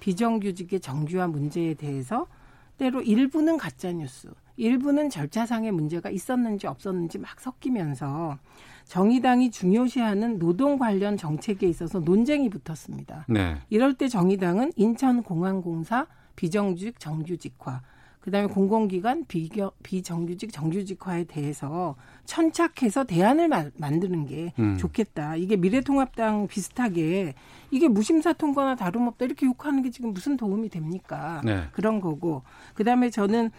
비정규직의 0.06 0.82
정규화 0.82 1.28
문제에 1.28 1.74
대해서 1.74 2.28
때로 2.78 3.02
일부는 3.02 3.58
가짜 3.58 3.92
뉴스, 3.92 4.30
일부는 4.56 5.10
절차상의 5.10 5.72
문제가 5.72 6.12
있었는지 6.12 6.68
없었는지 6.68 7.18
막 7.18 7.40
섞이면서 7.42 8.38
정의당이 8.84 9.50
중요시하는 9.50 10.38
노동 10.38 10.78
관련 10.78 11.18
정책에 11.18 11.68
있어서 11.68 12.02
논쟁이 12.02 12.52
붙었습니다. 12.52 13.26
네. 13.28 13.58
이럴 13.72 13.96
때 13.96 14.08
정의당은 14.08 14.74
인천공항공사 14.76 16.06
비정규직 16.36 17.00
정규직화, 17.00 17.82
그다음에 18.26 18.48
공공기관 18.48 19.26
비겨, 19.28 19.72
비정규직 19.84 20.52
정규직화에 20.52 21.26
대해서 21.26 21.96
천착해서 22.26 23.04
대안을 23.04 23.48
마- 23.48 23.70
만드는 23.78 24.26
게 24.26 24.52
음. 24.58 24.78
좋겠다. 24.78 25.36
이게 25.36 25.56
미래통합당 25.56 26.48
비슷하게 26.48 27.36
이게 27.70 27.88
무심사 27.88 28.34
통과나 28.34 28.76
다름없다 28.76 29.26
이렇게 29.26 29.46
욕하는 29.46 29.84
게 29.84 29.92
지금 29.92 30.12
무슨 30.12 30.38
도움이 30.38 30.70
됩니까? 30.70 31.42
네. 31.46 31.66
그런 31.72 32.02
거고 32.02 32.42
그다음에 32.74 33.12
저는 33.12 33.52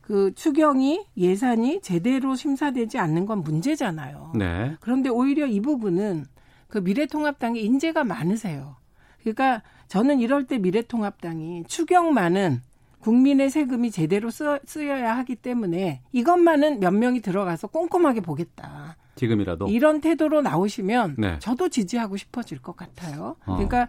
그 0.00 0.32
추경이 0.34 1.04
예산이 1.18 1.82
제대로 1.82 2.34
심사되지 2.36 2.96
않는 2.96 3.26
건 3.26 3.42
문제잖아요. 3.42 4.32
네. 4.34 4.76
그런데 4.80 5.10
오히려 5.10 5.46
이 5.46 5.60
부분은 5.60 6.24
그 6.68 6.78
미래통합당이 6.78 7.62
인재가 7.62 8.02
많으세요. 8.02 8.76
그러니까 9.20 9.62
저는 9.88 10.20
이럴 10.20 10.46
때 10.46 10.56
미래통합당이 10.56 11.64
추경만은 11.68 12.62
국민의 13.06 13.50
세금이 13.50 13.92
제대로 13.92 14.30
쓰, 14.30 14.58
쓰여야 14.64 15.16
하기 15.18 15.36
때문에 15.36 16.00
이것만은 16.10 16.80
몇 16.80 16.90
명이 16.90 17.20
들어가서 17.20 17.68
꼼꼼하게 17.68 18.20
보겠다. 18.20 18.96
지금이라도. 19.14 19.68
이런 19.68 20.00
태도로 20.00 20.42
나오시면 20.42 21.14
네. 21.16 21.38
저도 21.38 21.68
지지하고 21.68 22.16
싶어질 22.16 22.60
것 22.60 22.76
같아요. 22.76 23.36
어. 23.46 23.54
그러니까 23.54 23.86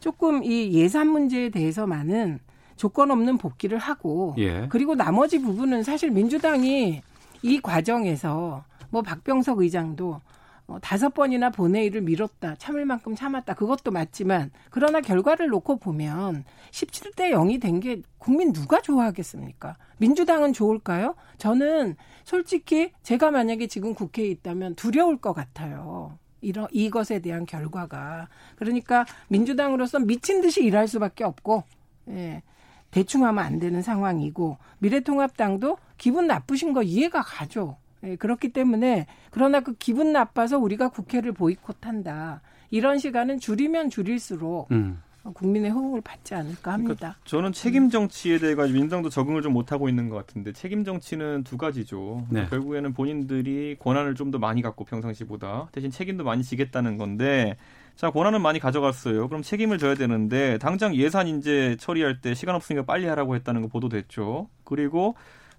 조금 0.00 0.42
이 0.42 0.72
예산 0.72 1.08
문제에 1.08 1.50
대해서만은 1.50 2.38
조건 2.76 3.10
없는 3.10 3.36
복귀를 3.36 3.76
하고 3.76 4.34
예. 4.38 4.66
그리고 4.70 4.94
나머지 4.94 5.42
부분은 5.42 5.82
사실 5.82 6.10
민주당이 6.10 7.02
이 7.42 7.60
과정에서 7.60 8.64
뭐 8.88 9.02
박병석 9.02 9.58
의장도 9.58 10.22
어, 10.66 10.78
다섯 10.80 11.12
번이나 11.12 11.50
본회의를 11.50 12.00
미뤘다. 12.00 12.56
참을 12.56 12.86
만큼 12.86 13.14
참았다. 13.14 13.54
그것도 13.54 13.90
맞지만 13.90 14.50
그러나 14.70 15.00
결과를 15.02 15.48
놓고 15.48 15.76
보면 15.76 16.44
17대 16.70 17.30
0이 17.32 17.60
된 17.60 17.80
게 17.80 18.00
국민 18.18 18.52
누가 18.52 18.80
좋아하겠습니까? 18.80 19.76
민주당은 19.98 20.52
좋을까요? 20.54 21.16
저는 21.36 21.96
솔직히 22.24 22.92
제가 23.02 23.30
만약에 23.30 23.66
지금 23.66 23.94
국회에 23.94 24.26
있다면 24.28 24.74
두려울 24.76 25.18
것 25.18 25.34
같아요. 25.34 26.18
이런 26.40 26.66
이것에 26.72 27.18
대한 27.20 27.44
결과가 27.46 28.28
그러니까 28.56 29.04
민주당으로서 29.28 29.98
미친 29.98 30.40
듯이 30.40 30.62
일할 30.64 30.88
수밖에 30.88 31.24
없고 31.24 31.64
예. 32.08 32.42
대충 32.90 33.24
하면 33.24 33.44
안 33.44 33.58
되는 33.58 33.82
상황이고 33.82 34.56
미래통합당도 34.78 35.78
기분 35.98 36.26
나쁘신 36.26 36.72
거 36.72 36.82
이해가 36.82 37.22
가죠. 37.22 37.76
예, 38.04 38.16
그렇기 38.16 38.50
때문에 38.50 39.06
그러나 39.30 39.60
그 39.60 39.74
기분 39.74 40.12
나빠서 40.12 40.58
우리가 40.58 40.88
국회를 40.88 41.32
보이콧한다. 41.32 42.42
이런 42.70 42.98
시간은 42.98 43.38
줄이면 43.38 43.90
줄일수록 43.90 44.70
음. 44.72 45.00
국민의 45.32 45.70
호응을 45.70 46.02
받지 46.02 46.34
않을까 46.34 46.72
합니다. 46.74 46.94
그러니까 46.98 47.18
저는 47.24 47.52
책임 47.52 47.88
정치에 47.88 48.38
대해 48.38 48.54
가지고 48.54 48.74
민주당도 48.78 49.08
적응을 49.08 49.40
좀 49.40 49.54
못하고 49.54 49.88
있는 49.88 50.10
것 50.10 50.16
같은데 50.16 50.52
책임 50.52 50.84
정치는 50.84 51.44
두 51.44 51.56
가지죠. 51.56 52.26
네. 52.28 52.46
결국에는 52.50 52.92
본인들이 52.92 53.76
권한을 53.78 54.14
좀 54.16 54.30
더 54.30 54.38
많이 54.38 54.60
갖고 54.62 54.84
평상시보다 54.84 55.68
대신 55.72 55.90
책임도 55.90 56.24
많이 56.24 56.42
지겠다는 56.42 56.98
건데 56.98 57.56
자 57.94 58.10
권한은 58.10 58.42
많이 58.42 58.58
가져갔어요. 58.58 59.28
그럼 59.28 59.42
책임을 59.42 59.78
져야 59.78 59.94
되는데 59.94 60.58
당장 60.58 60.94
예산 60.96 61.28
인제 61.28 61.76
처리할 61.78 62.20
때 62.20 62.34
시간 62.34 62.54
없으니까 62.56 62.84
빨리 62.84 63.06
하라고 63.06 63.34
했다는 63.36 63.62
거 63.62 63.68
보도됐죠. 63.68 64.48
그리고 64.64 65.14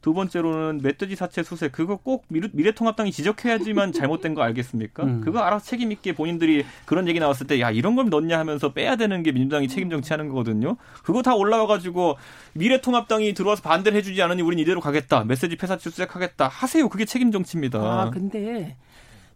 두 0.05 0.13
번째로는 0.13 0.81
멧돼지 0.83 1.15
사체 1.15 1.41
수색 1.41 1.71
그거 1.71 1.95
꼭 1.95 2.25
미래, 2.27 2.71
통합당이 2.71 3.11
지적해야지만 3.11 3.91
잘못된 3.91 4.35
거 4.35 4.43
알겠습니까? 4.43 5.03
음. 5.03 5.21
그거 5.21 5.39
알아서 5.39 5.65
책임 5.65 5.91
있게 5.91 6.13
본인들이 6.13 6.63
그런 6.85 7.07
얘기 7.07 7.19
나왔을 7.19 7.47
때 7.47 7.59
야 7.59 7.71
이런 7.71 7.95
걸 7.95 8.09
넣냐 8.09 8.37
하면서 8.37 8.71
빼야 8.71 8.97
되는 8.97 9.23
게 9.23 9.31
민주당이 9.31 9.67
책임 9.67 9.89
정치하는 9.89 10.29
거거든요. 10.29 10.77
그거 11.03 11.23
다 11.23 11.33
올라와 11.33 11.65
가지고 11.65 12.17
미래통합당이 12.53 13.33
들어와서 13.33 13.63
반대를 13.63 13.97
해주지 13.97 14.21
않으니 14.21 14.43
우린 14.43 14.59
이대로 14.59 14.79
가겠다. 14.79 15.23
메시지 15.23 15.55
폐사체 15.55 15.89
수색하겠다. 15.89 16.49
하세요. 16.49 16.87
그게 16.87 17.05
책임 17.05 17.31
정치입니다. 17.31 17.79
아 17.79 18.11
근데 18.11 18.75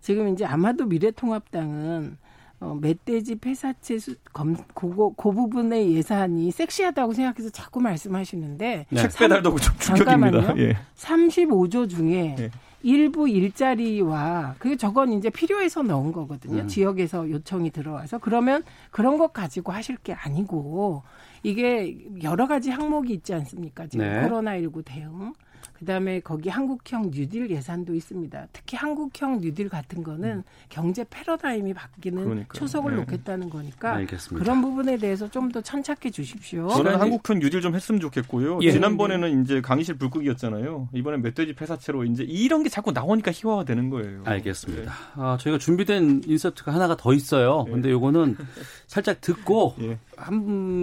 지금 0.02 0.28
이제 0.28 0.46
아마도 0.46 0.86
미래통합당은 0.86 2.18
어, 2.62 2.78
멧돼지 2.80 3.36
폐사체 3.36 4.00
수, 4.00 4.16
검, 4.34 4.56
그, 4.74 4.90
그 5.16 5.32
부분의 5.32 5.96
예산이 5.96 6.52
섹시하다고 6.52 7.14
생각해서 7.14 7.50
자꾸 7.50 7.80
말씀하시는데. 7.80 8.86
네. 8.90 9.02
책 9.02 9.18
배달도 9.18 9.56
좀 9.58 9.76
충격입니다. 9.78 10.58
예. 10.58 10.78
35조 10.96 11.90
중에 11.90 12.36
예. 12.38 12.52
일부 12.82 13.28
일자리와 13.28 14.56
그게 14.58 14.76
저건 14.76 15.12
이제 15.14 15.30
필요해서 15.30 15.84
넣은 15.84 16.12
거거든요. 16.12 16.64
음. 16.64 16.68
지역에서 16.68 17.30
요청이 17.30 17.72
들어와서 17.72 18.18
그러면 18.20 18.64
그런 18.92 19.18
것 19.18 19.34
가지고 19.34 19.72
하실 19.72 19.98
게 19.98 20.14
아니고 20.14 21.04
이게 21.44 21.98
여러 22.24 22.48
가지 22.48 22.70
항목이 22.70 23.14
있지 23.14 23.34
않습니까? 23.34 23.88
지금 23.88 24.06
네. 24.06 24.22
코로나 24.22 24.58
19 24.58 24.84
대응. 24.84 25.34
그다음에 25.80 26.20
거기 26.22 26.50
한국형 26.50 27.12
뉴딜 27.12 27.50
예산도 27.50 27.94
있습니다. 27.96 28.48
특히 28.54 28.78
한국형 28.78 29.40
뉴딜 29.42 29.68
같은 29.70 30.04
거는 30.04 30.30
음. 30.38 30.44
경제 30.70 31.04
패러다임이 31.10 31.74
바뀌는 31.74 32.24
그러니까요. 32.24 32.60
초석을 32.60 32.92
네. 32.92 32.98
놓겠다는 33.02 33.50
거니까 33.50 33.94
알겠습니다. 33.96 34.44
그런 34.44 34.62
부분에 34.62 34.98
대해서 34.98 35.30
좀 35.30 35.50
더 35.50 35.62
천착해 35.62 36.12
주십시오. 36.12 36.68
저는 36.70 36.98
한국형 36.98 37.40
뉴딜 37.40 37.62
좀 37.62 37.74
했으면 37.74 38.00
좋겠고요. 38.02 38.60
예. 38.62 38.72
지난번에는 38.72 39.42
이제 39.42 39.62
강의실 39.62 39.98
불국이었잖아요. 39.98 40.90
이번엔 40.94 41.24
멧돼지 41.24 41.54
폐사체로 41.56 42.04
이제 42.04 42.24
이런 42.24 42.62
게 42.62 42.70
자꾸 42.70 42.92
나오니까 42.92 43.32
희화화 43.32 43.64
되는 43.66 43.90
거예요. 43.90 44.22
알겠습니다. 44.26 44.84
네. 44.84 44.90
아, 45.16 45.38
저희가 45.40 45.58
준비된 45.58 46.22
인서트가 46.28 46.72
하나가 46.74 46.96
더 46.96 47.14
있어요. 47.14 47.64
네. 47.66 47.72
근데 47.72 47.90
요거는 47.90 48.38
살짝 48.86 49.22
듣고 49.22 49.74
예. 49.82 49.98
한 50.18 50.36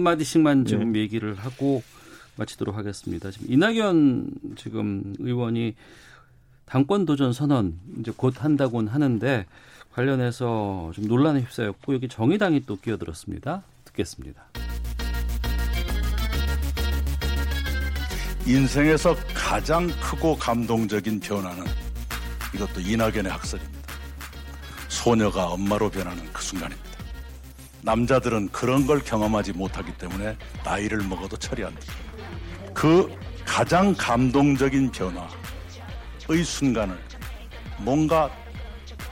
마디씩만 0.03 0.65
지금 0.65 0.93
예. 0.97 0.99
얘기를 0.99 1.35
하고 1.35 1.81
마치도록 2.37 2.75
하겠습니다. 2.75 3.31
지금 3.31 3.51
이낙연 3.51 4.31
지금 4.55 5.15
의원이 5.19 5.75
당권 6.65 7.05
도전 7.05 7.33
선언 7.33 7.79
이제 7.99 8.11
곧 8.15 8.43
한다고는 8.43 8.91
하는데 8.91 9.45
관련해서 9.93 10.91
좀 10.93 11.07
논란에 11.07 11.41
휩싸였고 11.41 11.93
여기 11.93 12.07
정의당이 12.07 12.65
또 12.65 12.75
끼어들었습니다. 12.75 13.63
듣겠습니다. 13.85 14.43
인생에서 18.45 19.15
가장 19.33 19.87
크고 19.99 20.37
감동적인 20.37 21.19
변화는 21.19 21.65
이것도 22.55 22.79
이낙연의 22.79 23.31
학설입니다. 23.31 23.77
소녀가 24.87 25.47
엄마로 25.47 25.89
변하는 25.89 26.23
그 26.31 26.41
순간입니다. 26.41 26.87
남자들은 27.81 28.49
그런 28.49 28.85
걸 28.85 28.99
경험하지 28.99 29.53
못하기 29.53 29.97
때문에 29.97 30.37
나이를 30.63 30.99
먹어도 31.07 31.37
처리한다. 31.37 31.79
그 32.77 33.11
가장 33.43 33.95
감동적인 33.97 34.91
변화의 34.91 36.43
순간을 36.45 36.95
뭔가 37.79 38.29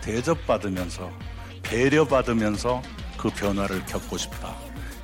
대접받으면서 0.01 1.11
배려받으면서 1.63 2.83
그 3.17 3.31
변화를 3.31 3.83
겪고 3.87 4.19
싶다. 4.19 4.55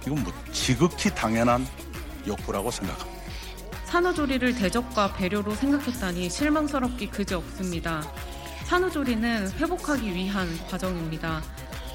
이건 0.05 0.24
뭐 0.24 0.32
지극히 0.51 1.09
당연한 1.09 1.66
욕구라고 2.28 2.70
생각합니다. 2.70 3.20
산후조리를 3.86 4.53
대접과 4.53 5.14
배려로 5.14 5.55
생각했다니 5.55 6.30
실망스럽기 6.30 7.09
그지 7.09 7.34
없습니다. 7.34 8.03
산후조리는 8.66 9.53
회복하기 9.53 10.14
위한 10.14 10.47
과정입니다. 10.68 11.41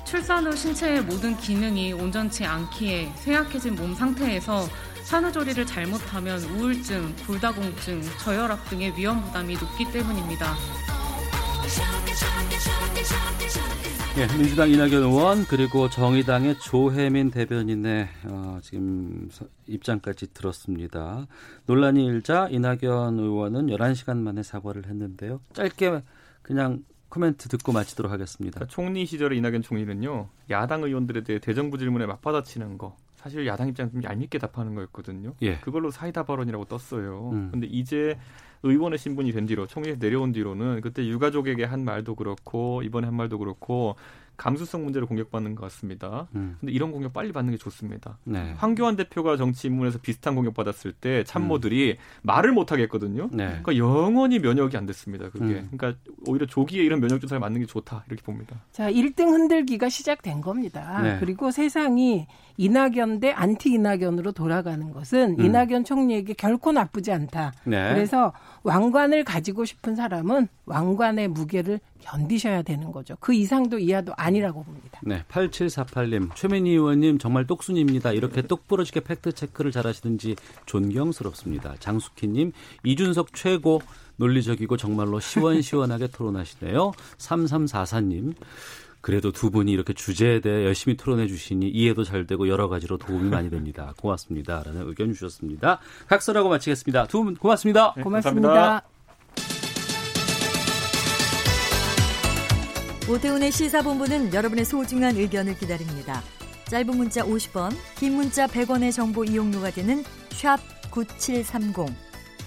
출산 0.05 0.45
후 0.45 0.57
신체의 0.57 1.03
모든 1.03 1.37
기능이 1.37 1.93
온전치 1.93 2.45
않기에 2.45 3.13
쇠약해진 3.19 3.77
몸 3.77 3.95
상태에서 3.95 4.67
산후조리를 5.07 5.65
잘못하면 5.67 6.41
우울증, 6.43 7.15
골다공증, 7.27 8.03
저혈압 8.25 8.69
등의 8.69 8.93
위험 8.97 9.23
부담이 9.23 9.55
높기 9.55 9.85
때문입니다. 9.93 10.55
예, 14.19 14.27
민주당 14.37 14.69
이낙연 14.69 14.95
의원 14.95 15.45
그리고 15.45 15.89
정의당의 15.89 16.59
조혜민 16.59 17.31
대변인의 17.31 18.09
어, 18.25 18.59
지금 18.63 19.29
입장까지 19.69 20.33
들었습니다. 20.35 21.29
논란이 21.67 22.05
일자 22.05 22.49
이낙연 22.51 23.19
의원은 23.21 23.67
11시간 23.69 24.17
만에 24.17 24.43
사과를 24.43 24.87
했는데요. 24.87 25.41
짧게 25.53 26.03
그냥 26.43 26.83
코멘트 27.11 27.49
듣고 27.49 27.71
마치도록 27.71 28.11
하겠습니다. 28.11 28.57
그러니까 28.57 28.75
총리 28.75 29.07
시절에 29.07 29.37
이낙연 29.37 29.63
총리는요. 29.63 30.31
야당 30.51 30.83
의원들에 30.83 31.23
대해 31.23 31.39
대정부 31.39 31.79
질문에 31.79 32.07
맞받아치는 32.07 32.79
거 32.79 32.97
사실 33.27 33.45
야당 33.49 33.67
입장에서 33.67 33.93
좀 33.93 34.05
얄밉게 34.05 34.39
답하는 34.39 34.77
거였거든요. 34.77 35.35
예. 35.43 35.59
그걸로 35.59 35.91
사이다 35.91 36.23
발언이라고 36.23 36.67
떴어요. 36.67 37.31
음. 37.33 37.49
근데 37.51 37.67
이제 37.67 38.17
의원의 38.63 39.01
신분이 39.01 39.33
된 39.33 39.47
뒤로 39.47 39.67
총리에서 39.67 39.99
내려온 39.99 40.31
뒤로는 40.31 40.81
그때 40.81 41.05
유가족에게 41.05 41.65
한 41.65 41.85
말도 41.85 42.15
그렇고 42.15 42.83
이번에 42.85 43.07
한 43.07 43.17
말도 43.17 43.39
그렇고 43.39 43.97
감수성 44.37 44.85
문제로 44.85 45.07
공격받는 45.07 45.55
것 45.55 45.63
같습니다. 45.63 46.29
음. 46.35 46.57
근데 46.61 46.73
이런 46.73 46.93
공격 46.93 47.13
빨리 47.13 47.33
받는 47.33 47.53
게 47.53 47.59
좋습니다. 47.59 48.19
네. 48.25 48.55
황교안 48.59 48.97
대표가 48.97 49.37
정치 49.37 49.69
인문에서 49.69 49.99
비슷한 49.99 50.35
공격 50.35 50.55
받았을 50.55 50.93
때 50.93 51.25
참모들이 51.25 51.93
음. 51.93 51.97
말을 52.23 52.53
못 52.53 52.73
하겠거든요. 52.73 53.29
네. 53.33 53.47
그러니까 53.47 53.77
영원히 53.77 54.39
면역이 54.39 54.77
안 54.77 54.87
됐습니다. 54.87 55.31
그게. 55.31 55.45
음. 55.45 55.69
그러니까 55.73 56.01
오히려 56.27 56.47
조기에 56.47 56.83
이런 56.83 57.01
면역 57.01 57.21
주사를 57.21 57.39
맞는 57.41 57.61
게 57.61 57.67
좋다 57.67 58.05
이렇게 58.09 58.23
봅니다. 58.23 58.57
자, 58.73 58.91
1등 58.91 59.33
흔들기가 59.33 59.89
시작된 59.89 60.41
겁니다. 60.41 61.01
네. 61.03 61.17
그리고 61.21 61.51
세상이 61.51 62.27
이낙연 62.59 63.21
대 63.21 63.33
안티 63.33 63.73
이낙연으로 63.73 64.33
돌아가는 64.33 64.91
것은 64.93 65.37
음. 65.39 65.45
이낙연 65.45 65.85
총리에게 65.85 66.35
결코 66.35 66.73
나쁘지 66.73 67.13
않다. 67.13 67.53
네. 67.65 67.93
그래서 67.93 68.33
왕관을 68.67 69.23
가지고 69.23 69.65
싶은 69.65 69.95
사람은 69.95 70.49
왕관의 70.67 71.29
무게를 71.29 71.79
견디셔야 72.01 72.63
되는 72.63 72.91
거죠. 72.91 73.17
그 73.21 73.33
이상도 73.33 73.79
이하도 73.79 74.13
아니라고 74.17 74.65
봅니다. 74.65 75.01
네, 75.05 75.23
8748님, 75.29 76.35
최민희 76.35 76.73
의원님 76.73 77.19
정말 77.19 77.47
똑순입니다. 77.47 78.11
이렇게 78.11 78.43
똑부러지게 78.43 79.01
팩트 79.01 79.33
체크를 79.33 79.71
잘하시든지 79.71 80.35
존경스럽습니다. 80.67 81.77
장숙희님, 81.79 82.51
이준석 82.83 83.35
최고 83.35 83.81
논리적이고 84.17 84.77
정말로 84.77 85.21
시원시원하게 85.21 86.09
토론하시네요. 86.09 86.91
3344님, 87.19 88.35
그래도 89.07 89.31
두 89.31 89.53
분이 89.53 89.71
이렇게 89.71 89.93
주제에 89.93 90.41
대해 90.41 90.65
열심히 90.65 90.97
토론해 90.97 91.29
주시니 91.29 91.69
이해도 91.69 92.03
잘 92.03 92.27
되고 92.27 92.49
여러 92.49 92.69
가지로 92.69 92.99
도움이 92.99 93.31
많이 93.31 93.51
됩니다. 93.51 93.95
고맙습니다. 94.03 94.65
라는 94.65 94.89
의견 94.89 95.13
주셨습니다. 95.15 95.79
각설하고 96.09 96.49
마치겠습니다. 96.49 97.07
두 97.07 97.23
분 97.23 97.37
고맙습니다. 97.37 97.95
네, 97.97 98.03
고맙습니다. 98.03 98.49
감사합니다. 98.49 98.89
오태훈의 103.09 103.53
시사본부는 103.53 104.35
여러분의 104.35 104.65
소중한 104.65 105.15
의견을 105.15 105.57
기다립니다. 105.57 106.21
짧은 106.65 106.97
문자 106.97 107.23
50원, 107.23 107.77
긴 108.01 108.15
문자 108.17 108.49
100원의 108.49 108.91
정보 108.93 109.23
이용료가 109.23 109.71
되는 109.71 110.03
샵 110.31 110.59
9730, 110.91 111.95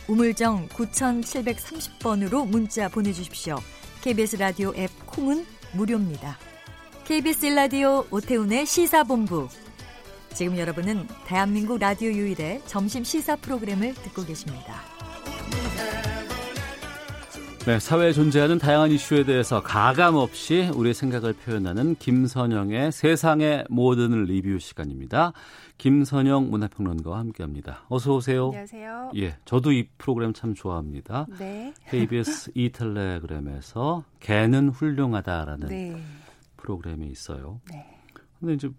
우물정 0.09 0.67
9730번으로 0.67 2.45
문자 2.45 2.89
보내주십시오. 2.89 3.55
KBS 4.01 4.35
라디오 4.35 4.73
앱 4.75 4.89
콩은 5.05 5.45
무료입니다. 5.71 6.48
KBS 7.09 7.47
라디오 7.47 8.05
오태훈의 8.11 8.67
시사본부. 8.67 9.47
지금 10.35 10.59
여러분은 10.59 11.07
대한민국 11.25 11.79
라디오 11.79 12.11
유일의 12.11 12.61
점심 12.67 13.03
시사 13.03 13.35
프로그램을 13.37 13.95
듣고 13.95 14.23
계십니다. 14.23 14.75
네, 17.65 17.79
사회에 17.79 18.13
존재하는 18.13 18.59
다양한 18.59 18.91
이슈에 18.91 19.23
대해서 19.23 19.63
가감 19.63 20.17
없이 20.17 20.69
우리의 20.75 20.93
생각을 20.93 21.33
표현하는 21.33 21.95
김선영의 21.95 22.91
세상의 22.91 23.65
모든 23.71 24.25
리뷰 24.25 24.59
시간입니다. 24.59 25.33
김선영 25.79 26.51
문화평론가와 26.51 27.17
함께합니다. 27.17 27.85
어서 27.89 28.13
오세요. 28.13 28.49
안녕하세요. 28.49 29.13
예, 29.15 29.35
저도 29.45 29.71
이 29.71 29.87
프로그램 29.97 30.31
참 30.33 30.53
좋아합니다. 30.53 31.25
네. 31.39 31.73
KBS 31.87 32.51
이 32.53 32.71
텔레그램에서 32.71 34.03
개는 34.19 34.69
훌륭하다라는 34.69 35.69
네. 35.69 35.99
프로그램이 36.59 37.07
있어요. 37.07 37.61
네. 37.71 37.85
근데 38.39 38.53
이제 38.53 38.69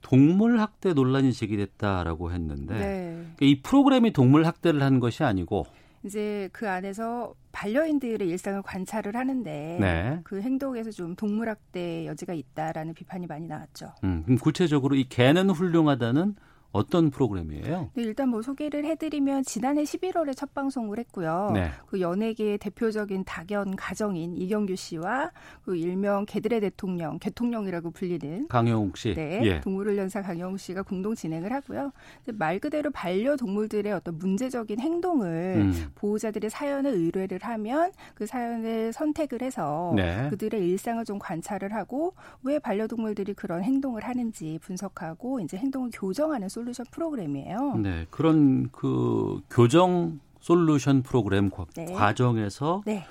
동물 0.00 0.58
학대 0.58 0.92
논란이 0.92 1.32
제기됐다라고 1.32 2.32
했는데 2.32 2.74
네. 2.74 3.12
그러니까 3.14 3.36
이 3.40 3.62
프로그램이 3.62 4.12
동물 4.12 4.44
학대를 4.44 4.82
한 4.82 5.00
것이 5.00 5.24
아니고 5.24 5.66
이제 6.04 6.48
그 6.52 6.68
안에서 6.68 7.34
반려인들의 7.52 8.28
일상을 8.28 8.60
관찰을 8.62 9.14
하는데 9.16 9.78
네. 9.80 10.20
그 10.24 10.40
행동에서 10.40 10.90
좀 10.90 11.14
동물학대 11.14 12.06
여지가 12.06 12.34
있다라는 12.34 12.94
비판이 12.94 13.26
많이 13.26 13.46
나왔죠. 13.46 13.92
음, 14.02 14.22
그럼 14.24 14.38
구체적으로 14.38 14.96
이 14.96 15.04
개는 15.04 15.50
훌륭하다는 15.50 16.34
어떤 16.72 17.10
프로그램이에요? 17.10 17.90
네, 17.94 18.02
일단 18.02 18.30
뭐 18.30 18.42
소개를 18.42 18.84
해드리면 18.86 19.44
지난해 19.44 19.82
11월에 19.82 20.34
첫 20.36 20.54
방송을 20.54 20.98
했고요. 20.98 21.50
네. 21.54 21.70
그 21.86 22.00
연예계의 22.00 22.58
대표적인 22.58 23.24
다견 23.24 23.76
가정인 23.76 24.36
이경규 24.36 24.74
씨와 24.76 25.30
그 25.64 25.76
일명 25.76 26.24
개들의 26.24 26.60
대통령, 26.60 27.18
개통령이라고 27.18 27.90
불리는 27.90 28.48
강영욱 28.48 28.96
씨. 28.96 29.14
네, 29.14 29.40
예. 29.44 29.60
동물훈련사 29.60 30.22
강영욱 30.22 30.58
씨가 30.58 30.82
공동 30.82 31.14
진행을 31.14 31.52
하고요. 31.52 31.92
말 32.32 32.58
그대로 32.58 32.90
반려동물들의 32.90 33.92
어떤 33.92 34.18
문제적인 34.18 34.80
행동을 34.80 35.56
음. 35.58 35.90
보호자들의 35.94 36.48
사연을 36.48 36.92
의뢰를 36.92 37.38
하면 37.42 37.92
그 38.14 38.26
사연을 38.26 38.92
선택을 38.92 39.42
해서 39.42 39.92
네. 39.94 40.28
그들의 40.30 40.66
일상을 40.68 41.04
좀 41.04 41.18
관찰을 41.18 41.74
하고 41.74 42.14
왜 42.42 42.58
반려동물들이 42.58 43.34
그런 43.34 43.62
행동을 43.62 44.04
하는지 44.04 44.58
분석하고 44.62 45.40
이제 45.40 45.56
행동을 45.56 45.90
교정하는 45.92 46.48
솔루션 46.62 46.86
프로그램이에요. 46.90 47.74
네, 47.82 48.06
그런 48.10 48.70
그 48.70 49.40
교정 49.50 50.20
솔루션 50.40 51.02
프로그램 51.02 51.50
과, 51.50 51.66
네. 51.76 51.86
과정에서 51.86 52.82
네. 52.86 53.04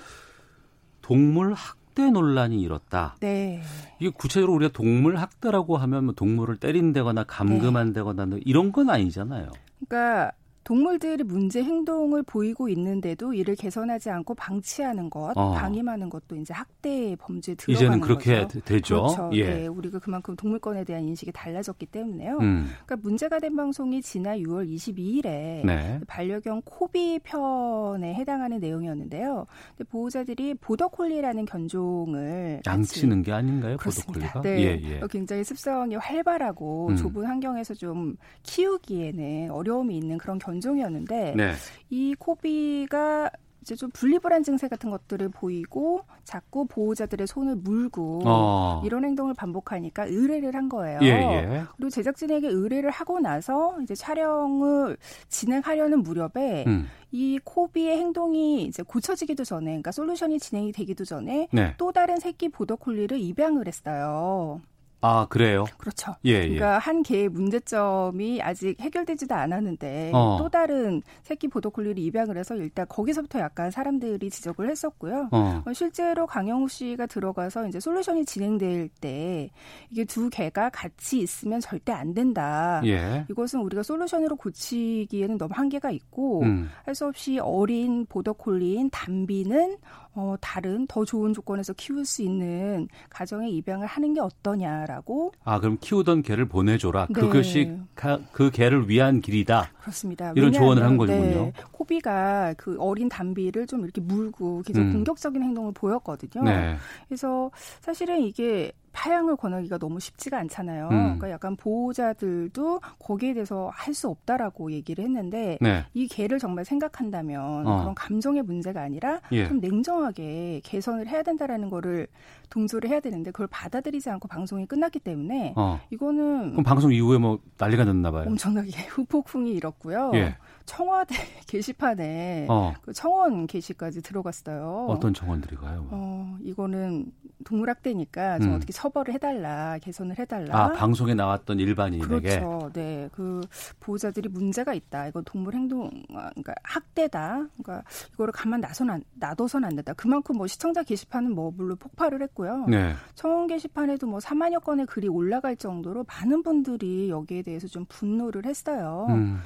동물 1.02 1.54
학대 1.54 2.10
논란이 2.10 2.62
일었다. 2.62 3.16
네. 3.20 3.62
이게 3.99 4.10
구체적으로 4.10 4.54
우리가 4.54 4.72
동물 4.72 5.18
학대라고 5.18 5.78
하면 5.78 6.06
뭐 6.06 6.14
동물을 6.14 6.58
때린다거나 6.58 7.26
감금한다거나 7.26 8.26
뭐 8.26 8.39
이런 8.45 8.72
건 8.72 8.89
아니잖아요. 8.89 9.49
그러니까 9.86 10.32
동물들이 10.64 11.24
문제 11.24 11.64
행동을 11.64 12.22
보이고 12.24 12.70
있는데도 12.70 13.34
이를 13.34 13.55
개선하지 13.55 14.09
않고 14.12 14.36
방치하는 14.36 15.09
것, 15.09 15.34
어. 15.36 15.53
방임하는 15.53 16.09
것도 16.09 16.36
이제 16.36 16.53
학대 16.53 17.16
범죄에 17.20 17.55
들어가는 17.55 17.76
이제는 17.76 17.99
그렇게 18.01 18.41
거죠. 18.43 18.59
되- 18.59 18.74
되죠. 18.76 18.95
그렇죠. 19.01 19.30
예. 19.34 19.43
네, 19.47 19.68
우리가 19.68 19.97
그만큼 19.99 20.36
동물권에 20.36 20.84
대한 20.84 21.03
인식이 21.03 21.32
달라졌기 21.32 21.88
때문에요. 21.88 22.38
음. 22.41 22.68
그러니까 22.86 22.95
문제가 22.97 23.39
된 23.39 23.55
방송이 23.55 24.01
지난 24.03 24.38
6월 24.38 24.70
22일에 24.72 25.66
네. 25.66 25.99
반려견 26.07 26.62
코비 26.64 27.20
편에 27.24 28.14
해당하는 28.14 28.59
내용이었는데요. 28.59 29.47
보호자들이 29.89 30.53
보더콜리라는 30.55 31.45
견종을 31.45 32.62
양치는 32.68 33.24
게 33.24 33.32
아닌가요, 33.32 33.78
그렇습니다. 33.78 34.34
보더콜리가? 34.34 34.41
네, 34.41 34.62
예, 34.62 34.82
예. 34.95 35.01
어, 35.01 35.07
굉장히 35.07 35.43
습성이 35.43 35.95
활발하고 35.95 36.89
음. 36.89 36.95
좁은 36.95 37.26
환경에서 37.26 37.74
좀 37.74 38.16
키우기에는 38.43 39.49
어려움이 39.51 39.97
있는 39.97 40.18
그런 40.20 40.38
견 40.38 40.51
종이었는데 40.60 41.36
네. 41.38 41.54
이 41.89 42.16
코비가 42.18 43.30
이제 43.62 43.76
좀 43.76 43.91
분리불안 43.91 44.43
증세 44.43 44.68
같은 44.68 44.89
것들을 44.89 45.30
보이고 45.30 46.02
자꾸 46.24 46.66
보호자들의 46.66 47.28
손을 47.28 47.56
물고 47.56 48.22
어. 48.26 48.82
이런 48.84 49.06
행동을 49.06 49.36
반복하니까 49.36 50.06
의뢰를 50.06 50.56
한 50.56 50.68
거예요. 50.68 50.99
예, 51.04 51.08
예. 51.08 51.64
그리고 51.78 51.89
제작진에게 51.91 52.47
의뢰를 52.47 52.89
하고 52.89 53.20
나서 53.20 53.78
이제 53.84 53.93
촬영을 53.93 54.97
진행하려는 55.30 56.02
무렵에 56.02 56.66
음. 56.66 56.88
이 57.12 57.39
코비의 57.43 57.97
행동이 57.97 58.64
이제 58.64 58.82
고쳐지기도 58.84 59.43
전에, 59.43 59.66
그러니까 59.66 59.91
솔루션이 59.91 60.39
진행이 60.39 60.72
되기도 60.72 61.06
전에 61.06 61.47
네. 61.52 61.76
또 61.78 61.91
다른 61.91 62.18
새끼 62.20 62.49
보더콜리를 62.49 63.20
입양을 63.20 63.68
했어요. 63.68 64.62
아, 65.02 65.26
그래요? 65.30 65.66
그렇죠. 65.78 66.16
예, 66.26 66.32
예. 66.32 66.41
그러니까 66.41 66.78
한 66.78 67.02
개의 67.02 67.28
문제점이 67.30 68.41
아직 68.41 68.80
해결되지도 68.80 69.34
않았는데 69.34 70.12
어. 70.14 70.38
또 70.39 70.47
다른 70.47 71.02
새끼 71.24 71.47
보더콜리를 71.47 71.97
입양을 71.97 72.38
해서 72.38 72.56
일단 72.56 72.86
거기서부터 72.88 73.39
약간 73.39 73.72
사람들이 73.72 74.30
지적을 74.30 74.70
했었고요. 74.70 75.30
어. 75.32 75.64
어, 75.66 75.74
실제로 75.74 76.28
강영우 76.28 76.68
씨가 76.68 77.08
들어가서 77.08 77.68
이제 77.68 77.80
솔루션이 77.80 78.26
진행될 78.26 78.89
때 79.02 79.49
이게 79.89 80.06
두 80.06 80.30
개가 80.30 80.70
같이 80.70 81.20
있으면 81.20 81.60
절대 81.60 81.91
안 81.91 82.14
된다. 82.14 82.82
예. 82.86 83.26
이것은 83.30 83.62
우리가 83.62 83.82
솔루션으로 83.82 84.36
고치기에는 84.36 85.39
너무 85.39 85.54
한계가 85.56 85.89
있고 85.89 86.43
음. 86.43 86.70
할수 86.86 87.08
없이 87.08 87.39
어린 87.39 88.06
보더콜리인 88.06 88.91
담비는 88.91 89.78
어, 90.14 90.36
다른 90.41 90.86
더 90.88 91.05
좋은 91.05 91.34
조건에서 91.34 91.74
키울 91.74 92.03
수 92.05 92.22
있는 92.22 92.88
가정에 93.09 93.49
입양을 93.49 93.88
하는 93.88 94.14
게 94.14 94.20
어떠냐라고 94.20 95.32
아, 95.43 95.59
그럼 95.59 95.78
키우던 95.80 96.24
개를 96.24 96.45
보내줘라. 96.45 97.07
네. 97.07 97.14
그것이 97.14 97.78
가- 97.95 98.20
그 98.32 98.51
개를 98.51 98.89
위한 98.89 99.22
길이다. 99.22 99.72
그렇습니다. 99.80 100.34
이런 100.36 100.51
조언을 100.51 100.84
한 100.84 100.97
거군요. 100.97 101.16
네, 101.18 101.53
코비가 101.72 102.53
그 102.57 102.76
어린 102.80 103.07
담비를 103.09 103.68
좀 103.68 103.84
이렇게 103.84 104.01
물고 104.01 104.62
계속 104.66 104.82
음. 104.82 104.91
공격적인 104.93 105.41
행동을 105.41 105.72
보였거든요. 105.74 106.43
네. 106.43 106.76
그래서 107.07 107.49
사실은 107.80 108.22
이게 108.22 108.72
파양을 108.94 109.36
권하기가 109.36 109.78
너무 109.78 110.00
쉽지가 110.00 110.38
않잖아요. 110.39 110.89
음. 110.89 110.98
그러니까 111.04 111.30
약간 111.32 111.56
보호자들도 111.56 112.82
거기에 113.00 113.34
대해서 113.34 113.70
할 113.74 113.92
수 113.92 114.08
없다라고 114.08 114.72
얘기를 114.72 115.04
했는데 115.04 115.58
네. 115.60 115.86
이 115.94 116.08
개를 116.08 116.39
정말 116.39 116.64
생각한다면 116.64 117.68
어. 117.68 117.80
그런 117.82 117.94
감정의 117.94 118.42
문제가 118.42 118.82
아니라 118.82 119.20
예. 119.34 119.50
좀 119.50 119.60
냉정하게 119.60 120.62
개선을 120.64 121.08
해야 121.10 121.22
된다라는 121.24 121.70
거를 121.70 122.08
동조를 122.50 122.89
해야 122.89 123.02
되는데 123.02 123.32
그걸 123.32 123.48
받아들이지 123.48 124.10
않고 124.10 124.30
방송이 124.30 124.66
끝났기 124.66 125.00
때문에 125.00 125.54
어. 125.58 125.80
이거는 125.89 126.52
그럼 126.52 126.64
방송 126.64 126.94
이후에 126.94 127.18
뭐 127.18 127.39
난리가 127.58 127.84
났나 127.84 128.12
봐요. 128.12 128.24
엄청나게 128.28 128.70
후폭풍이 128.92 129.52
일었고요. 129.52 130.12
예. 130.16 130.38
청와대 130.66 131.16
게시판에 131.47 132.47
어. 132.49 132.74
그 132.82 132.93
청원 132.93 133.47
게시까지 133.47 134.01
들어갔어요. 134.01 134.88
어떤 134.89 135.14
정원들이 135.14 135.55
가요? 135.55 135.88
어, 135.91 136.38
이거는 136.41 137.12
동물학대니까 137.43 138.39
좀 138.39 138.49
음. 138.49 138.55
어떻게 138.55 138.72
처벌을 138.72 139.14
해달라, 139.14 139.78
개선을 139.80 140.18
해달라. 140.18 140.66
아, 140.66 140.74
방송에 140.74 141.14
나왔던 141.14 141.59
일반인에게. 141.59 142.20
그렇죠. 142.20 142.70
네. 142.74 143.09
그 143.12 143.41
보호자들이 143.80 144.30
문제가 144.30 144.74
있다. 144.74 145.07
이건 145.07 145.24
동물 145.24 145.55
행동, 145.55 145.89
아, 146.14 146.30
그러니까 146.30 146.53
학대다. 146.64 147.47
그러니까 147.62 147.84
이거를 148.14 148.32
가만 148.32 148.62
놔선 148.62 148.89
안, 148.89 149.03
놔둬선 149.16 149.64
안 149.64 149.76
된다. 149.76 149.93
그만큼 149.93 150.38
뭐 150.38 150.47
시청자 150.47 150.84
게시판은 150.84 151.34
뭐 151.34 151.51
물론 151.55 151.78
폭발을 151.78 152.22
했고요. 152.22 152.66
네. 152.68 152.93
청원 153.16 153.47
게시판에도 153.47 154.07
뭐 154.07 154.20
4만여 154.20 154.64
건의 154.64 154.86
글이 154.86 155.07
올라갈 155.07 155.55
정도로 155.55 156.05
많은 156.07 156.43
분들이 156.43 157.09
여기에 157.09 157.43
대해서 157.43 157.68
좀 157.68 157.86
분노를 157.86 158.45
했어요. 158.45 159.07
음. 159.09 159.39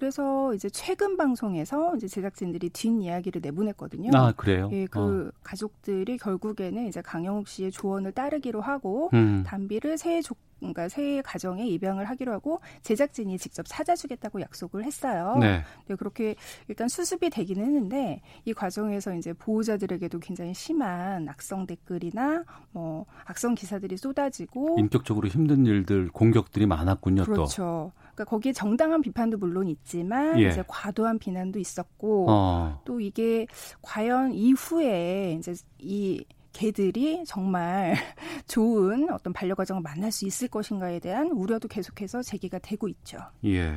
그래서 0.00 0.54
이제 0.54 0.70
최근 0.70 1.18
방송에서 1.18 1.94
이제 1.94 2.08
제작진들이 2.08 2.70
뒷 2.70 2.88
이야기를 2.88 3.42
내보냈거든요. 3.42 4.10
아, 4.14 4.32
그래요? 4.32 4.70
예, 4.72 4.86
그 4.86 5.30
가족들이 5.42 6.16
결국에는 6.16 6.86
이제 6.86 7.02
강영욱 7.02 7.46
씨의 7.46 7.70
조언을 7.70 8.12
따르기로 8.12 8.62
하고 8.62 9.10
음. 9.12 9.44
담비를 9.46 9.98
새 9.98 10.22
조, 10.22 10.34
그러니까 10.58 10.88
새 10.88 11.20
가정에 11.22 11.66
입양을 11.66 12.06
하기로 12.06 12.32
하고 12.32 12.60
제작진이 12.80 13.36
직접 13.36 13.64
찾아주겠다고 13.68 14.40
약속을 14.40 14.84
했어요. 14.84 15.36
네. 15.38 15.62
네, 15.86 15.94
그렇게 15.96 16.34
일단 16.68 16.88
수습이 16.88 17.28
되기는 17.28 17.62
했는데 17.62 18.22
이 18.46 18.54
과정에서 18.54 19.14
이제 19.14 19.34
보호자들에게도 19.34 20.18
굉장히 20.20 20.54
심한 20.54 21.28
악성 21.28 21.66
댓글이나 21.66 22.44
뭐 22.72 23.04
악성 23.26 23.54
기사들이 23.54 23.98
쏟아지고 23.98 24.76
인격적으로 24.78 25.28
힘든 25.28 25.66
일들, 25.66 26.08
공격들이 26.08 26.64
많았군요, 26.64 27.24
또. 27.24 27.32
그렇죠. 27.32 27.92
그러니까 28.20 28.24
거기에 28.24 28.52
정당한 28.52 29.00
비판도 29.00 29.38
물론 29.38 29.68
있지만 29.68 30.38
예. 30.40 30.48
이제 30.48 30.62
과도한 30.66 31.18
비난도 31.18 31.58
있었고 31.58 32.26
어. 32.28 32.82
또 32.84 33.00
이게 33.00 33.46
과연 33.82 34.32
이후에 34.32 35.36
이제 35.38 35.54
이 35.78 36.24
개들이 36.52 37.24
정말 37.26 37.94
좋은 38.46 39.10
어떤 39.10 39.32
반려가정을 39.32 39.82
만날 39.82 40.12
수 40.12 40.26
있을 40.26 40.48
것인가에 40.48 40.98
대한 40.98 41.30
우려도 41.30 41.68
계속해서 41.68 42.22
제기가 42.22 42.58
되고 42.58 42.88
있죠. 42.88 43.18
예. 43.44 43.74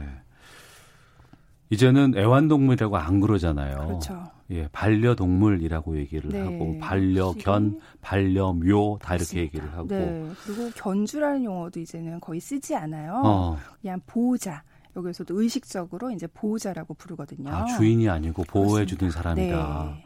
이제는 1.74 2.16
애완동물이라고 2.16 2.98
안 2.98 3.20
그러잖아요. 3.20 3.88
그렇죠. 3.88 4.24
예, 4.52 4.68
반려동물이라고 4.72 5.98
얘기를 5.98 6.30
네. 6.30 6.42
하고 6.42 6.78
반려견, 6.80 7.80
반려묘 8.02 9.00
다 9.02 9.16
이렇게. 9.16 9.40
얘기를 9.40 9.72
하고 9.74 9.88
네. 9.88 10.30
그리고 10.46 10.70
견주라는 10.76 11.44
용어도 11.44 11.80
이제는 11.80 12.20
거의 12.20 12.40
쓰지 12.40 12.76
않아요. 12.76 13.22
어. 13.24 13.58
그냥 13.82 14.00
보호자. 14.06 14.64
여기서도 14.96 15.42
의식적으로 15.42 16.12
이제 16.12 16.28
보호자라고 16.28 16.94
부르거든요. 16.94 17.50
아, 17.50 17.66
주인이 17.66 18.08
아니고 18.08 18.44
보호해 18.44 18.86
주는 18.86 19.10
사람이다. 19.10 19.94
네. 19.96 20.06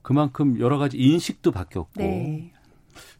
그만큼 0.00 0.58
여러 0.58 0.78
가지 0.78 0.96
인식도 0.96 1.50
바뀌었고 1.50 1.90
네. 1.96 2.52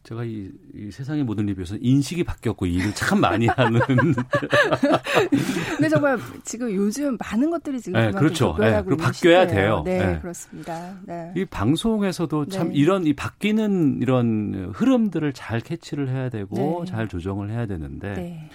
제가 0.07 0.23
이, 0.23 0.49
이 0.73 0.89
세상의 0.89 1.25
모든 1.25 1.47
리뷰에서는 1.47 1.83
인식이 1.83 2.23
바뀌었고 2.23 2.65
일을 2.65 2.93
참 2.95 3.19
많이 3.19 3.45
하는 3.47 3.81
근데 5.75 5.89
정말 5.89 6.17
지금 6.45 6.73
요즘 6.73 7.17
많은 7.19 7.49
것들이 7.49 7.81
지금 7.81 7.99
네, 7.99 8.11
그렇죠. 8.11 8.55
네, 8.57 8.81
그리고 8.85 9.03
바뀌어야. 9.03 9.47
돼요. 9.47 9.81
네, 9.83 10.13
네. 10.13 10.19
그렇습니다. 10.21 10.95
네. 11.05 11.33
이 11.35 11.43
방송에서도 11.43 12.45
참 12.45 12.69
네. 12.69 12.75
이런 12.75 13.05
이 13.05 13.13
바뀌는 13.13 13.99
이런 14.01 14.71
흐름들을 14.73 15.33
잘 15.33 15.59
캐치를 15.59 16.07
해야 16.07 16.29
되고 16.29 16.85
네. 16.85 16.89
잘 16.89 17.09
조정을 17.09 17.49
해야 17.49 17.65
되는데 17.65 18.13
네. 18.13 18.49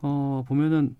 어 0.00 0.42
보면은 0.48 0.96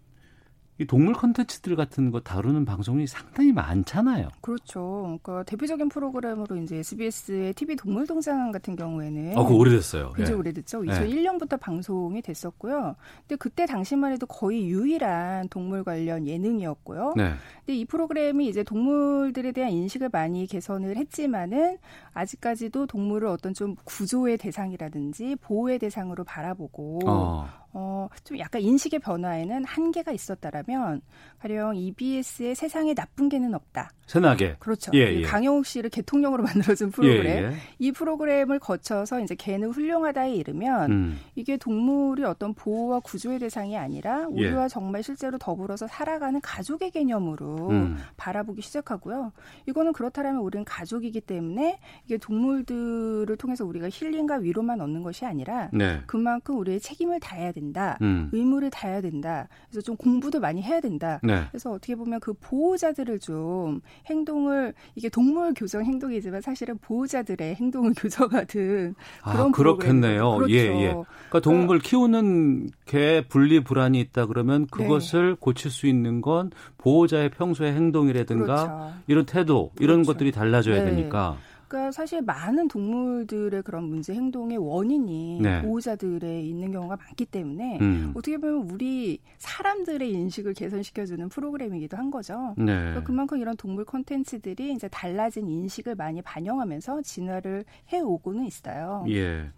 이 0.79 0.87
동물 0.87 1.14
컨텐츠들 1.14 1.74
같은 1.74 2.11
거 2.11 2.20
다루는 2.20 2.66
방송이 2.66 3.07
상당히 3.07 3.51
많잖아요. 3.53 4.29
그렇죠. 4.43 5.18
그러니까 5.22 5.43
대표적인 5.45 5.89
프로그램으로 5.89 6.57
이제 6.57 6.77
SBS의 6.77 7.55
TV 7.55 7.77
동물 7.77 8.07
동상 8.07 8.53
같은 8.53 8.77
경우에는 8.77 9.39
어, 9.39 9.45
그거 9.45 9.57
오래됐어요. 9.57 10.12
굉장히 10.12 10.37
예. 10.37 10.39
오래됐죠. 10.39 10.87
예. 10.87 10.91
2001년부터 10.91 11.59
방송이 11.59 12.20
됐었고요. 12.20 12.95
근데 13.20 13.37
그때 13.37 13.64
당시만 13.64 14.12
해도 14.12 14.27
거의 14.27 14.68
유일한 14.68 15.49
동물 15.49 15.83
관련 15.83 16.27
예능이었고요. 16.27 17.14
네. 17.16 17.33
근데 17.64 17.79
이 17.79 17.85
프로그램이 17.87 18.47
이제 18.47 18.62
동물들에 18.62 19.53
대한 19.53 19.72
인식을 19.72 20.11
많이 20.12 20.47
개선을 20.47 20.97
했지만은 20.99 21.79
아직까지도 22.12 22.87
동물을 22.87 23.29
어떤 23.29 23.55
좀 23.55 23.77
구조의 23.85 24.37
대상이라든지 24.37 25.37
보호의 25.41 25.79
대상으로 25.79 26.24
바라보고 26.24 27.01
어. 27.07 27.49
어, 27.79 28.09
좀 28.24 28.39
약간 28.39 28.62
인식의 28.62 29.01
변화에는 29.01 29.66
한계가 29.66 30.11
있었다라면 30.11 31.03
가령 31.41 31.77
EBS의 31.77 32.55
세상에 32.55 32.95
나쁜 32.95 33.29
개는 33.29 33.53
없다. 33.53 33.91
세나게. 34.07 34.57
그렇죠. 34.61 34.93
예, 34.95 35.12
그 35.12 35.20
예. 35.20 35.22
강영욱 35.22 35.66
씨를 35.66 35.91
개통령으로 35.91 36.43
만들어준 36.72 36.91
프로그램. 36.91 37.27
예, 37.27 37.43
예. 37.49 37.53
이 37.79 37.93
프로그램을 37.93 38.61
거쳐서 38.61 39.20
이제 39.20 39.35
개는 39.35 39.72
훌륭하다에 39.72 40.35
이르면 40.37 40.91
음. 40.91 41.20
이게 41.35 41.59
동물이 41.59 42.24
어떤 42.24 42.55
보호와 42.55 43.01
구조의 43.01 43.41
대상이 43.41 43.77
아니라 43.77 44.27
우리와 44.29 44.64
예. 44.64 44.68
정말 44.68 45.03
실제로 45.03 45.37
더불어서 45.37 45.87
살아가는 45.87 46.41
가족의 46.41 46.93
개념으로 46.93 47.68
음. 47.68 47.99
바라보기 48.16 48.62
시작하고요. 48.62 49.33
이거는 49.66 49.93
그렇다면 49.93 50.37
우리는 50.37 50.64
가족이기 50.64 51.20
때문에 51.20 51.79
이게 52.07 52.16
동물들을 52.16 53.37
통해서 53.37 53.66
우리가 53.66 53.91
힐링과 53.91 54.37
위로만 54.37 54.81
얻는 54.81 55.03
것이 55.03 55.27
아니라 55.27 55.68
네. 55.74 56.01
그만큼 56.07 56.59
우리의 56.59 56.81
책임을 56.81 57.20
다해야 57.20 57.53
된다. 57.53 57.66
음. 58.03 58.29
의무를 58.33 58.71
다해야 58.71 59.01
된다. 59.01 59.49
그래서 59.69 59.85
좀 59.85 59.97
공부도 59.97 60.41
많이 60.41 60.62
해야 60.62 60.81
된다. 60.81 61.21
네. 61.23 61.45
그래서 61.51 61.73
어떻게 61.73 61.95
보면 61.95 62.21
그 62.21 62.35
보호자들을 62.35 63.19
좀 63.21 63.81
행동을 64.07 64.75
이게 64.95 65.09
동물 65.09 65.55
교정 65.55 65.85
행동이지만 65.85 66.41
사실은 66.41 66.79
보호자들의 66.79 67.55
행동을 67.57 67.93
교정하든 67.97 68.95
아, 69.23 69.33
그런 69.33 69.53
그렇겠네요. 69.53 70.23
프로그램이죠. 70.23 70.59
예, 70.59 70.67
그렇죠. 70.67 70.83
예. 70.83 70.93
그러니까 71.29 71.41
동물 71.41 71.79
키우는 71.79 72.71
개 72.85 73.25
분리 73.29 73.62
불안이 73.62 74.01
있다 74.01 74.27
그러면 74.27 74.62
네. 74.62 74.67
그것을 74.71 75.37
고칠 75.37 75.71
수 75.71 75.87
있는 75.87 76.21
건 76.21 76.51
보호자의 76.79 77.31
평소의 77.31 77.73
행동이라든가 77.75 78.45
그렇죠. 78.45 78.93
이런 79.07 79.27
태도 79.27 79.73
이런 79.81 79.97
그렇죠. 80.03 80.12
것들이 80.12 80.33
달라져야 80.33 80.85
네. 80.85 80.91
되니까. 80.91 81.37
그러니까 81.69 81.93
사실 81.93 82.23
많은 82.23 82.69
동물들의 82.69 83.62
그런 83.62 83.85
문제 83.85 84.14
행동의 84.14 84.59
원인이 84.59 85.41
네. 85.43 85.62
보호자들에 85.62 86.41
있는 86.43 86.71
경우가 86.73 86.97
많기 86.97 87.25
때문에 87.27 87.79
음. 87.81 88.12
어떻게 88.14 88.39
보면 88.39 88.71
우리 88.71 89.19
사람들의 89.39 90.11
인식을 90.11 90.55
개선시켜주는 90.55 91.29
프로그램이기도 91.29 91.97
한 91.97 92.11
거죠. 92.11 92.55
네. 92.57 92.67
그러니까 92.67 93.03
그만큼 93.03 93.39
이런 93.39 93.57
동물 93.57 93.85
콘텐츠들이 93.85 94.73
이제 94.73 94.89
달라진 94.89 95.49
인식을 95.49 95.95
많이 95.97 96.23
반영하면서 96.23 97.03
진화를 97.03 97.64
해오고는 97.93 98.45
있어요. 98.45 99.05
예. 99.09 99.51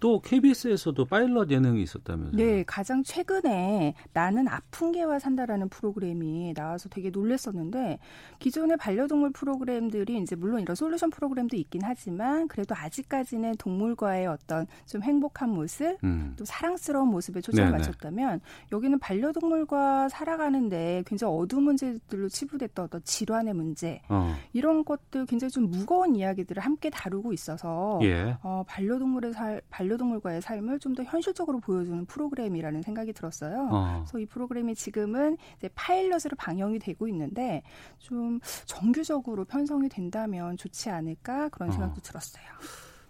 또 0.00 0.18
KBS에서도 0.20 1.04
파일럿 1.04 1.50
예능이 1.50 1.82
있었다면서요. 1.82 2.36
네, 2.36 2.64
가장 2.66 3.02
최근에 3.02 3.94
나는 4.14 4.48
아픈 4.48 4.92
개와 4.92 5.18
산다라는 5.18 5.68
프로그램이 5.68 6.54
나와서 6.54 6.88
되게 6.88 7.10
놀랬었는데 7.10 7.98
기존의 8.38 8.78
반려동물 8.78 9.30
프로그램들이 9.32 10.18
이제 10.18 10.34
물론 10.36 10.62
이런 10.62 10.74
솔루션 10.74 11.10
프로그램도 11.10 11.56
있긴 11.56 11.82
하지만 11.84 12.48
그래도 12.48 12.74
아직까지는 12.74 13.56
동물과의 13.58 14.26
어떤 14.26 14.66
좀 14.86 15.02
행복한 15.02 15.50
모습 15.50 15.98
음. 16.02 16.34
또 16.38 16.46
사랑스러운 16.46 17.08
모습에 17.08 17.42
초점을 17.42 17.70
네네. 17.70 17.78
맞췄다면 17.78 18.40
여기는 18.72 18.98
반려동물과 18.98 20.08
살아가는데 20.08 21.04
굉장히 21.06 21.34
어두운 21.36 21.64
문제들로 21.64 22.30
치부됐던 22.30 22.86
어떤 22.86 23.02
질환의 23.04 23.52
문제 23.52 24.00
어. 24.08 24.34
이런 24.54 24.82
것들 24.82 25.26
굉장히 25.26 25.50
좀 25.50 25.70
무거운 25.70 26.16
이야기들을 26.16 26.62
함께 26.62 26.88
다루고 26.88 27.34
있어서 27.34 27.98
예. 28.02 28.38
어, 28.42 28.64
반려동물의 28.66 29.34
살, 29.34 29.60
반려 29.68 29.89
동물과의 29.96 30.42
삶을 30.42 30.78
좀 30.78 30.90
더 30.94 31.04
현실적으로 31.04 31.60
보여주는 31.60 32.04
프로그램이라는 32.06 32.82
생각이 32.82 33.12
들었어요. 33.12 33.68
어. 33.70 34.02
그래서 34.04 34.18
이 34.18 34.26
프로그램이 34.26 34.74
지금은 34.74 35.36
이제 35.56 35.68
파일럿으로 35.74 36.36
방영이 36.36 36.78
되고 36.80 37.06
있는데 37.08 37.62
좀 37.98 38.40
정규적으로 38.66 39.44
편성이 39.44 39.88
된다면 39.88 40.56
좋지 40.56 40.90
않을까 40.90 41.48
그런 41.50 41.68
어. 41.68 41.72
생각도 41.72 42.00
들었어요. 42.00 42.44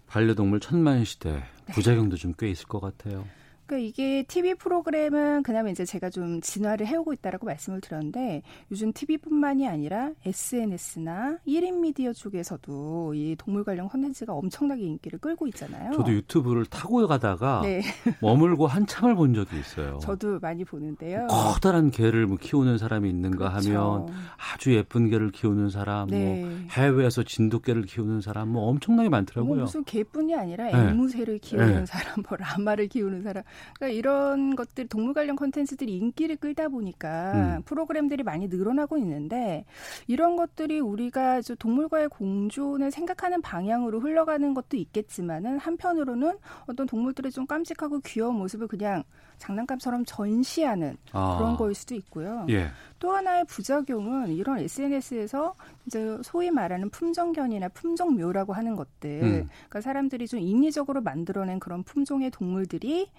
반려동물 0.07 0.59
천만 0.59 1.03
시대 1.05 1.43
네. 1.65 1.73
부작용도 1.73 2.17
좀 2.17 2.33
꽤 2.37 2.49
있을 2.49 2.67
것 2.67 2.79
같아요. 2.79 3.25
그러니까 3.71 3.77
이게 3.77 4.23
TV 4.23 4.55
프로그램은 4.55 5.43
그나마 5.43 5.69
이제 5.69 5.85
제가 5.85 6.09
좀 6.09 6.41
진화를 6.41 6.85
해오고 6.85 7.13
있다라고 7.13 7.45
말씀을 7.45 7.79
드렸는데 7.79 8.43
요즘 8.69 8.91
TV뿐만이 8.91 9.65
아니라 9.67 10.11
SNS나 10.25 11.37
1인 11.47 11.79
미디어 11.79 12.11
쪽에서도 12.11 13.13
이 13.13 13.35
동물 13.37 13.63
관련 13.63 13.87
콘텐츠가 13.87 14.33
엄청나게 14.33 14.83
인기를 14.83 15.19
끌고 15.19 15.47
있잖아요. 15.47 15.93
저도 15.93 16.11
유튜브를 16.11 16.65
타고 16.65 17.07
가다가 17.07 17.61
네. 17.63 17.81
머물고 18.21 18.67
한참을 18.67 19.15
본 19.15 19.33
적이 19.33 19.59
있어요. 19.59 19.99
저도 19.99 20.39
많이 20.39 20.65
보는데요. 20.65 21.27
커다란 21.27 21.89
개를 21.91 22.27
뭐 22.27 22.37
키우는 22.37 22.77
사람이 22.77 23.09
있는가 23.09 23.49
그렇죠. 23.49 23.69
하면 23.69 24.07
아주 24.53 24.73
예쁜 24.75 25.09
개를 25.09 25.31
키우는 25.31 25.69
사람, 25.69 26.09
네. 26.09 26.43
뭐 26.43 26.59
해외에서 26.71 27.23
진돗개를 27.23 27.83
키우는 27.83 28.19
사람, 28.19 28.49
뭐 28.49 28.63
엄청나게 28.67 29.07
뭐 29.07 29.17
많더라고요. 29.17 29.61
무슨 29.61 29.83
개뿐이 29.85 30.35
아니라 30.35 30.65
네. 30.65 30.89
앵무새를 30.89 31.39
키우는 31.39 31.79
네. 31.79 31.85
사람, 31.85 32.21
뭐 32.27 32.37
라마를 32.37 32.87
키우는 32.87 33.23
사람, 33.23 33.43
그러니까 33.75 33.97
이런 33.97 34.55
것들 34.55 34.87
동물 34.87 35.13
관련 35.13 35.35
콘텐츠들이 35.35 35.97
인기를 35.97 36.37
끌다 36.37 36.67
보니까 36.67 37.31
음. 37.33 37.61
프로그램들이 37.63 38.23
많이 38.23 38.47
늘어나고 38.47 38.97
있는데 38.97 39.65
이런 40.07 40.35
것들이 40.35 40.79
우리가 40.79 41.41
저 41.41 41.55
동물과의 41.55 42.09
공존을 42.09 42.91
생각하는 42.91 43.41
방향으로 43.41 43.99
흘러가는 43.99 44.53
것도 44.53 44.77
있겠지만은 44.77 45.57
한편으로는 45.59 46.37
어떤 46.67 46.87
동물들의 46.87 47.31
좀 47.31 47.45
깜찍하고 47.45 48.01
귀여운 48.01 48.35
모습을 48.35 48.67
그냥 48.67 49.03
장난감처럼 49.41 50.05
전시하는 50.05 50.97
아. 51.11 51.37
그런 51.37 51.57
거일 51.57 51.73
수도 51.73 51.95
있고요. 51.95 52.45
예. 52.49 52.69
또 52.99 53.11
하나의 53.11 53.45
부작용은 53.45 54.29
이런 54.29 54.59
SNS에서 54.59 55.55
이제 55.87 56.17
소위 56.21 56.51
말하는 56.51 56.89
품종견이나 56.91 57.69
품종묘라고 57.69 58.53
하는 58.53 58.75
것들, 58.75 59.23
음. 59.23 59.49
그러니까 59.49 59.81
사람들이 59.81 60.27
좀 60.27 60.39
인위적으로 60.39 61.01
만들어낸 61.01 61.59
그런 61.59 61.81
품종의 61.81 62.29
동물들이 62.29 63.09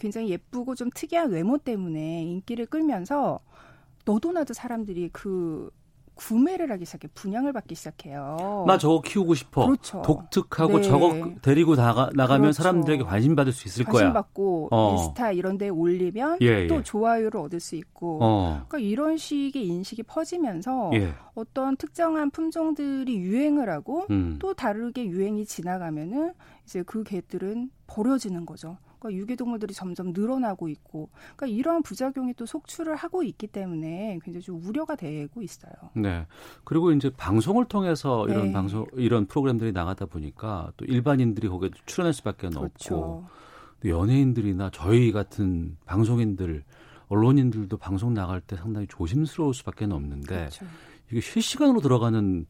굉장히 0.00 0.30
예쁘고 0.30 0.74
좀 0.74 0.90
특이한 0.94 1.30
외모 1.30 1.58
때문에 1.58 2.22
인기를 2.22 2.66
끌면서 2.66 3.40
너도 4.04 4.32
나도 4.32 4.54
사람들이 4.54 5.10
그 5.12 5.70
구매를 6.20 6.70
하기 6.72 6.84
시작해 6.84 7.08
분양을 7.14 7.54
받기 7.54 7.74
시작해요. 7.74 8.64
나 8.66 8.76
저거 8.76 9.00
키우고 9.00 9.34
싶어. 9.34 9.64
그렇죠. 9.64 10.02
독특하고 10.02 10.78
네. 10.78 10.82
저거 10.82 11.30
데리고 11.40 11.76
나가, 11.76 12.10
나가면 12.14 12.42
그렇죠. 12.42 12.62
사람들에게 12.62 13.04
관심 13.04 13.34
받을 13.34 13.52
수 13.52 13.66
있을 13.66 13.86
관심 13.86 14.08
거야. 14.08 14.12
받고 14.12 14.68
어. 14.70 14.96
인스타 14.96 15.32
이런 15.32 15.56
데 15.56 15.70
올리면 15.70 16.38
예, 16.42 16.66
또 16.66 16.76
예. 16.76 16.82
좋아요를 16.82 17.40
얻을 17.40 17.58
수 17.58 17.74
있고 17.74 18.18
어. 18.22 18.64
그러니까 18.68 18.78
이런 18.78 19.16
식의 19.16 19.66
인식이 19.66 20.02
퍼지면서 20.02 20.90
예. 20.94 21.14
어떤 21.34 21.76
특정한 21.78 22.30
품종들이 22.30 23.16
유행을 23.16 23.70
하고 23.70 24.06
음. 24.10 24.36
또 24.38 24.52
다르게 24.52 25.06
유행이 25.06 25.46
지나가면은 25.46 26.34
이제 26.66 26.82
그 26.82 27.02
개들은 27.02 27.70
버려지는 27.86 28.44
거죠. 28.44 28.76
그러니까 29.00 29.20
유기동물들이 29.20 29.74
점점 29.74 30.12
늘어나고 30.12 30.68
있고, 30.68 31.10
그러니까 31.36 31.46
이러한 31.46 31.82
부작용이 31.82 32.34
또 32.34 32.46
속출을 32.46 32.94
하고 32.94 33.22
있기 33.22 33.46
때문에 33.48 34.20
굉장히 34.22 34.42
좀 34.42 34.62
우려가 34.64 34.94
되고 34.94 35.42
있어요. 35.42 35.72
네. 35.94 36.26
그리고 36.64 36.92
이제 36.92 37.10
방송을 37.10 37.64
통해서 37.64 38.28
이런 38.28 38.46
네. 38.46 38.52
방송 38.52 38.86
이런 38.94 39.26
프로그램들이 39.26 39.72
나가다 39.72 40.06
보니까 40.06 40.72
또 40.76 40.84
일반인들이 40.84 41.48
거기에 41.48 41.70
출연할 41.86 42.12
수밖에 42.12 42.48
그렇죠. 42.48 42.64
없고 42.94 43.24
또 43.82 43.88
연예인들이나 43.88 44.70
저희 44.72 45.10
같은 45.10 45.76
방송인들 45.86 46.62
언론인들도 47.08 47.76
방송 47.78 48.14
나갈 48.14 48.40
때 48.40 48.56
상당히 48.56 48.86
조심스러울 48.86 49.54
수밖에 49.54 49.86
없는데 49.86 50.26
그렇죠. 50.26 50.66
이게 51.10 51.20
실시간으로 51.20 51.80
들어가는 51.80 52.46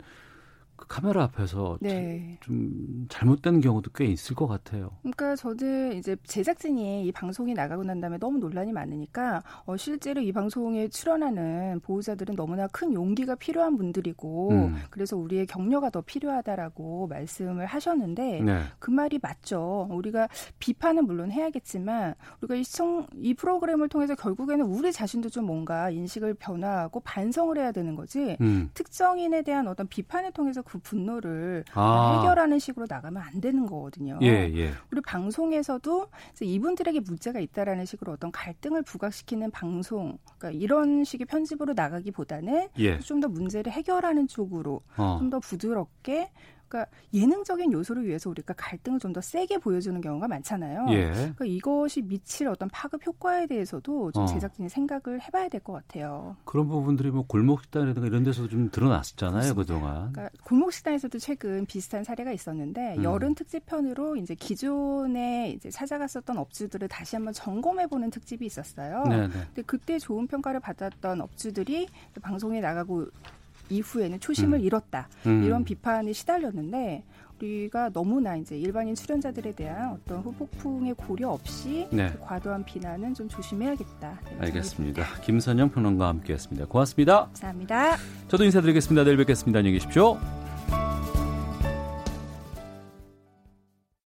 그 0.81 0.87
카메라 0.89 1.25
앞에서 1.25 1.77
네. 1.83 2.39
좀 2.41 3.07
잘못된 3.11 3.61
경우도 3.61 3.91
꽤 3.95 4.07
있을 4.07 4.35
것 4.35 4.47
같아요. 4.47 4.91
그러니까 5.03 5.37
저는 5.37 5.93
이제 5.93 6.17
제작진이 6.25 7.05
이 7.05 7.13
방송이 7.13 7.53
나가고 7.53 7.85
난 7.85 8.01
다음에 8.01 8.17
너무 8.17 8.39
논란이 8.39 8.73
많으니까 8.73 9.43
어, 9.67 9.77
실제로 9.77 10.23
이 10.23 10.33
방송에 10.33 10.89
출연하는 10.89 11.81
보호자들은 11.81 12.35
너무나 12.35 12.67
큰 12.69 12.95
용기가 12.95 13.35
필요한 13.35 13.77
분들이고 13.77 14.51
음. 14.53 14.77
그래서 14.89 15.19
우리의 15.19 15.47
격려가 15.47 15.91
더 15.91 16.01
필요하다라고 16.01 17.09
말씀을 17.09 17.67
하셨는데 17.67 18.41
네. 18.41 18.63
그 18.79 18.91
말이 18.91 19.19
맞죠. 19.21 19.87
우리가 19.91 20.29
비판은 20.61 21.05
물론 21.05 21.31
해야겠지만 21.31 22.15
우리가 22.41 22.55
이, 22.55 22.65
시청, 22.65 23.07
이 23.17 23.35
프로그램을 23.35 23.91
통해서 23.91 24.15
결국에는 24.15 24.65
우리 24.65 24.93
자신도 24.93 25.29
좀 25.29 25.45
뭔가 25.45 25.91
인식을 25.91 26.35
변화하고 26.35 27.01
반성을 27.01 27.59
해야 27.59 27.71
되는 27.71 27.95
거지 27.97 28.39
음. 28.41 28.71
특정인에 28.73 29.43
대한 29.43 29.69
어떤 29.69 29.87
비판을 29.87 30.33
통해서 30.33 30.63
그 30.71 30.79
분노를 30.79 31.65
아. 31.75 32.21
해결하는 32.21 32.61
식으로 32.61 32.87
나가면 32.89 33.21
안 33.21 33.41
되는 33.41 33.67
거거든요. 33.67 34.21
예, 34.23 34.49
예. 34.55 34.73
우리 34.93 35.01
방송에서도 35.01 36.07
이분들에게 36.41 37.01
문제가 37.01 37.41
있다라는 37.41 37.87
식으로 37.87 38.13
어떤 38.13 38.31
갈등을 38.31 38.83
부각시키는 38.83 39.51
방송, 39.51 40.17
그러니까 40.39 40.51
이런 40.63 41.03
식의 41.03 41.27
편집으로 41.27 41.73
나가기보다는 41.75 42.69
예. 42.79 43.01
좀더 43.01 43.27
문제를 43.27 43.73
해결하는 43.73 44.29
쪽으로 44.29 44.83
어. 44.97 45.17
좀더 45.19 45.41
부드럽게 45.41 46.31
그러니까 46.71 46.91
예능적인 47.13 47.73
요소를 47.73 48.07
위해서 48.07 48.31
우리가 48.31 48.55
갈등을 48.57 48.99
좀 48.99 49.11
더 49.11 49.21
세게 49.21 49.59
보여주는 49.59 50.01
경우가 50.01 50.29
많잖아요. 50.29 50.87
예. 50.91 51.11
그러니까 51.11 51.45
이것이 51.45 52.01
미칠 52.01 52.47
어떤 52.47 52.69
파급 52.69 53.05
효과에 53.05 53.49
대해서도 53.49 54.13
좀 54.13 54.23
어. 54.23 54.27
제작진이 54.27 54.69
생각을 54.69 55.21
해봐야 55.21 55.49
될 55.49 55.61
것 55.63 55.73
같아요. 55.73 56.37
그런 56.45 56.69
부분들이 56.69 57.11
뭐 57.11 57.25
골목 57.27 57.61
식당이라든가 57.65 58.07
이런 58.07 58.23
데서도 58.23 58.49
좀 58.49 58.71
드러났었잖아요, 58.71 59.57
그동안. 59.57 60.13
그러니까 60.13 60.31
골목 60.45 60.73
식당에서도 60.73 61.19
최근 61.19 61.67
비슷한 61.67 62.05
사례가 62.05 62.31
있었는데 62.31 62.99
음. 62.99 63.03
여름 63.03 63.35
특집편으로 63.35 64.15
이제 64.15 64.37
기존에 64.37 65.51
이제 65.51 65.71
찾아갔었던 65.71 66.39
업주들을 66.39 66.87
다시 66.87 67.17
한번 67.17 67.35
점검해보는 67.35 68.11
특집이 68.11 68.47
있었어요. 68.47 69.03
네네. 69.09 69.27
네. 69.27 69.33
근데 69.47 69.63
그때 69.63 69.99
좋은 69.99 70.29
평가를 70.29 70.61
받았던 70.61 71.21
업주들이 71.21 71.89
방송에 72.23 72.61
나가고 72.61 73.09
이후에는 73.71 74.21
초심을 74.21 74.59
음. 74.59 74.65
잃었다 74.65 75.09
음. 75.27 75.45
이런 75.45 75.65
비판이 75.65 76.13
시달렸는데 76.13 77.05
우리가 77.41 77.91
너무나 77.91 78.37
이제 78.37 78.57
일반인 78.57 78.95
출연자들에 78.95 79.53
대한 79.53 79.93
어떤 79.93 80.21
후폭풍의 80.21 80.95
고려 80.95 81.31
없이 81.31 81.89
네. 81.91 82.13
과도한 82.21 82.65
비난은 82.65 83.15
좀 83.15 83.29
조심해야겠다. 83.29 84.21
알겠습니다. 84.41 85.05
김선영 85.23 85.71
평론가와 85.71 86.11
함께했습니다. 86.11 86.67
고맙습니다. 86.67 87.25
감사합니다. 87.27 87.97
저도 88.29 88.45
인사드리겠습니다. 88.45 89.05
내일 89.05 89.17
뵙겠습니다. 89.17 89.59
안녕히 89.59 89.79
계십시오. 89.79 90.19